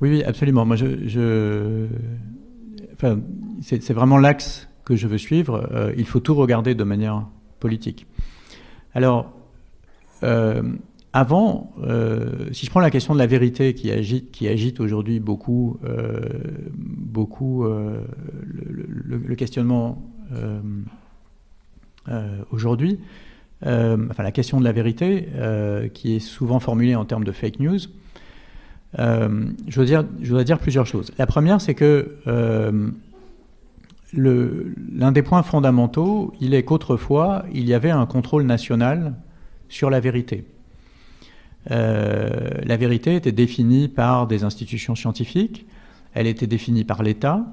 Oui, 0.00 0.22
absolument. 0.22 0.64
Moi, 0.64 0.76
je, 0.76 1.86
Enfin, 3.00 3.20
c'est 3.62 3.92
vraiment 3.92 4.18
l'axe 4.18 4.68
que 4.84 4.96
je 4.96 5.06
veux 5.06 5.18
suivre. 5.18 5.68
Euh, 5.72 5.92
il 5.96 6.04
faut 6.04 6.18
tout 6.18 6.34
regarder 6.34 6.74
de 6.74 6.82
manière 6.82 7.26
politique. 7.60 8.08
Alors, 8.92 9.32
euh, 10.24 10.62
avant, 11.12 11.72
euh, 11.80 12.52
si 12.52 12.66
je 12.66 12.70
prends 12.70 12.80
la 12.80 12.90
question 12.90 13.14
de 13.14 13.20
la 13.20 13.28
vérité 13.28 13.74
qui 13.74 13.92
agite, 13.92 14.32
qui 14.32 14.48
agite 14.48 14.80
aujourd'hui 14.80 15.20
beaucoup, 15.20 15.78
beaucoup 16.76 17.64
le, 17.64 19.34
questionnement 19.36 20.02
aujourd'hui, 22.50 22.98
enfin 23.62 24.22
la 24.22 24.32
question 24.32 24.58
de 24.58 24.64
la 24.64 24.72
vérité, 24.72 25.28
qui 25.94 26.16
est 26.16 26.20
souvent 26.20 26.58
formulée 26.58 26.96
en 26.96 27.04
termes 27.04 27.24
de 27.24 27.32
fake 27.32 27.60
news, 27.60 27.78
euh, 28.98 29.44
je, 29.66 29.80
veux 29.80 29.86
dire, 29.86 30.04
voudrais 30.20 30.44
dire 30.44 30.58
plusieurs 30.58 30.86
choses. 30.86 31.12
La 31.18 31.26
première, 31.26 31.60
c'est 31.60 31.74
que 31.74 32.16
euh, 32.26 32.90
l'un 34.14 35.12
des 35.12 35.22
points 35.22 35.42
fondamentaux, 35.42 36.32
il 36.40 36.54
est 36.54 36.62
qu'autrefois, 36.62 37.44
il 37.52 37.68
y 37.68 37.74
avait 37.74 37.90
un 37.90 38.06
contrôle 38.06 38.44
national 38.44 39.14
sur 39.68 39.90
la 39.90 40.00
vérité. 40.00 40.46
Euh, 41.70 42.50
la 42.64 42.76
vérité 42.76 43.16
était 43.16 43.32
définie 43.32 43.88
par 43.88 44.26
des 44.26 44.44
institutions 44.44 44.94
scientifiques, 44.94 45.66
elle 46.14 46.26
était 46.26 46.46
définie 46.46 46.84
par 46.84 47.02
l'État, 47.02 47.44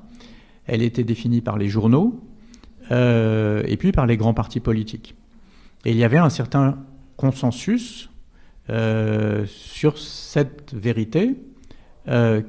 elle 0.68 0.82
était 0.82 1.04
définie 1.04 1.42
par 1.42 1.58
les 1.58 1.68
journaux, 1.68 2.20
et 2.92 3.78
puis 3.80 3.92
par 3.92 4.06
les 4.06 4.16
grands 4.16 4.36
partis 4.36 4.60
politiques. 4.60 5.16
Et 5.86 5.92
il 5.92 5.98
y 5.98 6.04
avait 6.04 6.20
un 6.20 6.30
certain 6.30 6.78
consensus 7.18 8.10
sur 8.68 9.98
cette 9.98 10.74
vérité 10.74 11.36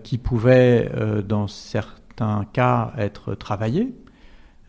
qui 0.03 0.19
pouvait, 0.19 0.91
dans 1.27 1.47
certains 1.47 2.47
cas, 2.53 2.93
être 2.99 3.35
travaillée. 3.35 3.95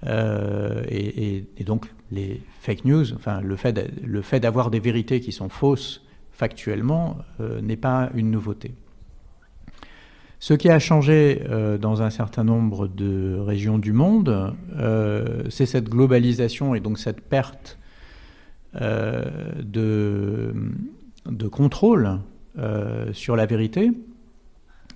Et, 0.06 1.46
donc 1.66 1.88
les 2.12 2.42
fake 2.62 2.86
news, 2.86 3.14
enfin 3.14 3.42
le 3.42 3.56
fait, 3.56 4.40
d'avoir 4.40 4.72
des 4.72 4.80
vérités 4.80 5.20
qui 5.20 5.32
sont 5.32 5.50
fausses 5.50 6.06
factuellement 6.32 7.18
n'est 7.62 7.78
pas 7.78 8.10
une 8.14 8.32
nouveauté. 8.32 8.74
Ce 10.40 10.54
qui 10.54 10.70
a 10.70 10.78
changé 10.78 11.42
euh, 11.50 11.78
dans 11.78 12.02
un 12.04 12.12
certain 12.12 12.44
nombre 12.44 12.88
de 12.88 13.40
régions 13.40 13.80
du 13.80 13.92
monde, 13.92 14.54
euh, 14.78 15.44
c'est 15.50 15.66
cette 15.66 15.90
globalisation 15.90 16.76
et 16.76 16.80
donc 16.80 17.00
cette 17.00 17.22
perte 17.22 17.80
euh, 18.80 19.26
de, 19.64 20.54
de, 21.30 21.48
contrôle 21.48 22.20
sur 23.14 23.36
la 23.36 23.46
vérité 23.46 23.92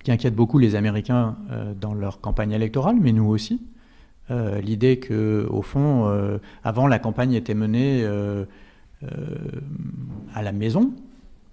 qui 0.02 0.10
inquiète 0.10 0.34
beaucoup 0.34 0.58
les 0.58 0.74
Américains 0.74 1.36
dans 1.80 1.94
leur 1.94 2.20
campagne 2.20 2.50
électorale, 2.50 2.96
mais 3.00 3.12
nous 3.12 3.26
aussi. 3.26 3.62
L'idée 4.30 4.98
que, 4.98 5.46
au 5.48 5.62
fond, 5.62 6.40
avant 6.64 6.88
la 6.88 6.98
campagne 6.98 7.34
était 7.34 7.54
menée 7.54 8.04
à 10.34 10.42
la 10.42 10.50
maison, 10.50 10.92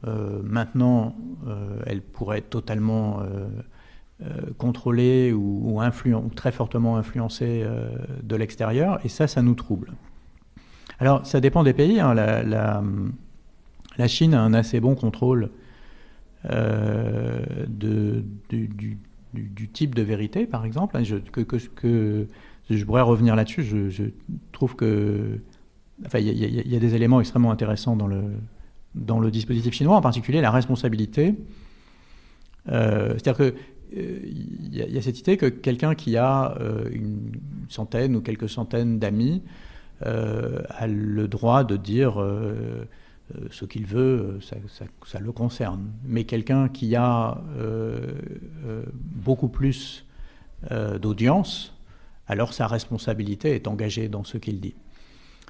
maintenant 0.04 1.16
elle 1.86 2.02
pourrait 2.02 2.40
être 2.40 2.50
totalement 2.50 3.22
euh, 4.22 4.42
contrôlé 4.58 5.32
ou, 5.32 5.80
très 6.36 6.52
fortement 6.52 6.98
influencé 6.98 7.64
euh, 7.64 7.88
de 8.22 8.36
l'extérieur, 8.36 9.00
et 9.06 9.08
ça, 9.08 9.28
ça 9.28 9.42
nous 9.42 9.54
trouble. 9.54 9.94
Alors, 11.00 11.26
ça 11.26 11.40
dépend 11.40 11.64
des 11.64 11.72
pays. 11.72 12.02
Hein. 12.02 12.14
Chine 14.08 14.34
a 14.34 14.42
un 14.42 14.54
assez 14.54 14.80
bon 14.80 14.96
contrôle 14.96 15.50
euh, 16.50 17.66
du, 17.68 18.98
type 19.74 19.96
de 19.96 20.02
vérité, 20.02 20.46
par 20.46 20.66
exemple. 20.66 20.98
Hein. 20.98 21.04
Je, 21.04 21.16
pourrais 22.86 23.02
revenir 23.02 23.36
là-dessus. 23.36 23.64
Je, 23.64 24.04
trouve 24.52 24.76
que. 24.76 25.40
Il 26.14 26.22
y, 26.22 26.76
a 26.76 26.80
des 26.80 26.96
éléments 26.96 27.20
extrêmement 27.20 27.52
intéressants 27.52 27.98
dans 27.98 28.08
le, 28.08 29.32
dispositif 29.32 29.74
chinois, 29.74 29.98
en 29.98 30.02
particulier 30.02 30.40
la 30.40 30.52
responsabilité. 30.52 31.36
C'est-à-dire 32.66 33.36
que 33.36 33.54
il 33.92 34.76
y, 34.76 34.98
a 34.98 35.02
cette 35.02 35.20
idée 35.20 35.38
que 35.38 35.48
quelqu'un 35.48 35.96
qui 35.96 36.16
a 36.18 36.56
euh, 36.60 36.88
une 36.92 37.32
centaine 37.70 38.16
ou 38.16 38.22
quelques 38.22 38.50
centaines 38.50 39.00
d'amis 39.00 39.42
euh, 40.06 40.62
a 40.70 40.88
le 40.88 41.28
droit 41.28 41.64
de 41.64 41.76
dire 41.76 42.22
euh, 42.22 42.86
ce 43.52 43.66
qu'il 43.66 43.86
veut, 43.86 44.40
ça, 44.42 45.20
le 45.20 45.32
concerne. 45.32 45.92
Mais 46.06 46.24
quelqu'un 46.24 46.70
qui 46.70 46.96
a 46.96 47.42
beaucoup 48.94 49.50
plus 49.50 50.06
d'audience, 51.02 51.76
alors 52.28 52.54
sa 52.54 52.68
responsabilité 52.68 53.56
est 53.56 53.68
engagée 53.68 54.10
dans 54.10 54.24
ce 54.24 54.38
qu'il 54.38 54.60
dit. 54.60 54.76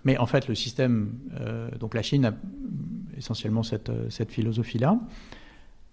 Mais 0.06 0.18
en 0.18 0.26
fait, 0.26 0.48
le 0.48 0.56
système, 0.56 1.14
donc 1.80 1.94
la 1.94 2.02
Chine 2.02 2.26
a 2.26 2.34
essentiellement 3.18 3.64
cette, 3.64 3.92
philosophie-là. 4.32 5.00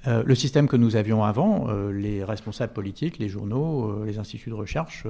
Euh, 0.07 0.23
le 0.25 0.35
système 0.35 0.69
que 0.69 0.77
nous 0.77 0.97
avions 0.97 1.25
avant, 1.25 1.69
euh, 1.69 1.91
les 1.91 2.23
responsables 2.23 2.73
politiques, 2.73 3.19
les 3.19 3.29
journaux, 3.29 3.91
euh, 3.91 4.07
les 4.07 4.19
instituts 4.19 4.51
de 4.51 4.55
recherche 4.55 5.05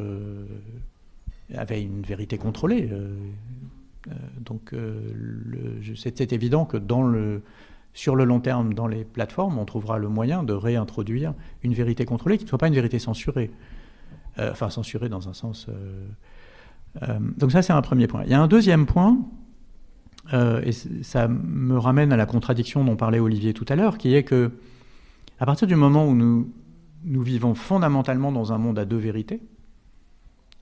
avaient 1.54 1.82
une 1.82 2.02
vérité 2.02 2.38
contrôlée. 2.38 2.90
Donc 4.40 4.74
c'était 5.96 6.34
évident 6.34 6.64
que 6.64 6.76
dans 6.76 7.02
le, 7.02 7.42
sur 7.92 8.16
le 8.16 8.24
long 8.24 8.40
terme, 8.40 8.74
dans 8.74 8.86
les 8.86 9.04
plateformes, 9.04 9.58
on 9.58 9.64
trouvera 9.64 9.98
le 9.98 10.08
moyen 10.08 10.42
de 10.42 10.52
réintroduire 10.52 11.34
une 11.62 11.74
vérité 11.74 12.04
contrôlée 12.04 12.38
qui 12.38 12.44
ne 12.44 12.48
soit 12.48 12.58
pas 12.58 12.68
une 12.68 12.74
vérité 12.74 12.98
censurée. 12.98 13.50
enfin, 14.38 14.70
censurée 14.70 15.08
dans 15.08 15.28
un 15.28 15.32
sens... 15.32 15.68
donc 17.36 17.52
ça, 17.52 17.62
c'est 17.62 17.72
un 17.72 17.82
premier 17.82 18.06
point. 18.06 18.22
Il 18.24 18.30
y 18.30 18.34
a 18.34 18.40
un 18.40 18.48
deuxième 18.48 18.86
point, 18.86 19.18
et 20.32 20.72
ça 20.72 21.28
me 21.28 21.78
ramène 21.78 22.12
à 22.12 22.16
la 22.16 22.26
contradiction 22.26 22.84
dont 22.84 22.96
parlait 22.96 23.20
Olivier 23.20 23.54
tout 23.54 23.66
à 23.68 23.76
l'heure, 23.76 23.98
qui 23.98 24.14
est 24.14 24.24
que 24.24 24.52
à 25.38 25.46
partir 25.46 25.66
du 25.68 25.76
moment 25.76 26.06
où 26.06 26.14
nous 26.14 27.22
vivons 27.22 27.54
fondamentalement 27.54 28.32
dans 28.32 28.52
un 28.52 28.58
monde 28.58 28.78
à 28.78 28.84
deux 28.84 28.96
vérités, 28.96 29.42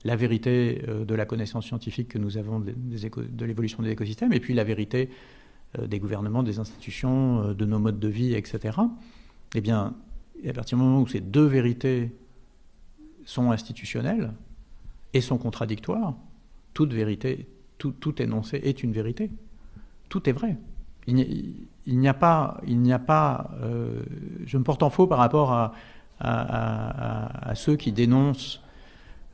la 0.05 0.15
vérité 0.15 0.83
euh, 0.87 1.03
de 1.03 1.15
la 1.15 1.25
connaissance 1.25 1.65
scientifique 1.65 2.09
que 2.09 2.17
nous 2.17 2.37
avons 2.37 2.59
de 2.61 3.45
l'évolution 3.45 3.83
des 3.83 3.89
écosystèmes, 3.89 4.31
et 4.31 4.39
puis 4.39 4.53
la 4.53 4.63
vérité 4.63 5.09
euh, 5.79 5.87
des 5.87 5.99
gouvernements, 5.99 6.43
des 6.43 6.59
institutions, 6.59 7.41
euh, 7.41 7.53
de 7.53 7.65
nos 7.65 7.79
modes 7.79 7.99
de 7.99 8.07
vie, 8.07 8.35
etc. 8.35 8.77
Eh 9.55 9.61
bien, 9.61 9.95
à 10.47 10.53
partir 10.53 10.77
du 10.77 10.83
moment 10.83 11.01
où 11.01 11.07
ces 11.07 11.21
deux 11.21 11.45
vérités 11.45 12.15
sont 13.25 13.51
institutionnelles 13.51 14.31
et 15.13 15.21
sont 15.21 15.39
contradictoires, 15.39 16.15
toute 16.75 16.93
vérité, 16.93 17.47
tout, 17.77 18.21
énoncé 18.21 18.61
est 18.63 18.83
une 18.83 18.91
vérité. 18.91 19.31
Tout 20.09 20.29
est 20.29 20.33
vrai 20.33 20.55
il 21.07 21.99
n'y 21.99 22.07
a 22.07 22.15
pas, 22.15 22.61
je 22.63 24.57
me 24.57 24.63
porte 24.63 24.81
en 24.81 24.89
faux 24.89 25.05
par 25.05 25.19
rapport 25.19 25.71
à, 26.19 27.53
ceux 27.53 27.75
qui 27.75 27.91
dénoncent 27.91 28.64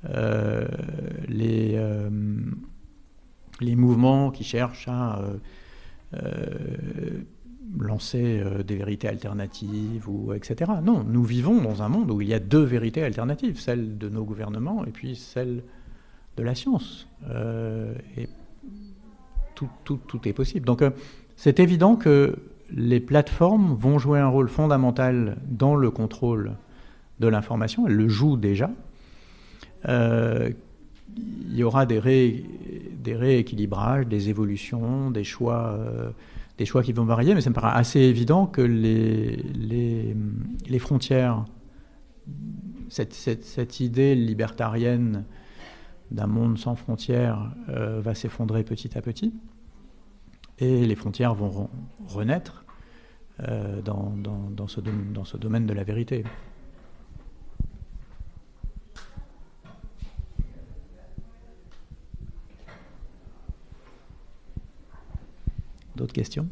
les, 0.03 1.73
euh, 1.75 2.09
les 3.59 3.75
mouvements 3.75 4.31
qui 4.31 4.43
cherchent 4.43 4.87
à 4.87 5.21
lancer 7.79 8.43
des 8.67 8.75
vérités 8.75 9.07
alternatives, 9.07 10.09
ou, 10.09 10.33
etc. 10.33 10.71
Non, 10.83 11.05
nous 11.07 11.23
vivons 11.23 11.61
dans 11.61 11.81
un 11.83 11.87
monde 11.87 12.11
où 12.11 12.21
il 12.21 12.27
y 12.27 12.33
a 12.33 12.39
deux 12.39 12.63
vérités 12.63 13.03
alternatives, 13.03 13.59
celle 13.59 13.97
de 13.97 14.09
nos 14.09 14.25
gouvernements 14.25 14.83
et 14.85 14.91
puis 14.91 15.15
celle 15.15 15.63
de 16.35 16.43
la 16.43 16.55
science. 16.55 17.07
et 18.17 18.27
tout, 19.55 19.69
tout, 19.85 19.99
tout, 20.07 20.27
est 20.27 20.33
possible. 20.33 20.65
Donc, 20.65 20.83
c'est 21.37 21.59
évident 21.59 21.95
que 21.95 22.35
les 22.71 22.99
plateformes 22.99 23.75
vont 23.75 23.99
jouer 23.99 24.19
un 24.19 24.27
rôle 24.27 24.49
fondamental 24.49 25.37
dans 25.47 25.75
le 25.75 25.91
contrôle 25.91 26.53
de 27.19 27.27
l'information. 27.27 27.87
Elles 27.87 27.95
le 27.95 28.07
jouent 28.07 28.37
déjà. 28.37 28.69
Euh, 29.87 30.51
il 31.17 31.55
y 31.55 31.63
aura 31.63 31.85
des, 31.85 31.99
rééquilibrages, 31.99 34.07
des 34.07 34.29
évolutions, 34.29 35.11
des 35.11 35.23
choix, 35.23 35.75
euh, 35.77 36.09
des 36.57 36.65
choix 36.65 36.83
qui 36.83 36.93
vont 36.93 37.03
varier, 37.03 37.35
mais 37.35 37.41
ça 37.41 37.49
me 37.49 37.55
paraît 37.55 37.77
assez 37.77 37.99
évident 37.99 38.45
que 38.45 38.61
les, 38.61 40.15
frontières, 40.79 41.43
cette, 42.89 43.79
idée 43.81 44.15
libertarienne 44.15 45.25
d'un 46.11 46.27
monde 46.27 46.57
sans 46.57 46.75
frontières 46.75 47.51
euh, 47.69 47.99
va 48.01 48.15
s'effondrer 48.15 48.63
petit 48.63 48.97
à 48.97 49.01
petit 49.01 49.33
et 50.59 50.85
les 50.85 50.95
frontières 50.95 51.33
vont 51.33 51.69
renaître 52.07 52.65
dans 53.83 54.67
ce 54.67 55.37
domaine 55.37 55.65
de 55.65 55.73
la 55.73 55.83
vérité. 55.83 56.23
D'autres 66.01 66.13
questions? 66.13 66.47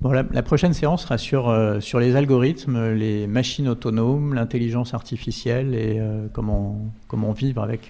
Bon, 0.00 0.10
la, 0.10 0.24
prochaine 0.42 0.72
séance 0.72 1.02
sera 1.02 1.18
sur, 1.18 1.48
euh, 1.48 1.78
sur 1.78 2.00
les 2.00 2.16
algorithmes, 2.16 2.94
les 2.94 3.28
machines 3.28 3.68
autonomes, 3.68 4.34
l'intelligence 4.34 4.92
artificielle 4.92 5.76
et 5.76 6.00
euh, 6.00 6.26
comment, 6.32 6.80
comment 7.06 7.30
vivre 7.30 7.62
avec 7.62 7.88